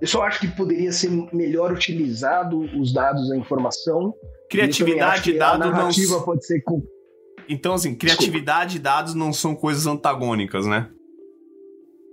eu 0.02 0.08
só 0.08 0.24
acho 0.24 0.40
que 0.40 0.48
poderia 0.48 0.92
ser 0.92 1.12
melhor 1.32 1.72
utilizado 1.72 2.58
os 2.76 2.92
dados, 2.92 3.32
a 3.32 3.38
informação. 3.38 4.12
Criatividade 4.50 5.30
e 5.30 5.38
dados 5.38 6.10
não. 6.10 6.24
pode 6.24 6.44
ser. 6.44 6.60
Com... 6.64 6.82
Então, 7.48 7.76
assim, 7.76 7.94
criatividade 7.94 8.74
Desculpa. 8.74 8.90
e 8.90 8.98
dados 8.98 9.14
não 9.14 9.32
são 9.32 9.56
coisas 9.56 9.86
antagônicas, 9.86 10.66
né? 10.66 10.90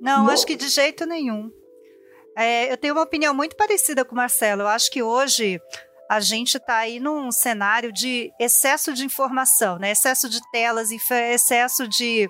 Não, 0.03 0.25
não. 0.25 0.31
acho 0.31 0.45
que 0.47 0.55
de 0.55 0.69
jeito 0.69 1.07
nenhum. 1.07 1.51
É, 2.37 2.73
eu 2.73 2.77
tenho 2.77 2.95
uma 2.95 3.03
opinião 3.03 3.35
muito 3.35 3.57
parecida 3.57 4.05
com 4.05 4.13
o 4.13 4.17
Marcelo. 4.17 4.63
Eu 4.63 4.69
acho 4.69 4.91
que 4.91 5.03
hoje 5.03 5.61
a 6.13 6.21
gente 6.21 6.59
está 6.59 6.77
aí 6.77 7.01
num 7.01 7.33
cenário 7.33 7.91
de 7.91 8.31
excesso 8.39 8.93
de 8.93 9.03
informação, 9.03 9.79
né? 9.79 9.93
Excesso 9.93 10.29
de 10.29 10.39
telas, 10.51 10.91
excesso 10.91 11.89
de 11.89 12.29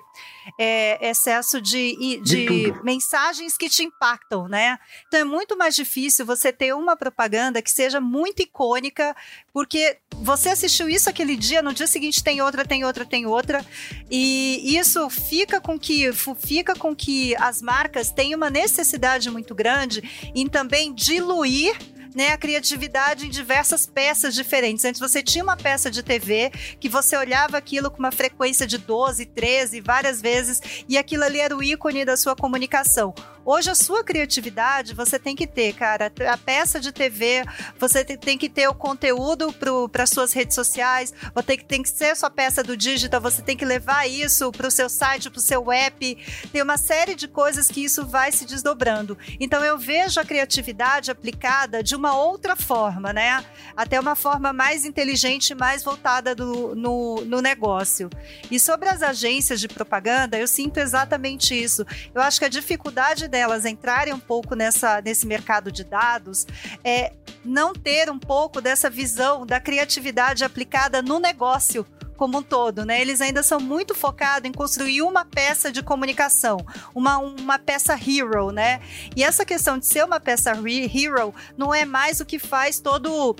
é, 0.57 1.09
excesso 1.09 1.59
de, 1.59 1.97
de, 1.97 2.21
de 2.21 2.73
mensagens 2.81 3.57
que 3.57 3.67
te 3.67 3.83
impactam, 3.83 4.47
né? 4.47 4.79
Então 5.05 5.19
é 5.19 5.23
muito 5.25 5.57
mais 5.57 5.75
difícil 5.75 6.25
você 6.25 6.53
ter 6.53 6.73
uma 6.73 6.95
propaganda 6.95 7.61
que 7.61 7.69
seja 7.69 7.99
muito 7.99 8.41
icônica, 8.41 9.13
porque 9.51 9.97
você 10.15 10.49
assistiu 10.49 10.87
isso 10.87 11.09
aquele 11.09 11.35
dia, 11.35 11.61
no 11.61 11.73
dia 11.73 11.87
seguinte 11.87 12.23
tem 12.23 12.41
outra, 12.41 12.63
tem 12.65 12.85
outra, 12.85 13.05
tem 13.05 13.25
outra, 13.25 13.65
e 14.09 14.77
isso 14.77 15.09
fica 15.09 15.59
com 15.59 15.77
que 15.77 16.09
fica 16.39 16.73
com 16.73 16.95
que 16.95 17.35
as 17.35 17.61
marcas 17.61 18.11
tenham 18.11 18.37
uma 18.37 18.49
necessidade 18.49 19.29
muito 19.29 19.53
grande 19.53 20.31
em 20.33 20.47
também 20.47 20.93
diluir 20.93 21.75
né, 22.13 22.29
a 22.31 22.37
criatividade 22.37 23.27
em 23.27 23.29
diversas 23.29 23.85
peças 23.85 24.33
diferentes. 24.33 24.85
Antes 24.85 24.99
você 24.99 25.21
tinha 25.21 25.43
uma 25.43 25.57
peça 25.57 25.89
de 25.89 26.03
TV 26.03 26.51
que 26.79 26.89
você 26.89 27.17
olhava 27.17 27.57
aquilo 27.57 27.89
com 27.89 27.99
uma 27.99 28.11
frequência 28.11 28.65
de 28.65 28.77
12, 28.77 29.25
13, 29.27 29.81
várias 29.81 30.21
vezes, 30.21 30.61
e 30.87 30.97
aquilo 30.97 31.23
ali 31.23 31.39
era 31.39 31.55
o 31.55 31.63
ícone 31.63 32.05
da 32.05 32.17
sua 32.17 32.35
comunicação. 32.35 33.13
Hoje 33.45 33.69
a 33.69 33.75
sua 33.75 34.03
criatividade 34.03 34.93
você 34.93 35.19
tem 35.19 35.35
que 35.35 35.45
ter, 35.45 35.73
cara, 35.73 36.11
a 36.31 36.37
peça 36.37 36.79
de 36.79 36.93
TV, 36.93 37.43
você 37.77 38.05
tem 38.05 38.37
que 38.37 38.47
ter 38.47 38.69
o 38.69 38.73
conteúdo 38.73 39.53
para 39.91 40.05
suas 40.05 40.31
redes 40.31 40.55
sociais, 40.55 41.13
tem 41.45 41.57
que, 41.57 41.65
tem 41.65 41.83
que 41.83 41.89
ser 41.89 42.11
a 42.11 42.15
sua 42.15 42.29
peça 42.29 42.63
do 42.63 42.77
digital, 42.77 43.19
você 43.19 43.41
tem 43.41 43.57
que 43.57 43.65
levar 43.65 44.07
isso 44.07 44.49
para 44.51 44.67
o 44.67 44.71
seu 44.71 44.87
site, 44.87 45.29
para 45.29 45.39
o 45.39 45.41
seu 45.41 45.69
app. 45.71 46.17
Tem 46.53 46.61
uma 46.61 46.77
série 46.77 47.15
de 47.15 47.27
coisas 47.27 47.67
que 47.67 47.83
isso 47.83 48.05
vai 48.05 48.31
se 48.31 48.45
desdobrando. 48.45 49.17
Então 49.39 49.63
eu 49.63 49.77
vejo 49.77 50.21
a 50.21 50.25
criatividade 50.25 51.11
aplicada 51.11 51.83
de 51.83 51.95
uma 51.95 52.15
outra 52.15 52.55
forma, 52.55 53.11
né? 53.11 53.43
Até 53.75 53.99
uma 53.99 54.15
forma 54.15 54.53
mais 54.53 54.85
inteligente, 54.85 55.53
mais 55.53 55.83
voltada 55.83 56.33
do, 56.33 56.73
no, 56.75 57.25
no 57.25 57.41
negócio. 57.41 58.09
E 58.49 58.57
sobre 58.57 58.87
as 58.87 59.03
agências 59.03 59.59
de 59.59 59.67
propaganda, 59.67 60.37
eu 60.37 60.47
sinto 60.47 60.77
exatamente 60.77 61.61
isso. 61.61 61.85
Eu 62.15 62.21
acho 62.21 62.39
que 62.39 62.45
a 62.45 62.49
dificuldade 62.49 63.27
delas 63.33 63.65
entrarem 63.65 64.13
um 64.13 64.19
pouco 64.19 64.53
nessa, 64.53 65.01
nesse 65.01 65.25
mercado 65.25 65.71
de 65.71 65.83
dados 65.83 66.45
é 66.83 67.13
não 67.43 67.73
ter 67.73 68.07
um 68.11 68.19
pouco 68.19 68.61
dessa 68.61 68.91
visão 68.91 69.43
da 69.43 69.59
criatividade 69.59 70.43
aplicada 70.43 71.01
no 71.01 71.19
negócio 71.19 71.83
como 72.15 72.37
um 72.37 72.43
todo, 72.43 72.85
né? 72.85 73.01
Eles 73.01 73.21
ainda 73.21 73.41
são 73.41 73.59
muito 73.59 73.95
focados 73.95 74.47
em 74.47 74.53
construir 74.53 75.01
uma 75.01 75.25
peça 75.25 75.71
de 75.71 75.81
comunicação, 75.81 76.57
uma, 76.93 77.17
uma 77.17 77.57
peça 77.57 77.95
hero, 77.95 78.51
né? 78.51 78.79
E 79.15 79.23
essa 79.23 79.43
questão 79.43 79.79
de 79.79 79.87
ser 79.87 80.05
uma 80.05 80.19
peça 80.19 80.51
hero 80.51 81.33
não 81.57 81.73
é 81.73 81.85
mais 81.85 82.19
o 82.19 82.25
que 82.25 82.37
faz 82.37 82.79
todo 82.79 83.35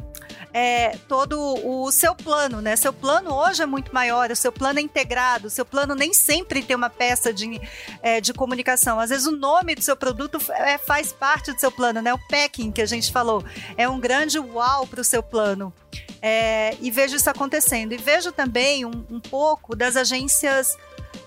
é, 0.54 0.98
todo 1.08 1.40
o 1.66 1.92
seu 1.92 2.14
plano, 2.14 2.62
né? 2.62 2.76
Seu 2.76 2.94
plano 2.94 3.34
hoje 3.34 3.64
é 3.64 3.66
muito 3.66 3.94
maior, 3.94 4.30
o 4.30 4.36
seu 4.36 4.52
plano 4.52 4.80
é 4.80 4.82
integrado, 4.82 5.48
o 5.48 5.50
seu 5.50 5.66
plano 5.66 5.96
nem 5.96 6.14
sempre 6.14 6.62
tem 6.62 6.76
uma 6.76 6.90
peça 6.90 7.34
de, 7.34 7.60
é, 8.02 8.22
de 8.22 8.34
comunicação. 8.34 9.00
Às 9.00 9.10
vezes 9.10 9.26
o 9.26 9.32
nome 9.32 9.74
do 9.74 9.82
seu 9.82 9.96
produto 9.96 10.38
é, 10.52 10.78
faz 10.78 11.12
parte 11.12 11.52
do 11.52 11.60
seu 11.60 11.72
plano, 11.72 12.02
né? 12.02 12.14
O 12.14 12.20
packing 12.28 12.72
que 12.72 12.82
a 12.82 12.86
gente 12.86 13.12
falou 13.12 13.44
é 13.76 13.90
um 13.90 14.00
grande 14.00 14.38
uau 14.38 14.86
para 14.86 15.02
o 15.02 15.04
seu 15.04 15.24
plano. 15.24 15.74
É, 16.22 16.78
e 16.80 16.90
vejo 16.90 17.16
isso 17.16 17.30
acontecendo. 17.30 17.92
E 17.92 17.98
vejo 17.98 18.32
também 18.32 18.86
um, 18.86 19.06
um 19.10 19.20
pouco 19.20 19.76
das 19.76 19.98
agências 19.98 20.78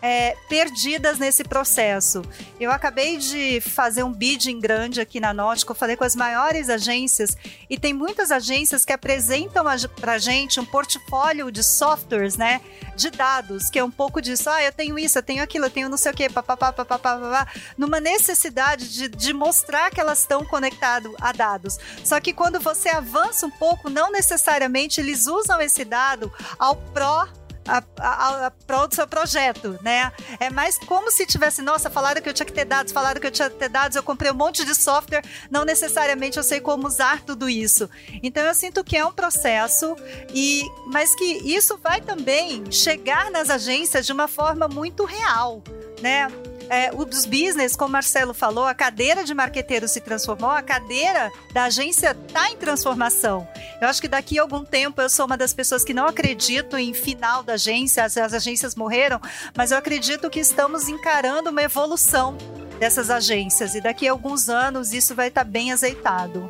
é, 0.01 0.37
perdidas 0.49 1.19
nesse 1.19 1.45
processo. 1.45 2.23
Eu 2.59 2.71
acabei 2.71 3.17
de 3.17 3.61
fazer 3.61 4.03
um 4.03 4.13
bidding 4.13 4.61
grande 4.61 5.01
aqui 5.01 5.21
na 5.21 5.33
Nótico, 5.33 5.75
falei 5.75 5.97
com 5.97 6.05
as 6.05 6.15
maiores 6.15 6.69
agências 6.69 7.37
e 7.69 7.79
tem 7.79 7.93
muitas 7.93 8.31
agências 8.31 8.85
que 8.85 8.93
apresentam 8.93 9.65
para 10.01 10.19
gente 10.19 10.61
um 10.61 10.65
portfólio 10.65 11.51
de 11.51 11.63
softwares, 11.63 12.37
né? 12.37 12.61
De 12.95 13.11
dados, 13.11 13.69
que 13.69 13.79
é 13.79 13.85
um 13.85 13.91
pouco 13.91 14.21
disso. 14.21 14.49
Ah, 14.49 14.63
eu 14.63 14.73
tenho 14.73 14.99
isso, 14.99 15.19
eu 15.19 15.23
tenho 15.23 15.43
aquilo, 15.43 15.67
eu 15.67 15.71
tenho 15.71 15.89
não 15.89 15.97
sei 15.97 16.13
o 16.13 16.15
quê, 16.15 16.29
papapá, 16.29 16.73
papapá, 16.73 16.99
papapá, 16.99 17.53
numa 17.77 18.01
necessidade 18.01 18.93
de, 18.93 19.09
de 19.09 19.33
mostrar 19.33 19.91
que 19.91 20.01
elas 20.01 20.21
estão 20.21 20.45
conectadas 20.45 21.13
a 21.21 21.33
dados. 21.33 21.79
Só 22.05 22.21
que 22.21 22.33
quando 22.33 22.61
você 22.61 22.89
avança 22.89 23.47
um 23.47 23.51
pouco, 23.51 23.91
não 23.91 24.11
necessariamente 24.11 25.01
eles 25.01 25.27
usam 25.27 25.61
esse 25.61 25.85
dado 25.85 26.33
ao 26.59 26.77
pró 26.77 27.27
a, 27.67 27.83
a, 27.99 28.47
a 28.47 28.51
prol 28.51 28.89
do 28.89 28.95
seu 28.95 29.07
projeto, 29.07 29.79
né? 29.83 30.13
É 30.39 30.51
mais 30.51 30.79
como 30.79 31.11
se 31.11 31.27
tivesse, 31.27 31.63
nossa, 31.63 31.91
falaram 31.91 32.21
que 32.21 32.29
eu 32.29 32.35
tinha 32.35 32.47
que 32.47 32.53
ter 32.53 32.65
dados, 32.65 32.93
falaram 32.93 33.21
que 33.21 33.27
eu 33.27 33.31
tinha 33.31 33.51
que 33.51 33.57
ter 33.57 33.69
dados, 33.69 33.97
eu 33.97 34.03
comprei 34.03 34.31
um 34.31 34.35
monte 34.35 34.65
de 34.65 34.75
software, 34.75 35.23
não 35.51 35.65
necessariamente 35.65 36.37
eu 36.37 36.43
sei 36.43 36.61
como 36.61 36.87
usar 36.87 37.23
tudo 37.23 37.49
isso. 37.49 37.89
Então 38.23 38.43
eu 38.43 38.55
sinto 38.55 38.85
que 38.85 38.97
é 38.97 39.05
um 39.05 39.13
processo 39.13 39.97
e 40.35 40.65
mas 40.87 41.15
que 41.15 41.25
isso 41.25 41.79
vai 41.83 42.01
também 42.01 42.71
chegar 42.71 43.31
nas 43.31 43.51
agências 43.51 44.07
de 44.07 44.13
uma 44.13 44.29
forma 44.29 44.69
muito 44.69 45.05
real, 45.05 45.63
né? 46.01 46.29
É, 46.69 46.91
dos 46.91 47.25
business, 47.25 47.77
como 47.77 47.89
o 47.89 47.93
Marcelo 47.93 48.35
falou, 48.35 48.65
a 48.65 48.75
cadeira 48.75 49.25
de 49.25 49.35
marqueteiro 49.35 49.87
se 49.87 50.01
transformou, 50.01 50.51
a 50.51 50.63
cadeira 50.63 51.31
da 51.53 51.65
agência 51.65 52.17
está 52.27 52.51
em 52.51 52.57
transformação. 52.57 53.47
Eu 53.81 53.89
acho 53.89 54.01
que 54.01 54.09
daqui 54.09 54.39
a 54.39 54.43
algum 54.43 54.65
tempo 54.65 55.01
eu 55.01 55.09
sou 55.09 55.27
uma 55.27 55.37
das 55.37 55.53
pessoas 55.53 55.85
que 55.85 55.95
não 55.95 56.07
acredito 56.07 56.77
em 56.77 56.93
final 56.93 57.43
da 57.43 57.55
agência, 57.55 58.05
as, 58.05 58.17
as 58.17 58.35
agências 58.35 58.75
morreram, 58.75 59.21
mas 59.57 59.71
eu 59.71 59.79
acredito 59.79 60.29
que 60.31 60.41
estamos 60.41 60.89
encarando 60.89 61.51
uma 61.51 61.63
evolução 61.63 62.37
dessas 62.79 63.11
agências 63.11 63.75
e 63.75 63.81
daqui 63.81 64.07
a 64.07 64.13
alguns 64.13 64.49
anos 64.49 64.93
isso 64.93 65.15
vai 65.15 65.29
estar 65.29 65.45
tá 65.45 65.51
bem 65.51 65.73
azeitado. 65.73 66.49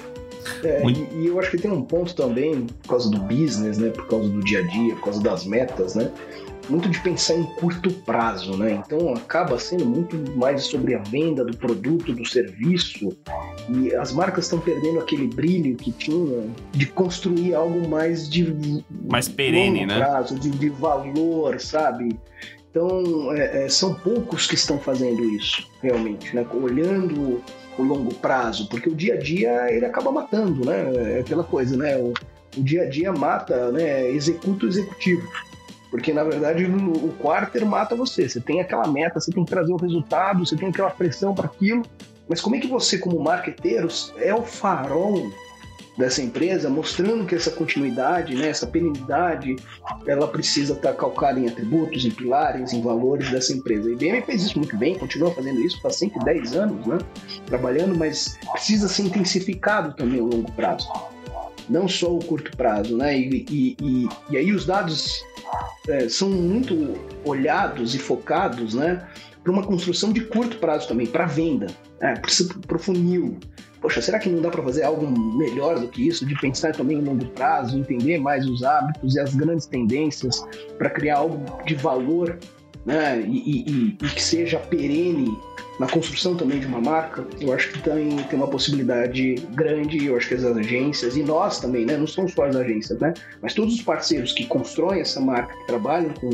É, 0.63 0.83
e, 0.87 1.23
e, 1.23 1.27
eu 1.27 1.41
acho 1.41 1.51
que 1.51 1.59
tem 1.59 1.71
um 1.71 1.83
ponto 1.83 2.15
também, 2.15 2.67
por 2.83 2.91
causa 2.91 3.11
do 3.11 3.19
business, 3.19 3.79
né, 3.79 3.91
por 3.91 4.07
causa 4.07 4.29
do 4.29 4.41
dia 4.43 4.61
a 4.61 4.63
dia, 4.63 4.95
por 4.95 5.05
causa 5.05 5.21
das 5.21 5.45
metas, 5.45 5.95
né, 5.95 6.11
muito 6.69 6.89
de 6.89 6.99
pensar 7.01 7.35
em 7.35 7.45
curto 7.45 7.91
prazo, 7.91 8.57
né? 8.57 8.83
Então 8.85 9.15
acaba 9.15 9.59
sendo 9.59 9.87
muito 9.87 10.17
mais 10.37 10.65
sobre 10.65 10.95
a 10.95 10.99
venda 10.99 11.45
do 11.45 11.57
produto, 11.57 12.13
do 12.13 12.25
serviço, 12.25 13.17
e 13.69 13.95
as 13.95 14.13
marcas 14.13 14.45
estão 14.45 14.59
perdendo 14.59 15.01
aquele 15.01 15.27
brilho 15.29 15.77
que 15.77 15.93
tinha 15.93 16.45
de 16.73 16.87
construir 16.87 17.55
algo 17.55 17.89
mais 17.89 18.29
de 18.29 18.85
mais 19.09 19.29
perene, 19.29 19.81
longo 19.81 19.93
né? 19.93 19.99
prazo, 19.99 20.39
de, 20.39 20.51
de 20.51 20.69
valor, 20.69 21.61
sabe? 21.61 22.19
Então 22.71 23.33
é, 23.33 23.65
é, 23.65 23.69
são 23.69 23.95
poucos 23.95 24.47
que 24.47 24.55
estão 24.55 24.79
fazendo 24.79 25.25
isso 25.25 25.67
realmente, 25.83 26.35
né? 26.35 26.47
Olhando 26.53 27.43
o 27.79 27.83
longo 27.83 28.15
prazo, 28.15 28.69
porque 28.69 28.89
o 28.89 28.95
dia 28.95 29.15
a 29.15 29.19
dia 29.19 29.73
ele 29.73 29.85
acaba 29.87 30.11
matando, 30.11 30.65
né? 30.65 31.17
É 31.17 31.21
aquela 31.21 31.45
coisa, 31.45 31.77
né? 31.77 31.97
O, 31.97 32.13
o 32.57 32.63
dia 32.63 32.83
a 32.83 32.89
dia 32.89 33.13
mata, 33.13 33.71
né? 33.71 34.11
Executa 34.11 34.67
o 34.67 34.69
executivo. 34.69 35.27
Porque, 35.91 36.13
na 36.13 36.25
verdade, 36.25 36.65
o 36.65 37.13
quarter 37.19 37.65
mata 37.65 37.95
você. 37.95 38.29
Você 38.29 38.41
tem 38.41 38.61
aquela 38.61 38.87
meta, 38.89 39.21
você 39.21 39.31
tem 39.31 39.45
que 39.45 39.51
trazer 39.51 39.73
o 39.73 39.77
resultado, 39.77 40.45
você 40.45 40.57
tem 40.57 40.69
aquela 40.69 40.91
pressão 40.91 41.35
para 41.35 41.47
aquilo. 41.47 41.83
Mas 42.29 42.41
como 42.41 42.57
é 42.57 42.61
que 42.61 42.67
você, 42.67 42.99
como 42.99 43.21
marqueteiro, 43.21 43.89
é 44.19 44.35
o 44.35 44.43
farol 44.43 45.31
dessa 45.97 46.23
empresa, 46.23 46.69
mostrando 46.69 47.25
que 47.25 47.35
essa 47.35 47.51
continuidade, 47.51 48.35
né, 48.35 48.49
essa 48.49 48.67
perenidade, 48.67 49.57
ela 50.07 50.29
precisa 50.29 50.75
estar 50.75 50.93
calcada 50.93 51.41
em 51.41 51.49
atributos, 51.49 52.05
em 52.05 52.11
pilares, 52.11 52.73
em 52.73 52.83
valores 52.83 53.31
dessa 53.31 53.53
empresa. 53.53 53.89
A 53.89 53.93
IBM 53.93 54.21
fez 54.23 54.43
isso 54.43 54.59
muito 54.59 54.77
bem, 54.77 54.99
continua 54.99 55.31
fazendo 55.31 55.61
isso 55.61 55.81
há 55.85 55.91
110 55.91 56.55
anos, 56.55 56.87
né, 56.87 56.99
trabalhando, 57.47 57.97
mas 57.97 58.39
precisa 58.53 58.89
ser 58.89 59.05
intensificado 59.05 59.95
também 59.95 60.21
ao 60.21 60.27
longo 60.27 60.53
prazo. 60.53 60.87
Não 61.69 61.89
só 61.89 62.15
o 62.15 62.23
curto 62.23 62.57
prazo, 62.57 62.97
né? 62.97 63.19
E, 63.19 63.45
e, 63.51 63.77
e, 63.83 64.09
e 64.31 64.37
aí 64.37 64.53
os 64.53 64.67
dados 64.67 65.25
é, 65.89 66.09
são 66.09 66.29
muito 66.29 66.95
olhados 67.25 67.95
e 67.95 67.99
focados 67.99 68.75
né, 68.75 69.07
para 69.43 69.53
uma 69.53 69.63
construção 69.63 70.13
de 70.13 70.23
curto 70.23 70.59
prazo 70.59 70.89
também, 70.89 71.07
para 71.07 71.27
venda, 71.27 71.67
é, 72.01 72.15
para 72.67 72.77
o 72.77 72.79
funil. 72.79 73.39
Poxa, 73.81 74.03
será 74.03 74.19
que 74.19 74.29
não 74.29 74.43
dá 74.43 74.51
para 74.51 74.63
fazer 74.63 74.83
algo 74.83 75.07
melhor 75.39 75.79
do 75.79 75.87
que 75.87 76.09
isso? 76.09 76.27
De 76.27 76.35
pensar 76.41 76.73
também 76.73 76.99
em 76.99 77.03
longo 77.03 77.27
prazo, 77.27 77.79
entender 77.79 78.19
mais 78.19 78.45
os 78.49 78.65
hábitos 78.65 79.15
e 79.15 79.21
as 79.21 79.35
grandes 79.35 79.67
tendências 79.67 80.45
para 80.77 80.91
criar 80.91 81.19
algo 81.19 81.45
de 81.65 81.75
valor 81.75 82.39
né, 82.87 83.21
e, 83.27 83.65
e, 83.67 83.99
e 84.01 84.09
que 84.09 84.23
seja 84.23 84.59
perene 84.59 85.37
na 85.79 85.87
construção 85.87 86.35
também 86.35 86.59
de 86.59 86.67
uma 86.67 86.81
marca, 86.81 87.27
eu 87.39 87.53
acho 87.53 87.71
que 87.71 87.81
tem, 87.81 88.17
tem 88.17 88.39
uma 88.39 88.49
possibilidade 88.49 89.35
grande, 89.53 90.07
eu 90.07 90.17
acho 90.17 90.29
que 90.29 90.35
as 90.35 90.45
agências, 90.45 91.17
e 91.17 91.23
nós 91.23 91.61
também, 91.61 91.85
né? 91.85 91.97
Não 91.99 92.07
são 92.07 92.27
só 92.27 92.47
as 92.47 92.57
agências, 92.57 92.99
né? 92.99 93.13
Mas 93.43 93.53
todos 93.53 93.75
os 93.75 93.83
parceiros 93.83 94.33
que 94.33 94.47
constroem 94.47 95.01
essa 95.01 95.21
marca, 95.21 95.55
que 95.55 95.67
trabalham 95.67 96.11
com 96.15 96.31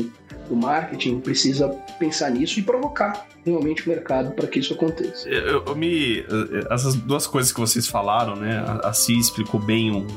o 0.49 0.55
marketing, 0.55 1.19
precisa 1.19 1.67
pensar 1.99 2.29
nisso 2.29 2.59
e 2.59 2.63
provocar 2.63 3.27
realmente 3.45 3.85
o 3.85 3.89
mercado 3.89 4.31
para 4.31 4.47
que 4.47 4.59
isso 4.59 4.73
aconteça. 4.73 5.27
Eu, 5.27 5.65
eu, 5.65 5.75
me. 5.75 6.23
Essas 6.71 6.95
duas 6.95 7.27
coisas 7.27 7.51
que 7.51 7.59
vocês 7.59 7.85
falaram, 7.85 8.37
né? 8.37 8.63
A 8.81 8.93
Cia 8.93 9.19
explicou 9.19 9.59
bem 9.59 9.91
o, 9.91 10.07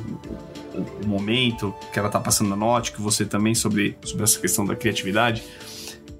o, 1.02 1.06
momento 1.06 1.74
que 1.92 1.98
ela 1.98 2.08
está 2.08 2.20
passando 2.20 2.50
na 2.50 2.56
Note, 2.56 2.92
que 2.92 3.02
você 3.02 3.24
também 3.24 3.56
sobre, 3.56 3.96
sobre 4.04 4.22
essa 4.22 4.38
questão 4.38 4.64
da 4.64 4.76
criatividade 4.76 5.42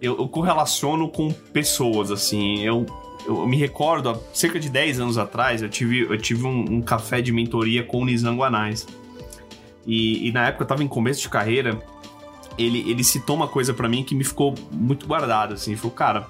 eu, 0.01 0.19
eu 0.19 0.29
correlaciono 0.29 1.09
com 1.09 1.33
pessoas, 1.33 2.11
assim. 2.11 2.63
Eu, 2.63 2.87
eu 3.27 3.47
me 3.47 3.57
recordo, 3.57 4.11
há 4.11 4.19
cerca 4.33 4.61
de 4.61 4.69
10 4.69 5.01
anos 5.01 5.19
atrás, 5.19 5.63
eu 5.63 5.69
tive, 5.69 6.03
eu 6.03 6.19
tive 6.19 6.45
um, 6.45 6.77
um 6.77 6.83
café 6.83 7.21
de 7.21 7.33
mentoria 7.33 7.83
com 7.83 8.03
o 8.03 8.05
Nizam 8.05 8.37
Guanais. 8.37 8.87
E, 9.87 10.29
e, 10.29 10.33
na 10.33 10.49
época 10.49 10.65
eu 10.65 10.69
tava 10.69 10.83
em 10.83 10.89
começo 10.89 11.23
de 11.23 11.29
carreira, 11.29 11.81
ele, 12.59 12.91
ele 12.91 13.05
citou 13.05 13.37
uma 13.37 13.47
coisa 13.47 13.73
para 13.73 13.89
mim 13.89 14.03
que 14.03 14.15
me 14.15 14.25
ficou 14.25 14.55
muito 14.71 15.07
guardado, 15.07 15.55
assim. 15.55 15.73
Ele 15.73 15.81
falou, 15.81 15.95
cara, 15.95 16.27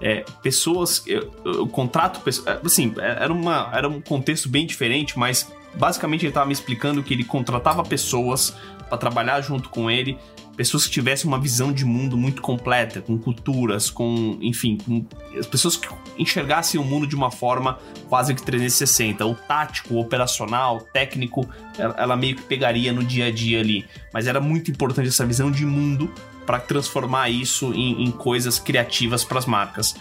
é, 0.00 0.24
pessoas... 0.42 1.02
Eu, 1.06 1.30
eu 1.44 1.66
contrato 1.66 2.20
pessoas... 2.20 2.46
É, 2.46 2.60
assim, 2.64 2.94
é, 2.98 3.24
era, 3.24 3.32
uma, 3.32 3.70
era 3.72 3.88
um 3.88 4.00
contexto 4.00 4.48
bem 4.48 4.66
diferente, 4.66 5.18
mas 5.18 5.52
basicamente 5.74 6.24
ele 6.24 6.32
tava 6.32 6.46
me 6.46 6.52
explicando 6.52 7.02
que 7.02 7.12
ele 7.12 7.24
contratava 7.24 7.82
pessoas 7.82 8.56
para 8.88 8.96
trabalhar 8.96 9.40
junto 9.40 9.68
com 9.68 9.90
ele 9.90 10.18
pessoas 10.56 10.86
que 10.86 10.92
tivessem 10.92 11.26
uma 11.26 11.38
visão 11.38 11.72
de 11.72 11.84
mundo 11.84 12.16
muito 12.16 12.40
completa, 12.40 13.00
com 13.00 13.18
culturas, 13.18 13.90
com, 13.90 14.38
enfim, 14.40 14.78
com 14.78 15.04
as 15.38 15.46
pessoas 15.46 15.76
que 15.76 15.88
enxergassem 16.18 16.80
o 16.80 16.84
mundo 16.84 17.06
de 17.06 17.14
uma 17.14 17.30
forma 17.30 17.78
quase 18.08 18.34
que 18.34 18.42
360. 18.42 19.26
O 19.26 19.34
tático, 19.34 19.94
o 19.94 20.00
operacional, 20.00 20.76
o 20.76 20.80
técnico, 20.80 21.48
ela, 21.78 22.16
meio 22.16 22.36
que 22.36 22.42
pegaria 22.42 22.92
no 22.92 23.02
dia 23.02 23.26
a 23.26 23.30
dia 23.30 23.60
ali. 23.60 23.84
Mas 24.12 24.26
era 24.26 24.40
muito 24.40 24.70
importante 24.70 25.08
essa 25.08 25.26
visão 25.26 25.50
de 25.50 25.66
mundo 25.66 26.12
para 26.46 26.58
transformar 26.58 27.28
isso 27.30 27.72
em, 27.74 28.04
em 28.04 28.10
coisas 28.10 28.58
criativas 28.58 29.24
para 29.24 29.38
as 29.38 29.46
marcas. 29.46 29.96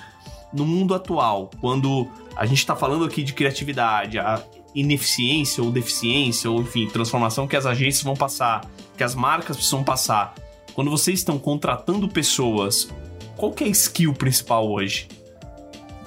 No 0.51 0.65
mundo 0.65 0.93
atual, 0.93 1.49
quando 1.59 2.07
a 2.35 2.45
gente 2.45 2.59
está 2.59 2.75
falando 2.75 3.05
aqui 3.05 3.23
de 3.23 3.33
criatividade, 3.33 4.19
a 4.19 4.43
ineficiência 4.75 5.63
ou 5.63 5.71
deficiência, 5.71 6.49
ou 6.49 6.61
enfim, 6.61 6.87
transformação 6.87 7.47
que 7.47 7.55
as 7.55 7.65
agências 7.65 8.03
vão 8.03 8.15
passar, 8.15 8.65
que 8.97 9.03
as 9.03 9.15
marcas 9.15 9.55
precisam 9.55 9.83
passar, 9.83 10.33
quando 10.73 10.89
vocês 10.89 11.19
estão 11.19 11.37
contratando 11.37 12.07
pessoas, 12.07 12.89
qual 13.35 13.53
é 13.61 13.65
a 13.65 13.67
skill 13.67 14.13
principal 14.13 14.69
hoje? 14.69 15.07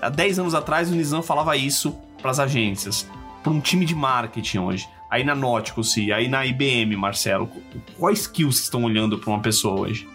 Há 0.01 0.09
10 0.09 0.41
anos 0.41 0.55
atrás 0.55 0.91
o 0.91 0.95
Nizam 0.95 1.23
falava 1.23 1.57
isso 1.57 1.97
para 2.21 2.31
as 2.31 2.39
agências, 2.39 3.09
para 3.43 3.53
um 3.53 3.61
time 3.61 3.87
de 3.87 3.95
marketing 3.95 4.59
hoje. 4.59 4.89
Aí 5.09 5.23
na 5.23 5.35
Nauticus, 5.35 5.95
aí 6.12 6.29
na 6.29 6.45
IBM, 6.45 6.97
Marcelo, 6.97 7.49
quais 7.97 8.21
skills 8.21 8.61
estão 8.61 8.83
olhando 8.85 9.19
para 9.19 9.31
uma 9.31 9.41
pessoa 9.41 9.81
hoje? 9.83 10.09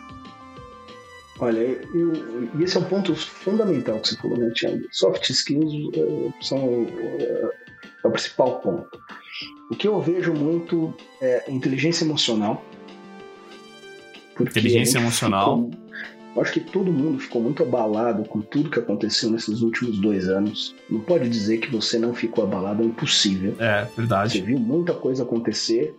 Olha, 1.40 1.58
eu, 1.58 2.14
esse 2.60 2.78
é 2.78 2.80
um 2.80 2.84
ponto 2.84 3.16
fundamental 3.16 4.00
que 4.00 4.10
você 4.10 4.18
falou, 4.18 4.38
né, 4.38 4.52
Tiago? 4.54 4.82
Soft 4.92 5.28
skills 5.30 5.74
uh, 5.98 6.32
são 6.40 6.84
uh, 6.84 7.50
é 8.04 8.08
o 8.08 8.12
principal 8.12 8.60
ponto. 8.60 9.00
O 9.70 9.76
que 9.76 9.88
eu 9.88 10.00
vejo 10.02 10.34
muito 10.34 10.94
é 11.22 11.50
inteligência 11.50 12.04
emocional, 12.04 12.64
Inteligência 14.40 14.98
emocional. 14.98 15.70
Ficou, 15.70 16.42
acho 16.42 16.54
que 16.54 16.60
todo 16.60 16.92
mundo 16.92 17.20
ficou 17.20 17.42
muito 17.42 17.64
abalado 17.64 18.24
com 18.24 18.42
tudo 18.42 18.70
que 18.70 18.80
aconteceu 18.80 19.30
nesses 19.30 19.62
últimos 19.62 20.00
dois 20.00 20.28
anos. 20.28 20.76
Não 20.90 21.00
pode 21.00 21.30
dizer 21.30 21.58
que 21.60 21.70
você 21.70 22.00
não 22.00 22.14
ficou 22.14 22.44
abalado, 22.44 22.84
é 22.84 22.86
impossível. 22.86 23.56
É, 23.60 23.88
verdade. 23.96 24.34
Você 24.34 24.42
viu 24.42 24.60
muita 24.60 24.94
coisa 24.94 25.24
acontecer. 25.24 25.96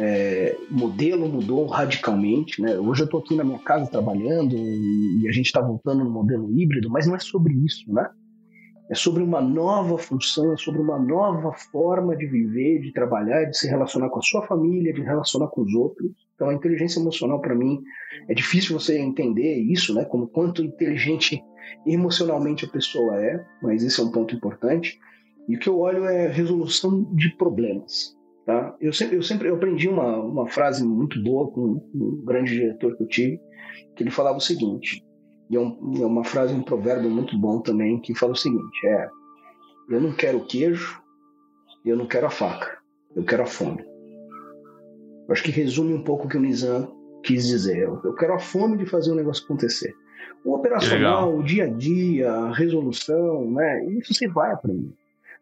É, 0.00 0.56
modelo 0.70 1.28
mudou 1.28 1.66
radicalmente, 1.66 2.62
né? 2.62 2.78
Hoje 2.78 3.02
eu 3.02 3.06
estou 3.06 3.18
aqui 3.18 3.34
na 3.34 3.42
minha 3.42 3.58
casa 3.58 3.90
trabalhando 3.90 4.56
e, 4.56 5.22
e 5.22 5.28
a 5.28 5.32
gente 5.32 5.46
está 5.46 5.60
voltando 5.60 6.04
no 6.04 6.10
modelo 6.10 6.48
híbrido, 6.56 6.88
mas 6.88 7.06
não 7.06 7.16
é 7.16 7.18
sobre 7.18 7.52
isso, 7.52 7.92
né? 7.92 8.08
É 8.90 8.94
sobre 8.94 9.22
uma 9.22 9.40
nova 9.40 9.98
função, 9.98 10.52
é 10.52 10.56
sobre 10.56 10.80
uma 10.80 10.98
nova 10.98 11.52
forma 11.70 12.16
de 12.16 12.26
viver, 12.26 12.80
de 12.80 12.92
trabalhar, 12.92 13.44
de 13.44 13.56
se 13.56 13.68
relacionar 13.68 14.08
com 14.08 14.18
a 14.18 14.22
sua 14.22 14.46
família, 14.46 14.94
de 14.94 15.02
relacionar 15.02 15.48
com 15.48 15.62
os 15.62 15.74
outros. 15.74 16.10
Então 16.34 16.48
a 16.48 16.54
inteligência 16.54 16.98
emocional 16.98 17.40
para 17.40 17.54
mim 17.54 17.82
é 18.28 18.34
difícil 18.34 18.78
você 18.78 18.98
entender 18.98 19.56
isso, 19.56 19.94
né? 19.94 20.04
Como 20.06 20.28
quanto 20.28 20.62
inteligente 20.62 21.42
emocionalmente 21.86 22.64
a 22.64 22.68
pessoa 22.68 23.16
é, 23.22 23.44
mas 23.62 23.84
esse 23.84 24.00
é 24.00 24.04
um 24.04 24.10
ponto 24.10 24.34
importante. 24.34 24.98
E 25.48 25.56
o 25.56 25.58
que 25.58 25.68
eu 25.68 25.78
olho 25.78 26.04
é 26.04 26.28
resolução 26.28 27.04
de 27.14 27.34
problemas. 27.36 28.16
Tá? 28.48 28.74
Eu 28.80 28.94
sempre, 28.94 29.16
eu 29.16 29.22
sempre 29.22 29.48
eu 29.48 29.56
aprendi 29.56 29.88
uma, 29.88 30.18
uma 30.18 30.48
frase 30.48 30.82
muito 30.82 31.22
boa 31.22 31.50
com 31.50 31.86
um 31.94 32.24
grande 32.24 32.52
diretor 32.52 32.96
que 32.96 33.02
eu 33.02 33.06
tive, 33.06 33.40
que 33.94 34.02
ele 34.02 34.10
falava 34.10 34.38
o 34.38 34.40
seguinte, 34.40 35.04
e 35.50 35.56
é, 35.56 35.60
um, 35.60 35.94
é 36.00 36.06
uma 36.06 36.24
frase, 36.24 36.52
um 36.52 36.62
provérbio 36.62 37.10
muito 37.10 37.36
bom 37.38 37.60
também, 37.60 37.98
que 38.00 38.14
fala 38.14 38.32
o 38.32 38.36
seguinte, 38.36 38.86
é, 38.86 39.08
eu 39.88 40.00
não 40.00 40.12
quero 40.12 40.38
o 40.38 40.46
queijo, 40.46 41.02
eu 41.84 41.96
não 41.96 42.06
quero 42.06 42.26
a 42.26 42.30
faca, 42.30 42.78
eu 43.16 43.24
quero 43.24 43.42
a 43.42 43.46
fome. 43.46 43.82
Eu 45.26 45.32
acho 45.32 45.42
que 45.42 45.50
resume 45.50 45.94
um 45.94 46.02
pouco 46.02 46.26
o 46.26 46.28
que 46.28 46.36
o 46.36 46.40
Nizam 46.40 46.94
quis 47.22 47.46
dizer. 47.46 47.82
Eu 47.82 48.14
quero 48.14 48.34
a 48.34 48.38
fome 48.38 48.78
de 48.78 48.86
fazer 48.86 49.12
o 49.12 49.14
negócio 49.14 49.44
acontecer. 49.44 49.94
O 50.44 50.54
operacional, 50.54 51.36
o 51.36 51.42
dia 51.42 51.64
a 51.64 51.68
dia, 51.68 52.30
a 52.30 52.54
resolução, 52.54 53.50
né? 53.50 53.84
Isso 53.86 54.14
você 54.14 54.28
vai 54.28 54.52
aprender. 54.52 54.92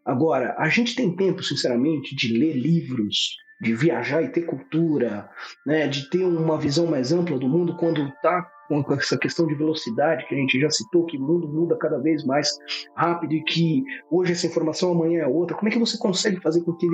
Agora, 0.04 0.54
a 0.58 0.68
gente 0.68 0.96
tem 0.96 1.14
tempo, 1.14 1.42
sinceramente, 1.42 2.16
de 2.16 2.36
ler 2.36 2.54
livros, 2.54 3.36
de 3.60 3.74
viajar 3.74 4.22
e 4.22 4.28
ter 4.28 4.42
cultura, 4.42 5.28
né? 5.64 5.86
De 5.86 6.08
ter 6.10 6.24
uma 6.24 6.58
visão 6.58 6.86
mais 6.86 7.12
ampla 7.12 7.38
do 7.38 7.48
mundo 7.48 7.76
quando 7.76 8.08
está 8.08 8.48
com 8.68 8.94
essa 8.94 9.18
questão 9.18 9.46
de 9.46 9.54
velocidade 9.54 10.26
que 10.26 10.34
a 10.34 10.38
gente 10.38 10.60
já 10.60 10.70
citou, 10.70 11.06
que 11.06 11.16
o 11.16 11.20
mundo 11.20 11.48
muda 11.48 11.76
cada 11.76 11.98
vez 11.98 12.24
mais 12.24 12.50
rápido 12.94 13.34
e 13.34 13.42
que 13.42 13.84
hoje 14.10 14.32
essa 14.32 14.46
informação 14.46 14.92
amanhã 14.92 15.22
é 15.22 15.26
outra. 15.26 15.56
Como 15.56 15.68
é 15.68 15.72
que 15.72 15.78
você 15.78 15.96
consegue 15.98 16.40
fazer 16.40 16.62
com 16.62 16.72
que 16.74 16.86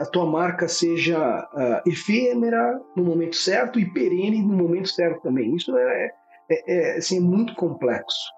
a 0.00 0.06
tua 0.06 0.26
marca 0.26 0.66
seja 0.66 1.48
uh, 1.52 1.88
efêmera 1.88 2.80
no 2.96 3.04
momento 3.04 3.36
certo 3.36 3.78
e 3.78 3.90
perene 3.92 4.42
no 4.42 4.56
momento 4.56 4.88
certo 4.88 5.22
também. 5.22 5.54
Isso 5.54 5.76
é, 5.76 6.10
é, 6.50 6.74
é, 6.74 6.96
assim, 6.96 7.18
é 7.18 7.20
muito 7.20 7.54
complexo. 7.54 8.28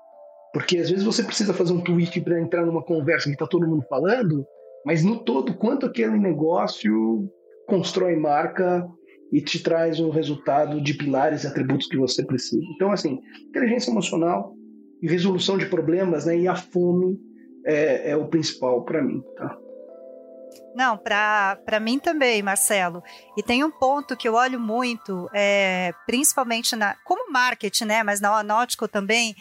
Porque 0.53 0.79
às 0.79 0.91
vezes 0.91 1.05
você 1.05 1.23
precisa 1.23 1.55
fazer 1.55 1.73
um 1.73 1.81
tweet 1.81 2.21
para 2.21 2.41
entrar 2.41 2.65
numa 2.65 2.83
conversa 2.83 3.25
que 3.25 3.35
está 3.35 3.47
todo 3.47 3.67
mundo 3.67 3.85
falando, 3.89 4.47
mas 4.85 5.03
no 5.03 5.19
todo, 5.19 5.55
quanto 5.55 5.87
aquele 5.87 6.17
negócio 6.19 7.29
constrói 7.67 8.17
marca 8.17 8.87
e, 9.33 9.41
te 9.41 9.63
traz 9.63 10.01
um 10.01 10.11
resultado 10.11 10.81
de 10.81 10.95
pilares 10.95 11.45
e 11.45 11.47
atributos 11.47 11.89
que 11.89 11.97
você 11.97 12.25
precisa. 12.25 12.63
Então, 12.75 12.93
assim, 12.93 13.21
inteligência 13.49 13.91
emocional 13.91 14.55
e 15.03 15.09
resolução 15.09 15.59
de 15.59 15.67
problemas, 15.67 16.27
né? 16.27 16.39
E 16.39 16.49
a 16.49 16.55
fome 16.55 17.19
é, 17.65 18.11
é 18.11 18.17
o 18.17 18.29
principal 18.29 18.85
para 18.85 19.03
mim, 19.03 19.23
tá? 19.37 19.59
Não, 20.75 20.99
para 20.99 21.81
mim 21.81 21.99
também, 21.99 22.43
Marcelo. 22.43 23.03
E 23.35 23.43
tem 23.43 23.65
um 23.65 23.71
ponto 23.71 24.15
que 24.15 24.29
eu 24.29 24.35
olho 24.35 24.61
muito, 24.61 25.27
é, 25.33 25.93
principalmente 26.07 26.77
na, 26.77 26.95
como 27.03 27.33
marketing, 27.33 27.87
né? 27.87 28.03
Mas 28.03 28.21
na 28.21 28.29
Aeronáutico 28.29 28.87
também, 28.87 29.35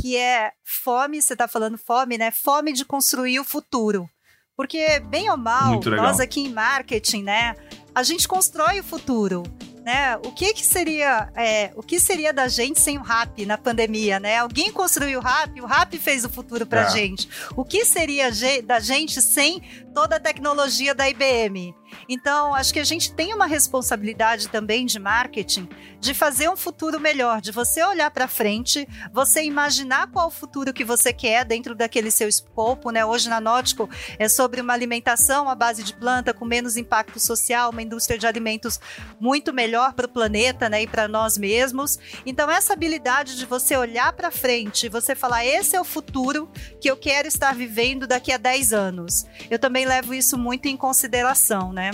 que 0.00 0.16
é 0.16 0.52
fome, 0.64 1.20
você 1.20 1.32
está 1.32 1.48
falando 1.48 1.76
fome, 1.76 2.16
né? 2.16 2.30
Fome 2.30 2.72
de 2.72 2.84
construir 2.84 3.40
o 3.40 3.44
futuro. 3.44 4.08
Porque, 4.56 5.00
bem 5.00 5.28
ou 5.28 5.36
mal, 5.36 5.80
nós 5.84 6.20
aqui 6.20 6.40
em 6.40 6.52
marketing, 6.52 7.24
né? 7.24 7.54
A 7.96 8.02
gente 8.02 8.28
constrói 8.28 8.78
o 8.78 8.84
futuro 8.84 9.42
né? 9.86 10.16
O 10.16 10.32
que 10.32 10.52
que 10.52 10.66
seria, 10.66 11.30
é, 11.36 11.70
o 11.76 11.82
que 11.82 12.00
seria 12.00 12.32
da 12.32 12.48
gente 12.48 12.80
sem 12.80 12.98
o 12.98 13.02
rap 13.02 13.46
na 13.46 13.56
pandemia, 13.56 14.18
né? 14.18 14.38
Alguém 14.38 14.72
construiu 14.72 15.20
o 15.20 15.22
rap, 15.22 15.60
o 15.60 15.64
rap 15.64 15.96
fez 15.96 16.24
o 16.24 16.28
futuro 16.28 16.66
pra 16.66 16.86
é. 16.86 16.90
gente. 16.90 17.28
O 17.54 17.64
que 17.64 17.84
seria 17.84 18.28
da 18.64 18.80
gente 18.80 19.22
sem 19.22 19.62
toda 19.94 20.16
a 20.16 20.20
tecnologia 20.20 20.92
da 20.92 21.08
IBM? 21.08 21.72
Então, 22.08 22.54
acho 22.54 22.72
que 22.72 22.80
a 22.80 22.84
gente 22.84 23.12
tem 23.12 23.34
uma 23.34 23.46
responsabilidade 23.46 24.48
também 24.48 24.86
de 24.86 24.98
marketing 24.98 25.68
de 25.98 26.14
fazer 26.14 26.48
um 26.48 26.56
futuro 26.56 27.00
melhor, 27.00 27.40
de 27.40 27.50
você 27.50 27.82
olhar 27.82 28.10
para 28.10 28.28
frente, 28.28 28.86
você 29.12 29.42
imaginar 29.42 30.06
qual 30.08 30.28
o 30.28 30.30
futuro 30.30 30.72
que 30.72 30.84
você 30.84 31.12
quer 31.12 31.44
dentro 31.44 31.74
daquele 31.74 32.10
seu 32.10 32.28
escopo, 32.28 32.90
né? 32.90 33.04
Hoje 33.04 33.28
na 33.28 33.40
Nótico 33.40 33.88
é 34.18 34.28
sobre 34.28 34.60
uma 34.60 34.72
alimentação 34.72 35.48
à 35.48 35.54
base 35.54 35.82
de 35.82 35.94
planta 35.94 36.32
com 36.32 36.44
menos 36.44 36.76
impacto 36.76 37.18
social, 37.18 37.70
uma 37.70 37.82
indústria 37.82 38.18
de 38.18 38.26
alimentos 38.26 38.78
muito 39.18 39.52
melhor 39.52 39.94
para 39.94 40.06
o 40.06 40.08
planeta, 40.08 40.68
né, 40.68 40.82
e 40.82 40.86
para 40.86 41.08
nós 41.08 41.36
mesmos. 41.38 41.98
Então, 42.24 42.50
essa 42.50 42.72
habilidade 42.72 43.36
de 43.36 43.46
você 43.46 43.76
olhar 43.76 44.12
para 44.12 44.30
frente, 44.30 44.88
você 44.88 45.14
falar 45.14 45.44
esse 45.44 45.76
é 45.76 45.80
o 45.80 45.84
futuro 45.84 46.48
que 46.80 46.90
eu 46.90 46.96
quero 46.96 47.26
estar 47.26 47.54
vivendo 47.54 48.06
daqui 48.06 48.32
a 48.32 48.36
10 48.36 48.72
anos. 48.72 49.26
Eu 49.50 49.58
também 49.58 49.86
levo 49.86 50.14
isso 50.14 50.38
muito 50.38 50.66
em 50.66 50.76
consideração, 50.76 51.72
né? 51.72 51.85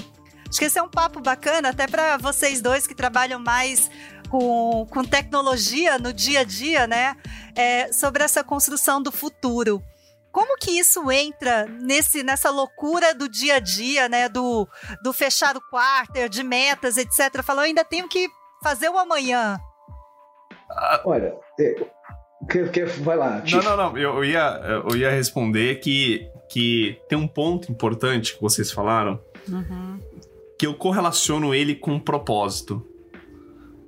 Acho 0.49 0.59
que 0.59 0.65
esse 0.67 0.79
é 0.79 0.83
um 0.83 0.89
papo 0.89 1.21
bacana, 1.21 1.71
até 1.71 1.87
para 1.87 2.19
vocês 2.19 2.61
dois 2.61 2.87
que 2.87 2.95
trabalham 2.95 3.41
mais 3.41 3.91
com, 4.29 4.87
com 4.91 5.05
tecnologia 5.05 5.99
no 5.99 6.13
dia 6.13 6.41
a 6.41 6.45
dia, 6.45 6.87
né? 6.87 7.17
É, 7.57 7.93
sobre 7.93 8.23
essa 8.23 8.45
construção 8.45 9.03
do 9.03 9.13
futuro. 9.13 9.83
Como 10.31 10.57
que 10.57 10.71
isso 10.71 11.11
entra 11.11 11.67
nesse, 11.67 12.23
nessa 12.23 12.51
loucura 12.51 13.15
do 13.15 13.29
dia 13.29 13.57
a 13.57 13.61
dia, 13.61 14.09
né? 14.09 14.29
Do, 14.29 14.67
do 15.03 15.13
fechar 15.13 15.57
o 15.57 15.61
quarter, 15.71 16.29
de 16.29 16.43
metas, 16.43 16.97
etc. 16.97 17.43
Falou, 17.43 17.63
ainda 17.63 17.85
tenho 17.85 18.09
que 18.09 18.29
fazer 18.63 18.89
o 18.89 18.99
amanhã. 18.99 19.59
Olha, 21.05 21.35
é, 21.61 21.75
que, 22.51 22.69
que, 22.71 22.85
vai 22.85 23.17
lá. 23.17 23.43
Não, 23.51 23.63
não, 23.63 23.77
não. 23.77 23.99
Eu, 23.99 24.17
eu, 24.17 24.25
ia, 24.25 24.61
eu 24.87 24.97
ia 24.97 25.11
responder 25.11 25.77
que, 25.81 26.27
que 26.49 26.99
tem 27.09 27.19
um 27.19 27.29
ponto 27.29 27.71
importante 27.71 28.35
que 28.35 28.41
vocês 28.41 28.73
falaram. 28.73 29.21
Uhum 29.49 29.99
que 30.63 30.67
eu 30.69 30.75
correlaciono 30.75 31.53
ele 31.53 31.75
com 31.75 31.95
um 31.95 31.99
propósito. 31.99 32.87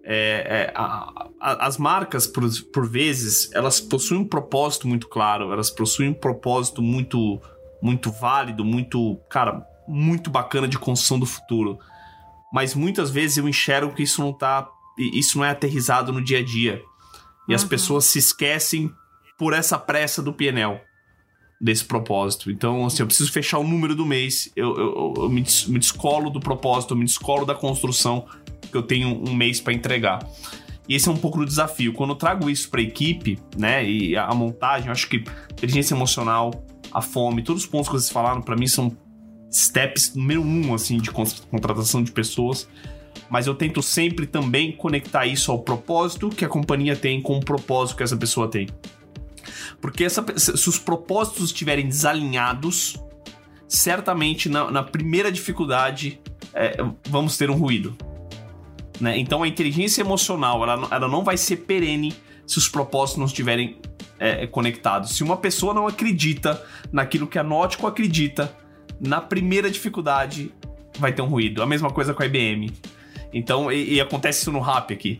É, 0.03 0.67
é, 0.67 0.73
a, 0.75 1.29
a, 1.41 1.67
as 1.67 1.79
marcas, 1.79 2.27
por, 2.27 2.43
por 2.73 2.89
vezes, 2.89 3.49
elas 3.53 3.81
possuem 3.81 4.23
um 4.23 4.27
propósito 4.27 4.89
muito 4.89 5.07
claro, 5.07 5.53
elas 5.53 5.71
possuem 5.71 6.09
um 6.09 6.15
propósito 6.15 6.83
muito, 6.83 7.41
muito 7.81 8.11
válido, 8.11 8.65
muito, 8.65 9.21
cara, 9.31 9.65
muito 9.87 10.31
bacana 10.31 10.67
de 10.67 10.77
construção 10.77 11.17
do 11.17 11.27
futuro. 11.27 11.79
Mas 12.53 12.75
muitas 12.75 13.09
vezes 13.09 13.37
eu 13.37 13.49
enxergo 13.49 13.95
que 13.95 14.03
isso 14.03 14.21
não 14.21 14.33
tá. 14.33 14.69
Isso 14.99 15.39
não 15.39 15.45
é 15.45 15.51
aterrizado 15.51 16.13
no 16.13 16.25
dia 16.25 16.41
a 16.41 16.45
dia. 16.45 16.83
E 17.47 17.53
uhum. 17.53 17.55
as 17.55 17.63
pessoas 17.63 18.05
se 18.07 18.19
esquecem 18.19 18.93
por 19.39 19.53
essa 19.53 19.79
pressa 19.79 20.21
do 20.21 20.33
PNL 20.33 20.81
desse 21.65 21.83
propósito. 21.83 22.51
Então, 22.51 22.85
assim, 22.85 23.03
eu 23.03 23.07
preciso 23.07 23.33
fechar 23.33 23.59
o 23.59 23.65
número 23.65 23.97
do 23.97 24.05
mês, 24.05 24.53
eu, 24.55 24.77
eu, 24.77 25.15
eu 25.17 25.29
me, 25.31 25.41
des, 25.41 25.67
me 25.67 25.79
descolo 25.79 26.29
do 26.29 26.39
propósito, 26.39 26.93
eu 26.93 26.99
me 26.99 27.07
descolo 27.07 27.47
da 27.47 27.55
construção 27.55 28.27
que 28.71 28.77
eu 28.77 28.83
tenho 28.83 29.09
um 29.09 29.35
mês 29.35 29.63
para 29.63 29.73
entregar. 29.73 30.29
E 30.87 30.95
esse 30.95 31.09
é 31.09 31.13
um 31.13 31.17
pouco 31.17 31.39
do 31.39 31.47
desafio. 31.47 31.95
Quando 31.95 32.11
eu 32.11 32.17
trago 32.17 32.51
isso 32.51 32.69
para 32.69 32.81
a 32.81 32.83
equipe, 32.83 33.39
né, 33.57 33.89
e 33.89 34.15
a, 34.15 34.27
a 34.27 34.35
montagem, 34.35 34.89
eu 34.89 34.93
acho 34.93 35.09
que 35.09 35.25
inteligência 35.53 35.95
emocional, 35.95 36.53
a 36.93 37.01
fome, 37.01 37.43
todos 37.43 37.63
os 37.63 37.69
pontos 37.69 37.89
que 37.89 37.95
vocês 37.95 38.11
falaram 38.11 38.43
para 38.43 38.57
mim 38.57 38.67
são 38.67 38.95
steps 39.51 40.15
número 40.15 40.43
um, 40.43 40.75
assim, 40.75 40.99
de 40.99 41.11
contratação 41.11 42.03
de 42.03 42.13
pessoas. 42.13 42.69
Mas 43.31 43.47
eu 43.47 43.55
tento 43.55 43.81
sempre 43.81 44.27
também 44.27 44.71
conectar 44.71 45.25
isso 45.25 45.51
ao 45.51 45.61
propósito 45.61 46.29
que 46.29 46.45
a 46.45 46.49
companhia 46.49 46.95
tem 46.95 47.23
com 47.23 47.39
o 47.39 47.41
propósito 47.41 47.97
que 47.97 48.03
essa 48.03 48.19
pessoa 48.19 48.49
tem. 48.49 48.69
Porque 49.81 50.05
essa, 50.05 50.25
se 50.37 50.69
os 50.69 50.79
propósitos 50.79 51.47
estiverem 51.47 51.87
desalinhados, 51.87 52.97
certamente 53.69 54.49
na, 54.49 54.71
na 54.71 54.83
primeira 54.83 55.31
dificuldade 55.31 56.21
é, 56.53 56.77
vamos 57.09 57.37
ter 57.37 57.51
um 57.51 57.55
ruído. 57.55 57.97
Né? 59.01 59.19
Então 59.19 59.43
a 59.43 59.49
inteligência 59.49 60.01
emocional 60.01 60.63
ela, 60.63 60.89
ela 60.91 61.09
não 61.09 61.25
vai 61.25 61.37
ser 61.37 61.57
perene 61.59 62.15
se 62.47 62.59
os 62.59 62.69
propósitos 62.69 63.19
não 63.19 63.27
estiverem 63.27 63.79
é, 64.19 64.47
conectados. 64.47 65.17
Se 65.17 65.23
uma 65.23 65.37
pessoa 65.37 65.75
não 65.75 65.87
acredita 65.87 66.63
naquilo 66.93 67.27
que 67.27 67.39
a 67.39 67.43
Nótico 67.43 67.87
acredita, 67.87 68.55
na 69.01 69.21
primeira 69.21 69.71
dificuldade 69.71 70.53
vai 70.99 71.13
ter 71.13 71.23
um 71.23 71.27
ruído. 71.27 71.63
A 71.63 71.67
mesma 71.67 71.91
coisa 71.91 72.15
com 72.15 72.23
a 72.23 72.27
IBM. 72.27 72.73
Então, 73.33 73.71
e, 73.71 73.95
e 73.95 74.01
acontece 74.01 74.43
isso 74.43 74.53
no 74.53 74.61
rap 74.61 74.93
aqui, 74.93 75.19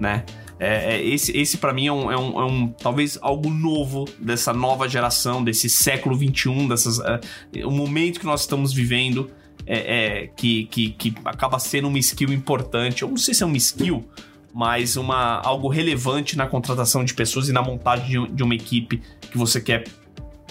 né? 0.00 0.24
É, 0.58 0.96
é, 0.96 1.04
esse, 1.04 1.36
esse 1.36 1.58
para 1.58 1.72
mim 1.72 1.86
é 1.86 1.92
um, 1.92 2.12
é, 2.12 2.16
um, 2.16 2.40
é 2.40 2.44
um, 2.44 2.68
talvez 2.68 3.18
algo 3.20 3.50
novo 3.50 4.04
dessa 4.18 4.52
nova 4.52 4.88
geração, 4.88 5.42
desse 5.42 5.68
século 5.68 6.16
XXI, 6.16 6.68
dessas, 6.68 7.00
é, 7.00 7.66
o 7.66 7.70
momento 7.70 8.20
que 8.20 8.26
nós 8.26 8.42
estamos 8.42 8.72
vivendo, 8.72 9.30
é, 9.66 10.22
é, 10.22 10.26
que, 10.28 10.64
que, 10.66 10.90
que 10.90 11.14
acaba 11.24 11.58
sendo 11.58 11.88
uma 11.88 11.98
skill 11.98 12.32
importante. 12.32 13.02
Eu 13.02 13.08
não 13.08 13.16
sei 13.16 13.34
se 13.34 13.42
é 13.42 13.46
uma 13.46 13.56
skill, 13.56 14.04
mas 14.52 14.96
uma, 14.96 15.40
algo 15.40 15.68
relevante 15.68 16.36
na 16.36 16.46
contratação 16.46 17.04
de 17.04 17.14
pessoas 17.14 17.48
e 17.48 17.52
na 17.52 17.62
montagem 17.62 18.26
de, 18.26 18.32
de 18.32 18.42
uma 18.42 18.54
equipe 18.54 19.02
que 19.30 19.38
você 19.38 19.60
quer 19.60 19.84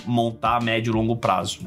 montar 0.06 0.58
a 0.58 0.62
médio 0.62 0.92
e 0.92 0.94
longo 0.94 1.16
prazo. 1.16 1.60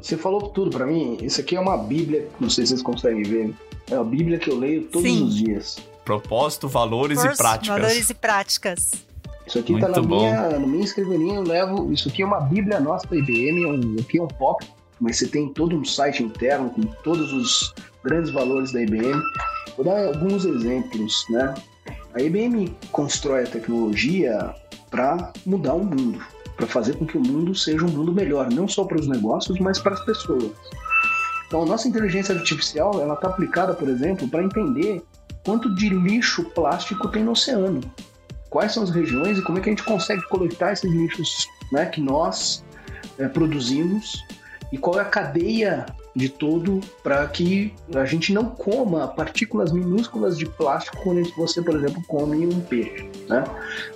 Você 0.00 0.16
falou 0.16 0.40
tudo 0.40 0.70
para 0.70 0.86
mim. 0.86 1.18
Isso 1.20 1.40
aqui 1.40 1.54
é 1.54 1.60
uma 1.60 1.76
bíblia, 1.76 2.28
não 2.40 2.48
sei 2.48 2.64
se 2.64 2.70
vocês 2.70 2.82
conseguem 2.82 3.22
ver. 3.22 3.54
É 3.90 3.94
a 3.94 4.02
bíblia 4.02 4.38
que 4.38 4.50
eu 4.50 4.58
leio 4.58 4.84
todos 4.84 5.08
Sim. 5.08 5.24
os 5.24 5.36
dias. 5.36 5.78
Propósito, 6.06 6.68
valores 6.68 7.24
e 7.24 7.36
práticas. 7.36 7.66
Valores 7.66 8.10
e 8.10 8.14
práticas. 8.14 8.92
Isso 9.44 9.58
aqui 9.58 9.72
Muito 9.72 9.86
tá 9.86 10.00
na 10.00 10.06
minha, 10.06 10.50
na 10.50 10.66
minha 10.66 10.84
escrivaninha, 10.84 11.34
eu 11.34 11.42
levo. 11.42 11.92
Isso 11.92 12.08
aqui 12.08 12.22
é 12.22 12.26
uma 12.26 12.40
bíblia 12.40 12.78
nossa 12.78 13.08
da 13.08 13.16
IBM, 13.16 13.66
um, 13.66 13.96
aqui 14.00 14.18
é 14.18 14.22
um 14.22 14.28
pop, 14.28 14.64
mas 15.00 15.18
você 15.18 15.26
tem 15.26 15.48
todo 15.52 15.76
um 15.76 15.84
site 15.84 16.22
interno 16.22 16.70
com 16.70 16.82
todos 17.02 17.32
os 17.32 17.74
grandes 18.04 18.30
valores 18.30 18.70
da 18.70 18.82
IBM. 18.82 19.20
Vou 19.76 19.84
dar 19.84 20.06
alguns 20.06 20.44
exemplos, 20.44 21.26
né? 21.28 21.54
A 22.14 22.22
IBM 22.22 22.72
constrói 22.92 23.42
a 23.42 23.46
tecnologia 23.48 24.54
para 24.88 25.32
mudar 25.44 25.74
o 25.74 25.84
mundo, 25.84 26.24
para 26.56 26.68
fazer 26.68 26.96
com 26.98 27.04
que 27.04 27.18
o 27.18 27.20
mundo 27.20 27.52
seja 27.52 27.84
um 27.84 27.90
mundo 27.90 28.12
melhor, 28.12 28.48
não 28.48 28.68
só 28.68 28.84
para 28.84 29.00
os 29.00 29.08
negócios, 29.08 29.58
mas 29.58 29.80
para 29.80 29.94
as 29.94 30.04
pessoas. 30.04 30.52
Então, 31.48 31.64
a 31.64 31.66
nossa 31.66 31.88
inteligência 31.88 32.32
artificial, 32.32 33.00
ela 33.02 33.14
está 33.14 33.26
aplicada, 33.26 33.74
por 33.74 33.88
exemplo, 33.88 34.28
para 34.28 34.44
entender 34.44 35.02
quanto 35.46 35.72
de 35.72 35.88
lixo 35.88 36.42
plástico 36.46 37.08
tem 37.08 37.22
no 37.22 37.30
oceano. 37.30 37.80
Quais 38.50 38.74
são 38.74 38.82
as 38.82 38.90
regiões 38.90 39.38
e 39.38 39.42
como 39.42 39.58
é 39.58 39.60
que 39.60 39.70
a 39.70 39.72
gente 39.72 39.84
consegue 39.84 40.22
coletar 40.28 40.72
esses 40.72 40.90
lixos 40.90 41.46
né, 41.70 41.86
que 41.86 42.00
nós 42.00 42.64
é, 43.16 43.28
produzimos 43.28 44.24
e 44.72 44.76
qual 44.76 44.98
é 44.98 45.02
a 45.02 45.04
cadeia 45.04 45.86
de 46.16 46.28
todo 46.28 46.80
para 47.02 47.24
que 47.28 47.72
a 47.94 48.04
gente 48.04 48.32
não 48.32 48.46
coma 48.46 49.06
partículas 49.06 49.70
minúsculas 49.70 50.36
de 50.36 50.46
plástico 50.46 50.96
quando 51.04 51.22
você, 51.36 51.62
por 51.62 51.76
exemplo, 51.76 52.02
come 52.08 52.44
um 52.44 52.60
peixe. 52.60 53.08
Né? 53.28 53.44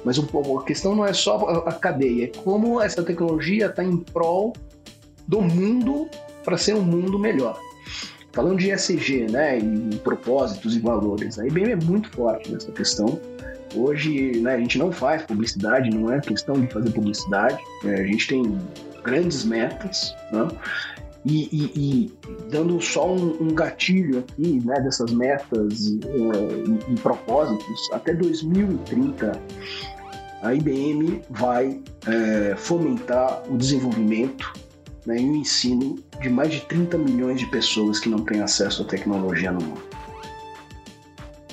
Mas 0.04 0.18
um 0.18 0.58
a 0.58 0.64
questão 0.64 0.94
não 0.94 1.04
é 1.04 1.12
só 1.12 1.36
a 1.66 1.72
cadeia, 1.72 2.26
é 2.26 2.28
como 2.28 2.80
essa 2.80 3.02
tecnologia 3.02 3.66
está 3.66 3.82
em 3.82 3.96
prol 3.96 4.52
do 5.26 5.40
mundo 5.40 6.08
para 6.44 6.56
ser 6.56 6.74
um 6.74 6.82
mundo 6.82 7.18
melhor. 7.18 7.58
Falando 8.32 8.58
de 8.58 8.70
ESG, 8.70 9.26
né, 9.30 9.58
e 9.58 9.96
propósitos 9.96 10.76
e 10.76 10.80
valores, 10.80 11.38
a 11.38 11.46
IBM 11.46 11.72
é 11.72 11.76
muito 11.76 12.08
forte 12.10 12.52
nessa 12.52 12.70
questão. 12.70 13.20
Hoje, 13.74 14.40
né, 14.40 14.54
a 14.54 14.58
gente 14.58 14.78
não 14.78 14.92
faz 14.92 15.22
publicidade, 15.22 15.90
não 15.90 16.12
é 16.12 16.20
questão 16.20 16.60
de 16.60 16.72
fazer 16.72 16.90
publicidade. 16.90 17.58
É, 17.84 17.94
a 17.94 18.04
gente 18.04 18.28
tem 18.28 18.58
grandes 19.02 19.44
metas, 19.44 20.14
né? 20.32 20.48
E, 21.24 21.48
e, 21.52 21.72
e, 21.76 22.12
dando 22.50 22.80
só 22.80 23.12
um, 23.12 23.42
um, 23.42 23.54
gatilho 23.54 24.20
aqui 24.20 24.58
né, 24.64 24.80
dessas 24.80 25.12
metas 25.12 25.98
é, 26.02 26.90
e, 26.90 26.94
e, 26.94 27.00
propósitos, 27.00 27.92
até 27.92 28.14
2030 28.14 29.38
a 30.42 30.54
IBM 30.54 31.20
vai 31.28 31.78
é, 32.06 32.56
fomentar 32.56 33.42
o 33.50 33.58
desenvolvimento 33.58 34.50
né, 35.06 35.20
e 35.20 35.24
o 35.24 35.36
ensino 35.36 35.98
de 36.20 36.28
mais 36.28 36.52
de 36.52 36.60
30 36.62 36.98
milhões 36.98 37.40
de 37.40 37.46
pessoas 37.46 37.98
que 37.98 38.08
não 38.08 38.20
têm 38.20 38.42
acesso 38.42 38.82
à 38.82 38.84
tecnologia 38.84 39.50
no 39.52 39.60
mundo. 39.60 39.82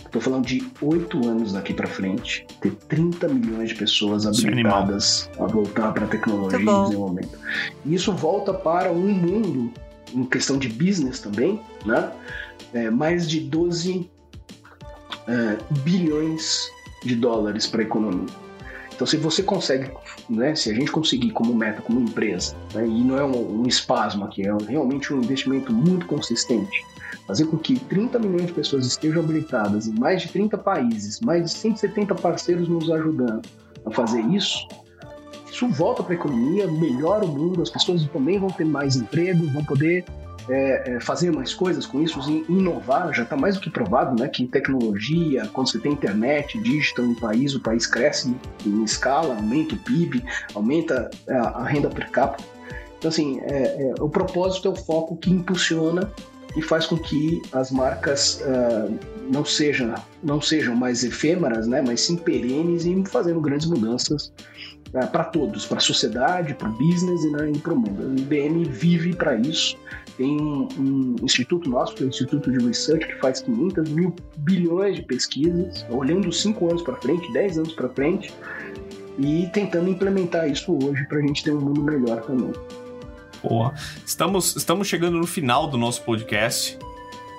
Estou 0.05 0.21
falando 0.21 0.45
de 0.45 0.65
oito 0.81 1.27
anos 1.27 1.51
daqui 1.51 1.73
para 1.73 1.85
frente, 1.85 2.47
ter 2.61 2.71
30 2.87 3.27
milhões 3.27 3.69
de 3.69 3.75
pessoas 3.75 4.25
é 4.25 4.29
habilitadas 4.29 5.29
a 5.37 5.45
voltar 5.45 5.91
para 5.93 6.05
a 6.05 6.07
tecnologia 6.07 6.59
e 6.59 6.83
desenvolvimento. 6.85 7.37
E 7.85 7.93
isso 7.93 8.13
volta 8.13 8.53
para 8.53 8.91
um 8.91 9.09
mundo, 9.09 9.71
em 10.13 10.23
questão 10.23 10.57
de 10.57 10.69
business 10.69 11.19
também, 11.19 11.59
né? 11.85 12.11
É, 12.73 12.89
mais 12.89 13.29
de 13.29 13.41
12 13.41 14.09
é, 15.27 15.57
bilhões 15.81 16.67
de 17.03 17.15
dólares 17.15 17.67
para 17.67 17.81
a 17.81 17.83
economia. 17.83 18.46
Então, 18.97 19.05
se 19.05 19.15
você 19.15 19.43
consegue, 19.43 19.91
né, 20.27 20.55
se 20.55 20.71
a 20.71 20.73
gente 20.73 20.91
conseguir 20.91 21.29
como 21.29 21.53
meta, 21.53 21.83
como 21.83 21.99
empresa, 21.99 22.55
né, 22.73 22.83
e 22.83 23.03
não 23.03 23.15
é 23.15 23.23
um, 23.23 23.61
um 23.61 23.67
espasmo 23.67 24.25
aqui, 24.25 24.41
é 24.41 24.51
realmente 24.67 25.13
um 25.13 25.21
investimento 25.21 25.71
muito 25.71 26.07
consistente, 26.07 26.83
fazer 27.27 27.45
com 27.45 27.59
que 27.59 27.77
30 27.77 28.17
milhões 28.17 28.47
de 28.47 28.53
pessoas 28.53 28.87
estejam 28.87 29.21
habilitadas 29.21 29.85
em 29.85 29.93
mais 29.93 30.23
de 30.23 30.29
30 30.29 30.57
países, 30.57 31.21
mais 31.21 31.43
de 31.43 31.51
170 31.51 32.15
parceiros 32.15 32.67
nos 32.67 32.89
ajudando 32.89 33.47
a 33.85 33.91
fazer 33.91 34.21
isso, 34.21 34.67
isso 35.47 35.67
volta 35.67 36.01
para 36.01 36.13
a 36.13 36.15
economia, 36.15 36.65
melhora 36.65 37.23
o 37.23 37.27
mundo, 37.27 37.61
as 37.61 37.69
pessoas 37.69 38.03
também 38.07 38.39
vão 38.39 38.49
ter 38.49 38.65
mais 38.65 38.95
emprego, 38.95 39.45
vão 39.51 39.63
poder 39.63 40.05
é, 40.49 40.95
é, 40.95 40.99
fazer 40.99 41.31
mais 41.31 41.53
coisas 41.53 41.85
com 41.85 42.01
isso, 42.01 42.19
inovar, 42.49 43.13
já 43.13 43.23
está 43.23 43.35
mais 43.35 43.55
do 43.55 43.61
que 43.61 43.69
provado, 43.69 44.19
né? 44.19 44.27
Que 44.27 44.45
tecnologia, 44.47 45.47
quando 45.53 45.69
você 45.69 45.79
tem 45.79 45.91
internet, 45.91 46.57
digital 46.61 47.05
no 47.05 47.15
país, 47.19 47.53
o 47.53 47.59
país 47.59 47.85
cresce 47.85 48.35
em 48.65 48.83
escala, 48.83 49.35
aumenta 49.35 49.75
o 49.75 49.77
PIB, 49.79 50.23
aumenta 50.53 51.09
a, 51.29 51.61
a 51.61 51.65
renda 51.65 51.89
per 51.89 52.09
capita. 52.09 52.43
Então, 52.97 53.09
assim, 53.09 53.39
é, 53.41 53.91
é, 53.91 53.93
o 53.99 54.09
propósito 54.09 54.67
é 54.67 54.71
o 54.71 54.75
foco 54.75 55.15
que 55.17 55.29
impulsiona 55.29 56.11
e 56.55 56.61
faz 56.61 56.87
com 56.87 56.97
que 56.97 57.41
as 57.51 57.69
marcas 57.69 58.41
uh, 58.41 58.97
não, 59.29 59.45
sejam, 59.45 59.93
não 60.23 60.41
sejam 60.41 60.75
mais 60.75 61.03
efêmeras, 61.03 61.67
né, 61.67 61.83
mas 61.85 62.01
sim 62.01 62.15
perenes 62.15 62.85
e 62.85 63.03
fazendo 63.05 63.39
grandes 63.39 63.67
mudanças 63.67 64.31
para 64.91 65.23
todos, 65.25 65.65
para 65.65 65.77
a 65.77 65.81
sociedade, 65.81 66.53
para 66.53 66.69
o 66.69 66.71
business 66.71 67.23
e, 67.23 67.31
né, 67.31 67.51
e 67.51 67.57
para 67.57 67.73
o 67.73 67.77
mundo. 67.77 68.03
O 68.03 68.19
IBM 68.19 68.63
vive 68.65 69.15
para 69.15 69.35
isso. 69.35 69.77
Tem 70.17 70.39
um, 70.41 70.67
um, 70.79 71.15
instituto 71.21 71.69
nosso, 71.69 71.93
que 71.93 72.03
é 72.03 72.05
o 72.05 72.09
Instituto 72.09 72.51
de 72.51 72.65
Research, 72.65 73.05
que 73.05 73.15
faz 73.19 73.41
500 73.41 73.89
mil 73.89 74.15
bilhões 74.37 74.95
de 74.95 75.03
pesquisas, 75.03 75.85
olhando 75.89 76.31
5 76.31 76.69
anos 76.69 76.81
para 76.81 76.95
frente, 76.95 77.31
10 77.33 77.57
anos 77.59 77.73
para 77.73 77.89
frente, 77.89 78.33
e 79.19 79.47
tentando 79.53 79.89
implementar 79.89 80.49
isso 80.49 80.73
hoje 80.73 81.05
para 81.07 81.19
a 81.19 81.21
gente 81.21 81.43
ter 81.43 81.51
um 81.51 81.61
mundo 81.61 81.83
melhor 81.83 82.21
também. 82.21 82.51
Boa. 83.43 83.73
Estamos, 84.05 84.55
estamos 84.55 84.87
chegando 84.87 85.17
no 85.17 85.27
final 85.27 85.67
do 85.67 85.77
nosso 85.77 86.01
podcast. 86.01 86.79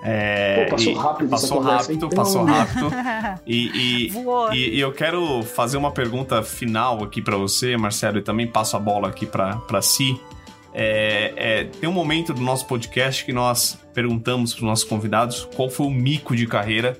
É, 0.02 0.64
Pô, 0.64 0.70
passou 0.72 0.94
rápido, 0.94 1.28
passou 1.28 1.60
rápido, 1.60 1.92
então... 1.92 2.08
passou 2.08 2.44
rápido. 2.44 2.90
e, 3.46 4.06
e, 4.06 4.12
e, 4.54 4.76
e, 4.76 4.80
eu 4.80 4.92
quero 4.92 5.42
fazer 5.42 5.76
uma 5.76 5.90
pergunta 5.90 6.42
final 6.42 7.02
aqui 7.02 7.20
para 7.20 7.36
você, 7.36 7.76
Marcelo, 7.76 8.18
e 8.18 8.22
também 8.22 8.46
passo 8.46 8.76
a 8.76 8.80
bola 8.80 9.08
aqui 9.08 9.26
para 9.26 9.82
si. 9.82 10.20
É, 10.72 11.32
é, 11.36 11.64
tem 11.64 11.88
um 11.88 11.92
momento 11.92 12.32
do 12.32 12.40
nosso 12.40 12.66
podcast 12.66 13.24
que 13.24 13.32
nós 13.32 13.78
perguntamos 13.92 14.52
para 14.52 14.58
os 14.62 14.68
nossos 14.68 14.84
convidados 14.84 15.48
qual 15.56 15.68
foi 15.68 15.86
o 15.86 15.90
mico 15.90 16.36
de 16.36 16.46
carreira 16.46 16.96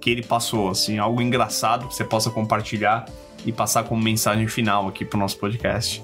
que 0.00 0.08
ele 0.08 0.22
passou, 0.22 0.70
assim, 0.70 0.98
algo 0.98 1.20
engraçado 1.20 1.88
que 1.88 1.94
você 1.94 2.04
possa 2.04 2.30
compartilhar 2.30 3.04
e 3.44 3.52
passar 3.52 3.84
como 3.84 4.02
mensagem 4.02 4.46
final 4.46 4.88
aqui 4.88 5.04
para 5.04 5.16
o 5.16 5.20
nosso 5.20 5.36
podcast 5.36 6.02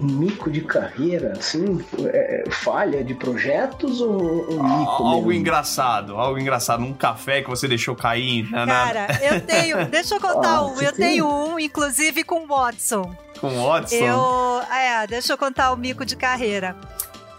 mico 0.00 0.50
de 0.50 0.60
carreira, 0.60 1.32
assim, 1.38 1.84
é, 2.04 2.44
falha 2.50 3.02
de 3.04 3.14
projetos 3.14 4.00
ou, 4.00 4.50
ou 4.50 4.62
mico? 4.62 4.90
Algo 4.90 5.28
mesmo? 5.28 5.32
engraçado, 5.32 6.16
algo 6.16 6.38
engraçado. 6.38 6.82
Um 6.82 6.92
café 6.92 7.42
que 7.42 7.48
você 7.48 7.68
deixou 7.68 7.94
cair. 7.94 8.50
Na, 8.50 8.66
Cara, 8.66 9.06
eu 9.22 9.40
tenho, 9.40 9.86
deixa 9.90 10.16
eu 10.16 10.20
contar 10.20 10.56
ah, 10.56 10.66
um. 10.66 10.80
Eu 10.80 10.92
tem? 10.92 11.10
tenho 11.10 11.26
um, 11.26 11.58
inclusive 11.58 12.24
com 12.24 12.44
o 12.44 12.46
Watson. 12.46 13.14
Com 13.40 13.48
o 13.48 13.68
Watson? 13.68 13.96
Eu, 13.96 14.62
é, 14.72 15.06
deixa 15.06 15.32
eu 15.32 15.38
contar 15.38 15.72
o 15.72 15.76
mico 15.76 16.04
de 16.04 16.16
carreira. 16.16 16.76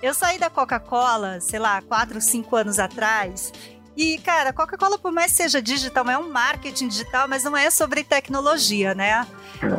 Eu 0.02 0.14
saí 0.14 0.38
da 0.38 0.50
Coca-Cola, 0.50 1.40
sei 1.40 1.58
lá, 1.58 1.82
4, 1.82 2.22
5 2.22 2.56
anos 2.56 2.80
atrás. 2.80 3.52
E, 3.96 4.18
cara, 4.20 4.52
Coca-Cola, 4.52 4.98
por 4.98 5.12
mais 5.12 5.32
que 5.32 5.38
seja 5.38 5.62
digital, 5.62 6.10
é 6.10 6.18
um 6.18 6.30
marketing 6.30 6.88
digital, 6.90 7.28
mas 7.28 7.44
não 7.44 7.56
é 7.56 7.70
sobre 7.70 8.04
tecnologia, 8.04 8.94
né? 8.94 9.26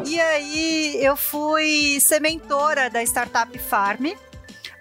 E 0.07 0.19
aí 0.19 0.99
eu 1.05 1.17
fui 1.17 1.99
ser 2.01 2.21
mentora 2.21 2.89
da 2.89 3.03
startup 3.03 3.59
Farm, 3.59 4.07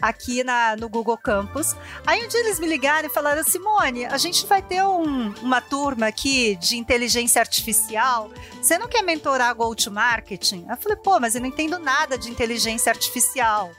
aqui 0.02 0.44
na, 0.44 0.76
no 0.76 0.88
Google 0.88 1.18
Campus. 1.18 1.76
Aí 2.06 2.24
um 2.24 2.28
dia 2.28 2.40
eles 2.40 2.60
me 2.60 2.68
ligaram 2.68 3.08
e 3.08 3.12
falaram: 3.12 3.44
Simone, 3.44 4.06
a 4.06 4.18
gente 4.18 4.46
vai 4.46 4.62
ter 4.62 4.84
um, 4.84 5.34
uma 5.42 5.62
turma 5.62 6.08
aqui 6.08 6.56
de 6.56 6.78
inteligência 6.78 7.40
artificial. 7.40 8.32
Você 8.62 8.78
não 8.78 8.88
quer 8.88 9.02
mentorar 9.02 9.54
Go 9.56 9.76
to 9.76 9.92
Marketing? 9.92 10.66
Eu 10.70 10.78
falei: 10.78 10.98
pô, 10.98 11.20
mas 11.20 11.36
eu 11.36 11.42
não 11.42 11.48
entendo 11.48 11.80
nada 11.80 12.18
de 12.18 12.30
inteligência 12.30 12.92
artificial. 12.92 13.72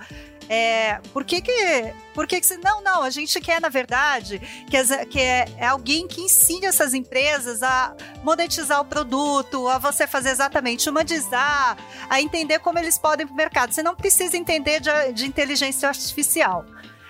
É, 0.49 1.01
por 1.13 1.25
que 1.25 1.41
que, 1.41 1.95
por 2.15 2.27
que 2.27 2.41
que 2.41 2.57
não, 2.59 2.83
não, 2.83 3.03
a 3.03 3.11
gente 3.11 3.41
quer, 3.41 3.61
na 3.61 3.69
verdade, 3.69 4.41
que, 4.71 4.77
as, 4.77 4.89
que 5.07 5.21
é, 5.21 5.47
é, 5.59 5.67
alguém 5.67 6.07
que 6.07 6.21
ensine 6.21 6.67
essas 6.67 6.95
empresas 6.95 7.63
a 7.63 7.95
monetizar 8.23 8.81
o 8.81 8.85
produto, 8.85 9.69
a 9.69 9.79
você 9.79 10.07
fazer 10.07 10.31
exatamente 10.31 10.89
humanizar, 10.89 11.77
a 12.09 12.21
entender 12.21 12.61
como 12.61 12.79
eles 12.79 12.97
podem 12.97 13.25
ir 13.25 13.27
para 13.27 13.35
o 13.35 13.37
mercado. 13.37 13.73
Você 13.73 13.83
não 13.83 13.97
precisa 13.97 14.37
entender 14.37 14.81
de, 14.81 15.13
de 15.13 15.27
inteligência 15.27 15.89
artificial. 15.89 16.65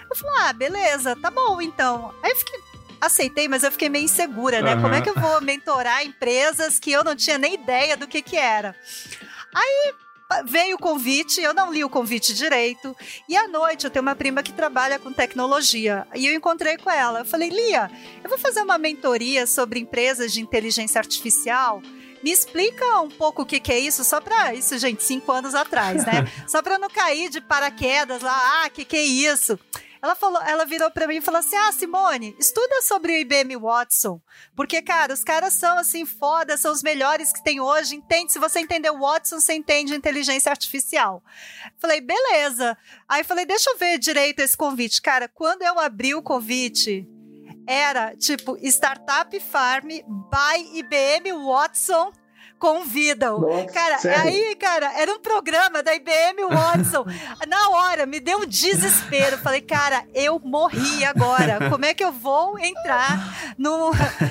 Eu 0.08 0.16
falei, 0.16 0.34
ah, 0.38 0.52
beleza, 0.52 1.16
tá 1.16 1.30
bom, 1.30 1.60
então. 1.60 2.14
Aí 2.22 2.30
eu 2.30 2.36
fiquei, 2.36 2.60
aceitei, 3.00 3.48
mas 3.48 3.64
eu 3.64 3.72
fiquei 3.72 3.88
meio 3.88 4.04
insegura, 4.04 4.62
né? 4.62 4.74
Uhum. 4.74 4.82
Como 4.82 4.94
é 4.94 5.00
que 5.02 5.10
eu 5.10 5.14
vou 5.14 5.40
mentorar 5.42 6.04
empresas 6.04 6.78
que 6.78 6.90
eu 6.90 7.04
não 7.04 7.14
tinha 7.14 7.36
nem 7.36 7.54
ideia 7.54 7.96
do 7.96 8.06
que 8.06 8.22
que 8.22 8.36
era? 8.36 8.74
Aí 9.54 9.94
veio 10.44 10.76
o 10.76 10.78
convite, 10.78 11.40
eu 11.40 11.54
não 11.54 11.72
li 11.72 11.84
o 11.84 11.88
convite 11.88 12.34
direito. 12.34 12.96
E 13.28 13.36
à 13.36 13.48
noite 13.48 13.84
eu 13.84 13.90
tenho 13.90 14.02
uma 14.02 14.14
prima 14.14 14.42
que 14.42 14.52
trabalha 14.52 14.98
com 14.98 15.12
tecnologia. 15.12 16.06
E 16.14 16.26
eu 16.26 16.34
encontrei 16.34 16.76
com 16.76 16.90
ela. 16.90 17.20
Eu 17.20 17.24
falei, 17.24 17.48
Lia, 17.48 17.90
eu 18.22 18.28
vou 18.28 18.38
fazer 18.38 18.62
uma 18.62 18.78
mentoria 18.78 19.46
sobre 19.46 19.80
empresas 19.80 20.32
de 20.32 20.40
inteligência 20.40 20.98
artificial. 20.98 21.80
Me 22.22 22.32
explica 22.32 23.00
um 23.00 23.08
pouco 23.08 23.42
o 23.42 23.46
que, 23.46 23.60
que 23.60 23.72
é 23.72 23.78
isso, 23.78 24.02
só 24.02 24.20
para 24.20 24.54
isso, 24.54 24.76
gente, 24.78 25.04
cinco 25.04 25.30
anos 25.30 25.54
atrás, 25.54 26.04
né? 26.04 26.26
só 26.48 26.60
para 26.60 26.78
não 26.78 26.88
cair 26.88 27.30
de 27.30 27.40
paraquedas 27.40 28.22
lá, 28.22 28.64
ah, 28.64 28.70
que 28.70 28.84
que 28.84 28.96
é 28.96 29.02
isso? 29.02 29.58
Ela 30.06 30.14
falou, 30.14 30.40
ela 30.42 30.64
virou 30.64 30.88
para 30.88 31.08
mim 31.08 31.16
e 31.16 31.20
falou 31.20 31.40
assim: 31.40 31.56
"Ah, 31.56 31.72
Simone, 31.72 32.36
estuda 32.38 32.80
sobre 32.82 33.10
o 33.10 33.16
IBM 33.16 33.56
Watson, 33.56 34.20
porque 34.54 34.80
cara, 34.80 35.12
os 35.12 35.24
caras 35.24 35.54
são 35.54 35.76
assim 35.76 36.06
foda, 36.06 36.56
são 36.56 36.70
os 36.72 36.80
melhores 36.80 37.32
que 37.32 37.42
tem 37.42 37.60
hoje. 37.60 37.96
Entende? 37.96 38.32
Se 38.32 38.38
você 38.38 38.60
entender 38.60 38.88
o 38.90 39.00
Watson, 39.00 39.40
você 39.40 39.54
entende 39.54 39.96
inteligência 39.96 40.48
artificial". 40.48 41.24
Falei: 41.76 42.00
"Beleza". 42.00 42.78
Aí 43.08 43.24
falei: 43.24 43.44
"Deixa 43.44 43.68
eu 43.68 43.78
ver 43.78 43.98
direito 43.98 44.38
esse 44.38 44.56
convite". 44.56 45.02
Cara, 45.02 45.26
quando 45.26 45.62
eu 45.62 45.76
abri 45.80 46.14
o 46.14 46.22
convite, 46.22 47.04
era 47.66 48.14
tipo 48.14 48.56
Startup 48.62 49.40
Farm 49.40 49.88
by 49.88 50.78
IBM 50.78 51.32
Watson 51.32 52.12
convidam. 52.58 53.40
Nossa, 53.40 53.72
cara, 53.72 53.98
sério? 53.98 54.22
aí, 54.22 54.56
cara, 54.56 54.92
era 54.98 55.12
um 55.12 55.18
programa 55.18 55.82
da 55.82 55.94
IBM 55.94 56.44
Watson. 56.50 57.04
Na 57.46 57.70
hora, 57.70 58.06
me 58.06 58.20
deu 58.20 58.40
um 58.40 58.46
desespero. 58.46 59.38
Falei, 59.38 59.60
cara, 59.60 60.04
eu 60.14 60.40
morri 60.42 61.04
agora. 61.04 61.70
Como 61.70 61.84
é 61.84 61.94
que 61.94 62.04
eu 62.04 62.12
vou 62.12 62.58
entrar 62.58 63.54
no, 63.58 63.90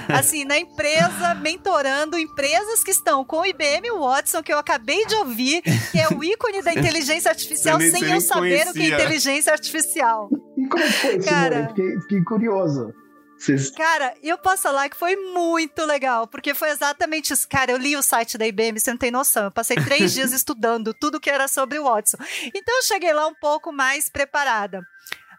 assim, 0.10 0.46
na 0.46 0.58
empresa, 0.58 1.36
mentorando 1.36 2.18
empresas 2.18 2.84
que 2.84 2.92
estão 2.92 3.24
com 3.24 3.42
o 3.42 3.46
IBM 3.46 3.92
Watson, 3.92 4.42
que 4.42 4.54
eu 4.54 4.58
acabei 4.58 5.06
de 5.06 5.16
ouvir, 5.16 5.62
que 5.92 6.00
é 6.00 6.08
o 6.10 6.24
ícone 6.24 6.62
da 6.62 6.74
inteligência 6.74 7.30
artificial, 7.30 7.78
nem, 7.78 7.92
sem 7.92 8.04
eu 8.12 8.22
saber 8.22 8.66
conhecia. 8.66 8.72
o 8.72 8.74
que 8.74 8.82
é 8.82 8.88
inteligência 8.88 9.52
artificial. 9.52 10.30
E 10.58 10.68
como 10.68 10.84
foi, 10.84 11.20
cara, 11.20 11.68
Fiquei, 11.70 12.00
fiquei 12.02 12.24
curioso. 12.24 12.94
Cês... 13.38 13.70
Cara, 13.72 14.14
eu 14.24 14.38
posso 14.38 14.64
falar 14.64 14.90
que 14.90 14.98
foi 14.98 15.16
muito 15.16 15.86
legal, 15.86 16.28
porque 16.28 16.54
foi 16.54 16.70
exatamente 16.70 17.34
isso. 17.34 17.48
Cara, 17.48 17.72
eu 17.72 17.78
li 17.78 17.96
o 17.96 18.02
site 18.02 18.38
da 18.38 18.48
IBM, 18.48 18.80
você 18.80 18.92
não 18.92 18.98
tem 18.98 19.12
noção. 19.12 19.46
Eu 19.46 19.52
passei 19.52 19.76
três 19.78 20.12
dias 20.16 20.32
estudando 20.32 20.94
tudo 20.94 21.20
que 21.20 21.30
era 21.30 21.48
sobre 21.48 21.78
o 21.78 21.84
Watson. 21.84 22.18
Então 22.56 22.76
eu 22.78 22.84
cheguei 22.84 23.14
lá 23.14 23.28
um 23.28 23.36
pouco 23.36 23.72
mais 23.72 24.10
preparada. 24.10 24.82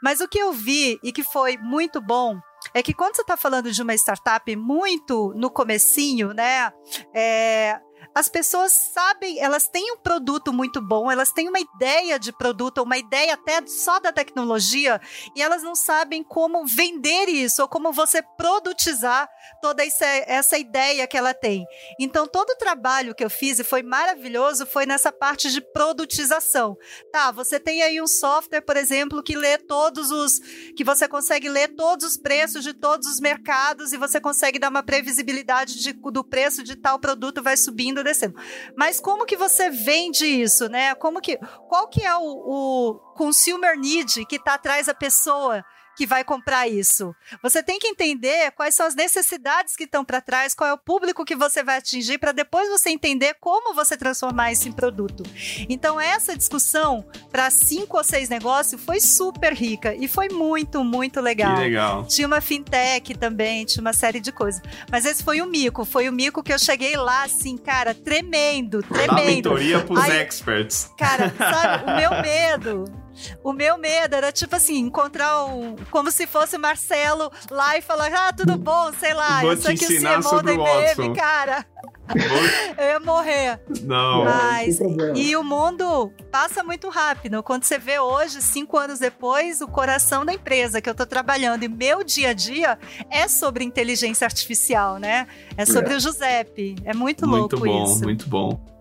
Mas 0.03 0.20
o 0.20 0.28
que 0.28 0.38
eu 0.38 0.53
vi 0.53 0.99
e 1.03 1.11
que 1.11 1.22
foi 1.22 1.57
muito 1.57 2.01
bom 2.01 2.38
é 2.74 2.82
que 2.82 2.92
quando 2.92 3.16
você 3.16 3.22
está 3.22 3.36
falando 3.36 3.72
de 3.72 3.82
uma 3.82 3.94
startup 3.94 4.55
muito 4.57 5.32
no 5.34 5.51
comecinho, 5.51 6.32
né? 6.32 6.70
É, 7.14 7.78
as 8.14 8.28
pessoas 8.28 8.72
sabem, 8.72 9.38
elas 9.38 9.68
têm 9.68 9.92
um 9.92 9.99
produto 9.99 10.53
muito 10.53 10.80
bom, 10.80 11.11
elas 11.11 11.32
têm 11.32 11.49
uma 11.49 11.61
ideia 11.61 12.18
de 12.18 12.32
produto, 12.32 12.82
uma 12.82 12.97
ideia 12.97 13.34
até 13.34 13.66
só 13.66 14.01
da 14.01 14.11
tecnologia, 14.11 15.01
e 15.34 15.42
elas 15.42 15.62
não 15.62 15.74
sabem 15.74 16.22
como 16.22 16.66
vender 16.66 17.28
isso, 17.28 17.61
ou 17.61 17.68
como 17.68 17.92
você 17.92 18.22
produtizar 18.22 19.28
toda 19.61 19.84
essa, 19.84 20.07
essa 20.07 20.57
ideia 20.57 21.07
que 21.07 21.16
ela 21.16 21.34
tem. 21.34 21.66
Então, 22.01 22.26
todo 22.26 22.51
o 22.51 22.57
trabalho 22.57 23.14
que 23.14 23.24
eu 23.24 23.28
fiz, 23.28 23.59
e 23.59 23.64
foi 23.64 23.82
maravilhoso, 23.82 24.64
foi 24.66 24.86
nessa 24.86 25.12
parte 25.12 25.51
de 25.51 25.61
produtização. 25.61 26.76
Tá, 27.12 27.30
você 27.30 27.61
tem 27.61 27.82
aí 27.82 28.01
um 28.01 28.07
software, 28.07 28.62
por 28.62 28.76
exemplo, 28.76 29.22
que 29.22 29.36
lê 29.36 29.59
todos 29.59 30.11
os. 30.11 30.38
que 30.74 30.84
você 30.84 31.07
consegue 31.07 31.49
ler 31.49 31.74
todos 31.76 32.07
os 32.07 32.16
preços 32.16 32.64
de 32.64 32.72
todos 32.72 33.07
os 33.09 33.20
mercados 33.20 33.92
e 33.92 33.97
você 33.97 34.20
consegue 34.20 34.59
dar 34.59 34.70
uma 34.70 34.82
previsibilidade 34.82 35.78
de, 35.78 35.92
do 35.92 36.24
preço 36.24 36.62
de 36.62 36.76
tal 36.76 36.99
produto 36.99 37.42
vai 37.42 37.57
subindo 37.87 38.03
descendo. 38.03 38.34
Mas 38.76 39.01
como 39.01 39.24
que 39.24 39.37
você 39.37 39.70
vende 39.70 40.26
isso, 40.26 40.68
né? 40.68 40.95
Como 40.95 41.20
que, 41.20 41.39
qual 41.68 41.89
que 41.89 42.05
é 42.05 42.14
o, 42.16 42.22
o 42.22 42.95
consumer 43.14 43.78
need 43.78 44.24
que 44.26 44.37
está 44.37 44.55
atrás 44.55 44.87
da 44.87 44.95
pessoa 44.95 45.64
que 45.97 46.07
vai 46.07 46.22
comprar 46.22 46.68
isso. 46.68 47.14
Você 47.42 47.62
tem 47.62 47.78
que 47.78 47.88
entender 47.88 48.51
quais 48.53 48.74
são 48.74 48.86
as 48.86 48.94
necessidades 48.94 49.74
que 49.74 49.84
estão 49.84 50.05
para 50.05 50.20
trás, 50.20 50.55
qual 50.55 50.68
é 50.68 50.72
o 50.74 50.78
público 50.78 51.24
que 51.24 51.34
você 51.34 51.62
vai 51.62 51.78
atingir, 51.78 52.18
para 52.18 52.32
depois 52.32 52.68
você 52.68 52.90
entender 52.90 53.36
como 53.40 53.74
você 53.74 53.97
transformar 53.97 54.53
isso 54.53 54.68
em 54.68 54.72
produto. 54.72 55.22
Então, 55.68 55.99
essa 55.99 56.36
discussão 56.36 57.05
para 57.30 57.51
cinco 57.51 57.97
ou 57.97 58.05
seis 58.05 58.28
negócios 58.28 58.80
foi 58.82 59.01
super 59.01 59.55
rica 59.55 59.94
e 59.94 60.07
foi 60.07 60.28
muito, 60.28 60.84
muito 60.84 61.20
legal. 61.20 61.55
Que 61.57 61.62
legal. 61.62 62.05
Tinha 62.05 62.26
uma 62.26 62.42
fintech 62.42 63.14
também, 63.14 63.64
tinha 63.64 63.80
uma 63.80 63.94
série 63.94 64.20
de 64.20 64.30
coisas. 64.30 64.61
Mas 64.90 65.07
esse 65.07 65.24
foi 65.24 65.40
o 65.40 65.47
mico, 65.47 65.84
foi 65.84 66.09
o 66.09 66.12
mico 66.12 66.42
que 66.42 66.53
eu 66.53 66.59
cheguei 66.59 66.97
lá, 66.97 67.24
assim, 67.24 67.57
cara, 67.57 67.94
tremendo, 67.94 68.82
tremendo. 68.82 69.16
Dá 69.16 69.22
mentoria 69.22 69.80
pros 69.80 70.01
Aí, 70.01 70.20
experts. 70.20 70.90
Cara, 70.99 71.32
sabe, 71.38 71.90
o 71.90 71.97
meu 71.97 72.11
medo 72.22 72.84
o 73.43 73.53
meu 73.53 73.79
medo 73.79 74.14
era, 74.14 74.33
tipo 74.33 74.57
assim, 74.57 74.79
encontrar 74.79 75.45
um. 75.47 75.77
Como 75.91 76.11
se 76.11 76.27
fosse 76.27 76.59
Marcelo 76.59 77.31
lá 77.51 77.77
e 77.77 77.83
falar: 77.83 78.12
ah, 78.12 78.33
tudo 78.33 78.57
bom, 78.57 78.93
sei 78.99 79.14
lá, 79.14 79.41
Vou 79.41 79.53
isso 79.53 79.69
aqui 79.69 79.85
o 79.85 79.89
CMO 79.89 80.43
da 80.43 80.53
IBM, 80.53 81.14
cara. 81.14 81.67
eu 82.79 82.85
ia 82.85 83.01
morrer. 83.01 83.61
Não. 83.83 84.25
Mas, 84.25 84.79
e 85.14 85.37
o 85.37 85.43
mundo 85.43 86.12
passa 86.31 86.62
muito 86.62 86.89
rápido. 86.89 87.43
Quando 87.43 87.64
você 87.64 87.79
vê 87.79 87.99
hoje, 87.99 88.41
cinco 88.43 88.79
anos 88.79 88.99
depois, 88.99 89.61
o 89.61 89.69
coração 89.69 90.25
da 90.25 90.33
empresa 90.33 90.81
que 90.81 90.89
eu 90.89 90.95
tô 90.95 91.05
trabalhando 91.05 91.64
e 91.64 91.69
meu 91.69 92.05
dia 92.05 92.31
a 92.31 92.33
dia 92.33 92.79
é 93.11 93.27
sobre 93.29 93.64
inteligência 93.64 94.25
artificial, 94.25 94.99
né? 94.99 95.27
É 95.57 95.67
sobre 95.67 95.95
é. 95.95 95.97
o 95.97 96.01
Giuseppe. 96.01 96.77
É 96.85 96.95
muito, 96.95 97.27
muito 97.27 97.57
louco 97.57 97.67
bom, 97.67 97.85
isso. 97.85 98.05
Muito 98.05 98.29
bom, 98.29 98.47
muito 98.47 98.61
bom. 98.61 98.76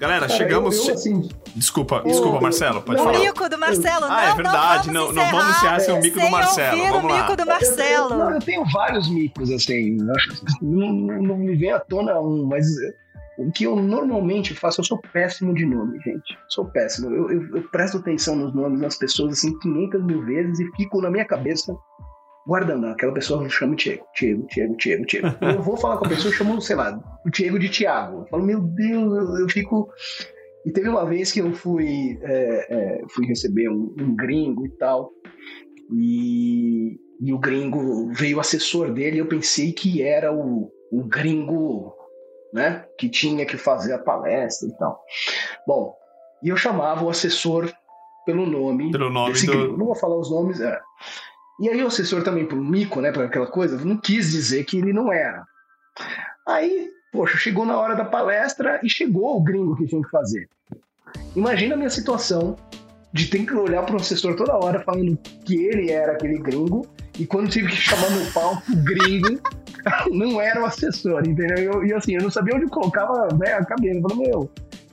Galera, 0.00 0.26
Cara, 0.26 0.38
chegamos. 0.38 0.78
Eu, 0.78 0.86
eu, 0.86 0.94
assim, 0.94 1.28
desculpa, 1.54 2.02
desculpa, 2.02 2.40
Marcelo, 2.40 2.80
pode 2.80 2.98
o 2.98 3.04
falar. 3.04 3.18
O 3.18 3.22
mico 3.22 3.48
do 3.50 3.58
Marcelo, 3.58 4.00
não, 4.00 4.10
Ah, 4.10 4.24
é 4.24 4.34
verdade, 4.34 4.90
não, 4.90 5.12
não, 5.12 5.30
vamos 5.30 5.56
encerrar 5.56 5.80
sem 5.80 5.94
o 5.94 6.00
mico 6.00 6.18
do 6.18 6.30
Marcelo. 6.30 6.78
Vamos 6.78 7.12
o 7.12 7.16
mico 7.16 7.36
do 7.36 7.46
Marcelo. 7.46 8.14
Eu, 8.14 8.20
eu, 8.20 8.30
eu, 8.30 8.38
tenho 8.38 8.64
vários 8.72 9.10
micos, 9.10 9.50
assim, 9.50 9.98
não, 10.62 10.88
não 10.92 11.36
me 11.36 11.54
vem 11.54 11.72
à 11.72 11.78
tona 11.78 12.18
um, 12.18 12.46
mas 12.46 12.66
o 13.36 13.52
que 13.52 13.64
eu 13.64 13.76
normalmente 13.76 14.54
faço, 14.54 14.80
eu 14.80 14.84
sou 14.86 14.98
péssimo 15.12 15.54
de 15.54 15.66
nome, 15.66 15.98
gente. 16.00 16.38
Sou 16.48 16.64
péssimo. 16.64 17.10
Eu, 17.10 17.30
eu, 17.30 17.56
eu, 17.56 17.62
presto 17.64 17.98
atenção 17.98 18.36
nos 18.36 18.54
nomes 18.54 18.80
das 18.80 18.96
pessoas 18.96 19.34
assim 19.34 19.58
500 19.58 20.02
mil 20.02 20.24
vezes 20.24 20.60
e 20.60 20.76
fico 20.76 21.02
na 21.02 21.10
minha 21.10 21.26
cabeça 21.26 21.76
guardando. 22.46 22.86
Aquela 22.86 23.12
pessoa 23.12 23.48
chama 23.48 23.76
Diego, 23.76 24.04
Diego, 24.18 24.46
Diego, 24.52 24.76
Diego, 24.76 25.06
Diego. 25.06 25.28
Eu 25.40 25.62
vou 25.62 25.76
falar 25.76 25.98
com 25.98 26.06
a 26.06 26.08
pessoa, 26.08 26.32
chamo, 26.32 26.60
sei 26.60 26.76
lá, 26.76 27.00
o 27.24 27.30
Diego 27.30 27.58
de 27.58 27.68
Tiago. 27.68 28.22
Eu 28.22 28.26
falo, 28.26 28.44
meu 28.44 28.60
Deus, 28.60 29.12
eu, 29.12 29.38
eu, 29.40 29.48
fico. 29.48 29.88
E 30.64 30.72
teve 30.72 30.88
uma 30.88 31.06
vez 31.06 31.32
que 31.32 31.40
eu 31.40 31.52
fui, 31.52 32.18
é, 32.22 32.66
é, 32.70 33.02
fui 33.08 33.26
receber 33.26 33.68
um, 33.68 33.94
um, 33.98 34.14
gringo 34.14 34.66
e 34.66 34.70
tal, 34.70 35.10
e, 35.92 37.00
e 37.20 37.32
o 37.32 37.38
gringo 37.38 38.12
veio 38.12 38.36
o 38.36 38.40
assessor 38.40 38.92
dele, 38.92 39.18
eu 39.18 39.26
pensei 39.26 39.72
que 39.72 40.02
era 40.02 40.34
o, 40.34 40.70
o 40.92 41.04
gringo, 41.04 41.94
né, 42.52 42.84
que 42.98 43.08
tinha 43.08 43.46
que 43.46 43.56
fazer 43.56 43.94
a 43.94 43.98
palestra 43.98 44.68
e 44.68 44.76
tal. 44.76 45.02
Bom, 45.66 45.94
e 46.42 46.50
eu 46.50 46.56
chamava 46.58 47.04
o 47.04 47.08
assessor 47.08 47.72
pelo 48.26 48.44
nome. 48.44 48.90
Pelo 48.90 49.10
nome 49.10 49.32
do... 49.32 49.52
Gringo. 49.52 49.76
Não 49.78 49.86
vou 49.86 49.94
falar 49.94 50.18
os 50.18 50.30
nomes, 50.30 50.60
é. 50.60 50.78
E 51.60 51.68
aí 51.68 51.82
o 51.84 51.88
assessor 51.88 52.22
também, 52.22 52.46
pro 52.46 52.56
mico, 52.56 53.02
né, 53.02 53.12
para 53.12 53.24
aquela 53.24 53.46
coisa, 53.46 53.76
não 53.84 53.96
quis 53.96 54.30
dizer 54.30 54.64
que 54.64 54.78
ele 54.78 54.94
não 54.94 55.12
era. 55.12 55.44
Aí, 56.48 56.88
poxa, 57.12 57.36
chegou 57.36 57.66
na 57.66 57.78
hora 57.78 57.94
da 57.94 58.04
palestra 58.04 58.80
e 58.82 58.88
chegou 58.88 59.36
o 59.36 59.42
gringo 59.42 59.76
que 59.76 59.86
tinha 59.86 60.02
que 60.02 60.10
fazer. 60.10 60.48
Imagina 61.36 61.74
a 61.74 61.76
minha 61.76 61.90
situação 61.90 62.56
de 63.12 63.26
ter 63.26 63.44
que 63.44 63.52
olhar 63.52 63.84
para 63.84 63.94
o 63.94 64.00
assessor 64.00 64.34
toda 64.36 64.56
hora 64.56 64.80
falando 64.80 65.18
que 65.44 65.66
ele 65.66 65.90
era 65.90 66.12
aquele 66.12 66.38
gringo 66.38 66.86
e 67.18 67.26
quando 67.26 67.50
tive 67.50 67.68
que 67.68 67.76
chamar 67.76 68.10
no 68.10 68.24
palco 68.32 68.62
gringo, 68.76 69.40
não 70.10 70.40
era 70.40 70.62
o 70.62 70.64
assessor, 70.64 71.28
entendeu? 71.28 71.84
E 71.84 71.92
assim, 71.92 72.14
eu 72.14 72.22
não 72.22 72.30
sabia 72.30 72.54
onde 72.54 72.66
colocava 72.68 73.28
né, 73.36 73.52
a 73.52 73.64
cabeça. 73.64 73.98
Eu 73.98 74.02
falei, 74.08 74.28
meu, 74.28 74.50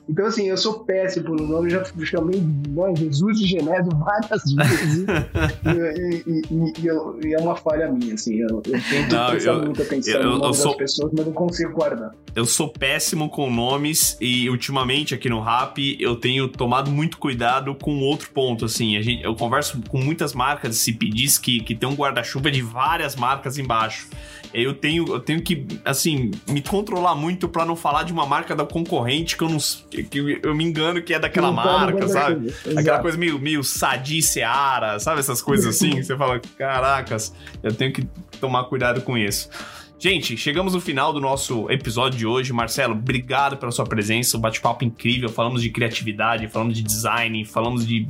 então, 0.08 0.24
assim, 0.24 0.48
eu 0.48 0.56
sou 0.56 0.80
péssimo 0.84 1.36
no 1.36 1.46
nome, 1.46 1.68
já 1.68 1.84
chamei 2.04 2.40
né, 2.40 2.94
Jesus 2.96 3.38
de 3.38 3.46
Genésio 3.46 3.92
várias 3.98 4.42
vezes. 4.56 5.04
e, 5.66 6.24
e, 6.26 6.42
e, 6.50 7.26
e, 7.26 7.34
é 7.34 7.38
uma 7.38 7.54
falha 7.54 7.90
minha, 7.92 8.14
assim. 8.14 8.38
Eu, 8.38 8.62
eu 8.66 8.80
tento 8.88 9.14
não, 9.14 9.30
prestar 9.30 9.50
eu, 9.50 9.64
muita 9.64 9.82
atenção 9.82 10.14
eu, 10.14 10.30
no 10.30 10.38
nome 10.38 10.54
sou, 10.54 10.68
das 10.68 10.76
pessoas, 10.76 11.12
mas 11.14 11.26
não 11.26 11.32
consigo 11.32 11.72
guardar. 11.74 12.14
Eu 12.34 12.46
sou 12.46 12.70
péssimo 12.70 13.28
com 13.28 13.50
nomes 13.50 14.16
e, 14.18 14.48
ultimamente, 14.48 15.14
aqui 15.14 15.28
no 15.28 15.42
Rap, 15.42 15.96
eu 16.00 16.16
tenho 16.16 16.48
tomado 16.48 16.90
muito 16.90 17.18
cuidado 17.18 17.74
com 17.74 18.00
outro 18.00 18.30
ponto, 18.30 18.64
assim. 18.64 18.96
A 18.96 19.02
gente, 19.02 19.22
eu 19.22 19.34
converso 19.34 19.78
com 19.90 19.98
muitas 19.98 20.32
marcas 20.32 20.70
de 20.70 20.76
CPDs 20.76 21.36
que, 21.36 21.60
que 21.60 21.74
tem 21.74 21.86
um 21.86 21.94
guarda-chuva 21.94 22.50
de 22.50 22.62
várias 22.62 23.14
marcas 23.14 23.58
embaixo 23.58 24.08
eu 24.52 24.74
tenho, 24.74 25.06
eu 25.08 25.20
tenho 25.20 25.42
que, 25.42 25.66
assim, 25.84 26.30
me 26.48 26.62
controlar 26.62 27.14
muito 27.14 27.48
para 27.48 27.64
não 27.64 27.76
falar 27.76 28.02
de 28.02 28.12
uma 28.12 28.26
marca 28.26 28.56
da 28.56 28.64
concorrente 28.64 29.36
que 29.36 29.42
eu 29.42 29.48
não. 29.48 29.58
que 29.58 30.40
eu 30.42 30.54
me 30.54 30.64
engano 30.64 31.02
que 31.02 31.12
é 31.12 31.18
daquela 31.18 31.52
marca, 31.52 32.08
sabe? 32.08 32.54
Aquela 32.76 33.00
coisa 33.00 33.18
meio, 33.18 33.38
meio 33.38 33.62
Sadi 33.62 34.22
Seara, 34.22 34.98
sabe? 34.98 35.20
Essas 35.20 35.42
coisas 35.42 35.74
assim. 35.74 36.00
você 36.02 36.16
fala, 36.16 36.40
caracas, 36.56 37.34
eu 37.62 37.74
tenho 37.74 37.92
que 37.92 38.06
tomar 38.40 38.64
cuidado 38.64 39.02
com 39.02 39.16
isso. 39.16 39.48
Gente, 40.00 40.36
chegamos 40.36 40.74
no 40.74 40.80
final 40.80 41.12
do 41.12 41.20
nosso 41.20 41.68
episódio 41.68 42.16
de 42.16 42.24
hoje. 42.24 42.52
Marcelo, 42.52 42.94
obrigado 42.94 43.56
pela 43.56 43.72
sua 43.72 43.84
presença, 43.84 44.36
um 44.36 44.40
bate-papo 44.40 44.84
incrível. 44.84 45.28
Falamos 45.28 45.60
de 45.60 45.70
criatividade, 45.70 46.46
falamos 46.46 46.76
de 46.76 46.84
design, 46.84 47.44
falamos 47.44 47.84
de, 47.84 48.06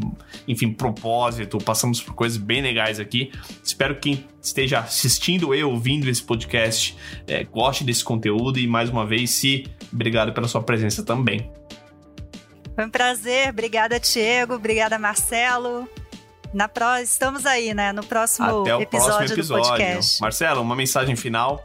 enfim, 0.46 0.70
propósito, 0.70 1.56
passamos 1.56 2.02
por 2.02 2.14
coisas 2.14 2.36
bem 2.36 2.60
legais 2.60 3.00
aqui. 3.00 3.32
Espero 3.64 3.94
que 3.94 4.00
quem 4.00 4.26
esteja 4.42 4.80
assistindo 4.80 5.54
e 5.54 5.64
ouvindo 5.64 6.10
esse 6.10 6.22
podcast 6.22 6.94
é, 7.26 7.42
goste 7.44 7.84
desse 7.84 8.04
conteúdo 8.04 8.58
e, 8.58 8.66
mais 8.66 8.90
uma 8.90 9.06
vez, 9.06 9.30
se 9.30 9.66
obrigado 9.90 10.34
pela 10.34 10.46
sua 10.46 10.62
presença 10.62 11.02
também. 11.02 11.50
Foi 12.74 12.84
um 12.84 12.90
prazer. 12.90 13.48
Obrigada, 13.48 13.98
Diego. 13.98 14.54
Obrigada, 14.54 14.98
Marcelo. 14.98 15.88
Na 16.52 16.68
pro... 16.68 16.98
Estamos 17.02 17.46
aí, 17.46 17.72
né? 17.72 17.92
No 17.92 18.04
próximo, 18.04 18.60
Até 18.60 18.76
o 18.76 18.82
episódio, 18.82 19.16
próximo 19.16 19.34
episódio 19.34 19.64
do 19.64 19.68
podcast. 19.70 20.20
Marcelo, 20.20 20.60
uma 20.60 20.76
mensagem 20.76 21.16
final. 21.16 21.64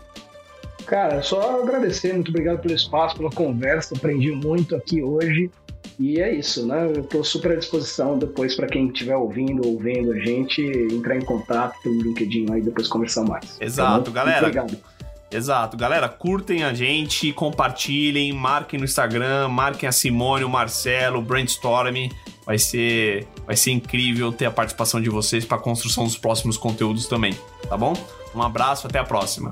Cara, 0.85 1.21
só 1.21 1.61
agradecer, 1.61 2.13
muito 2.13 2.29
obrigado 2.29 2.61
pelo 2.61 2.73
espaço, 2.73 3.15
pela 3.15 3.29
conversa, 3.29 3.95
aprendi 3.95 4.31
muito 4.31 4.75
aqui 4.75 5.01
hoje. 5.01 5.49
E 5.99 6.19
é 6.19 6.33
isso, 6.33 6.65
né? 6.65 6.91
Eu 6.95 7.01
estou 7.01 7.23
super 7.23 7.51
à 7.51 7.55
disposição 7.55 8.17
depois 8.17 8.55
para 8.55 8.67
quem 8.67 8.87
estiver 8.87 9.15
ouvindo 9.15 9.67
ou 9.67 9.77
vendo 9.77 10.11
a 10.11 10.19
gente 10.19 10.61
entrar 10.91 11.15
em 11.15 11.21
contato 11.21 11.79
pelo 11.81 12.01
LinkedIn 12.01 12.51
aí 12.51 12.61
depois 12.61 12.87
conversar 12.87 13.23
mais. 13.23 13.57
Exato, 13.61 14.11
tá 14.11 14.11
galera. 14.11 14.47
Obrigado. 14.47 14.77
Exato, 15.31 15.75
galera, 15.75 16.07
curtem 16.07 16.63
a 16.63 16.73
gente, 16.73 17.33
compartilhem, 17.33 18.31
marquem 18.31 18.77
no 18.77 18.85
Instagram, 18.85 19.47
marquem 19.47 19.89
a 19.89 19.91
Simone, 19.91 20.43
o 20.43 20.49
Marcelo, 20.49 21.19
o 21.19 21.21
Brainstorm. 21.23 22.09
Vai 22.45 22.59
ser, 22.59 23.25
vai 23.45 23.55
ser 23.55 23.71
incrível 23.71 24.31
ter 24.31 24.45
a 24.45 24.51
participação 24.51 25.01
de 25.01 25.09
vocês 25.09 25.45
para 25.45 25.57
a 25.57 25.59
construção 25.59 26.03
dos 26.03 26.17
próximos 26.17 26.57
conteúdos 26.57 27.07
também, 27.07 27.33
tá 27.67 27.77
bom? 27.77 27.93
Um 28.35 28.43
abraço, 28.43 28.85
até 28.85 28.99
a 28.99 29.03
próxima. 29.03 29.51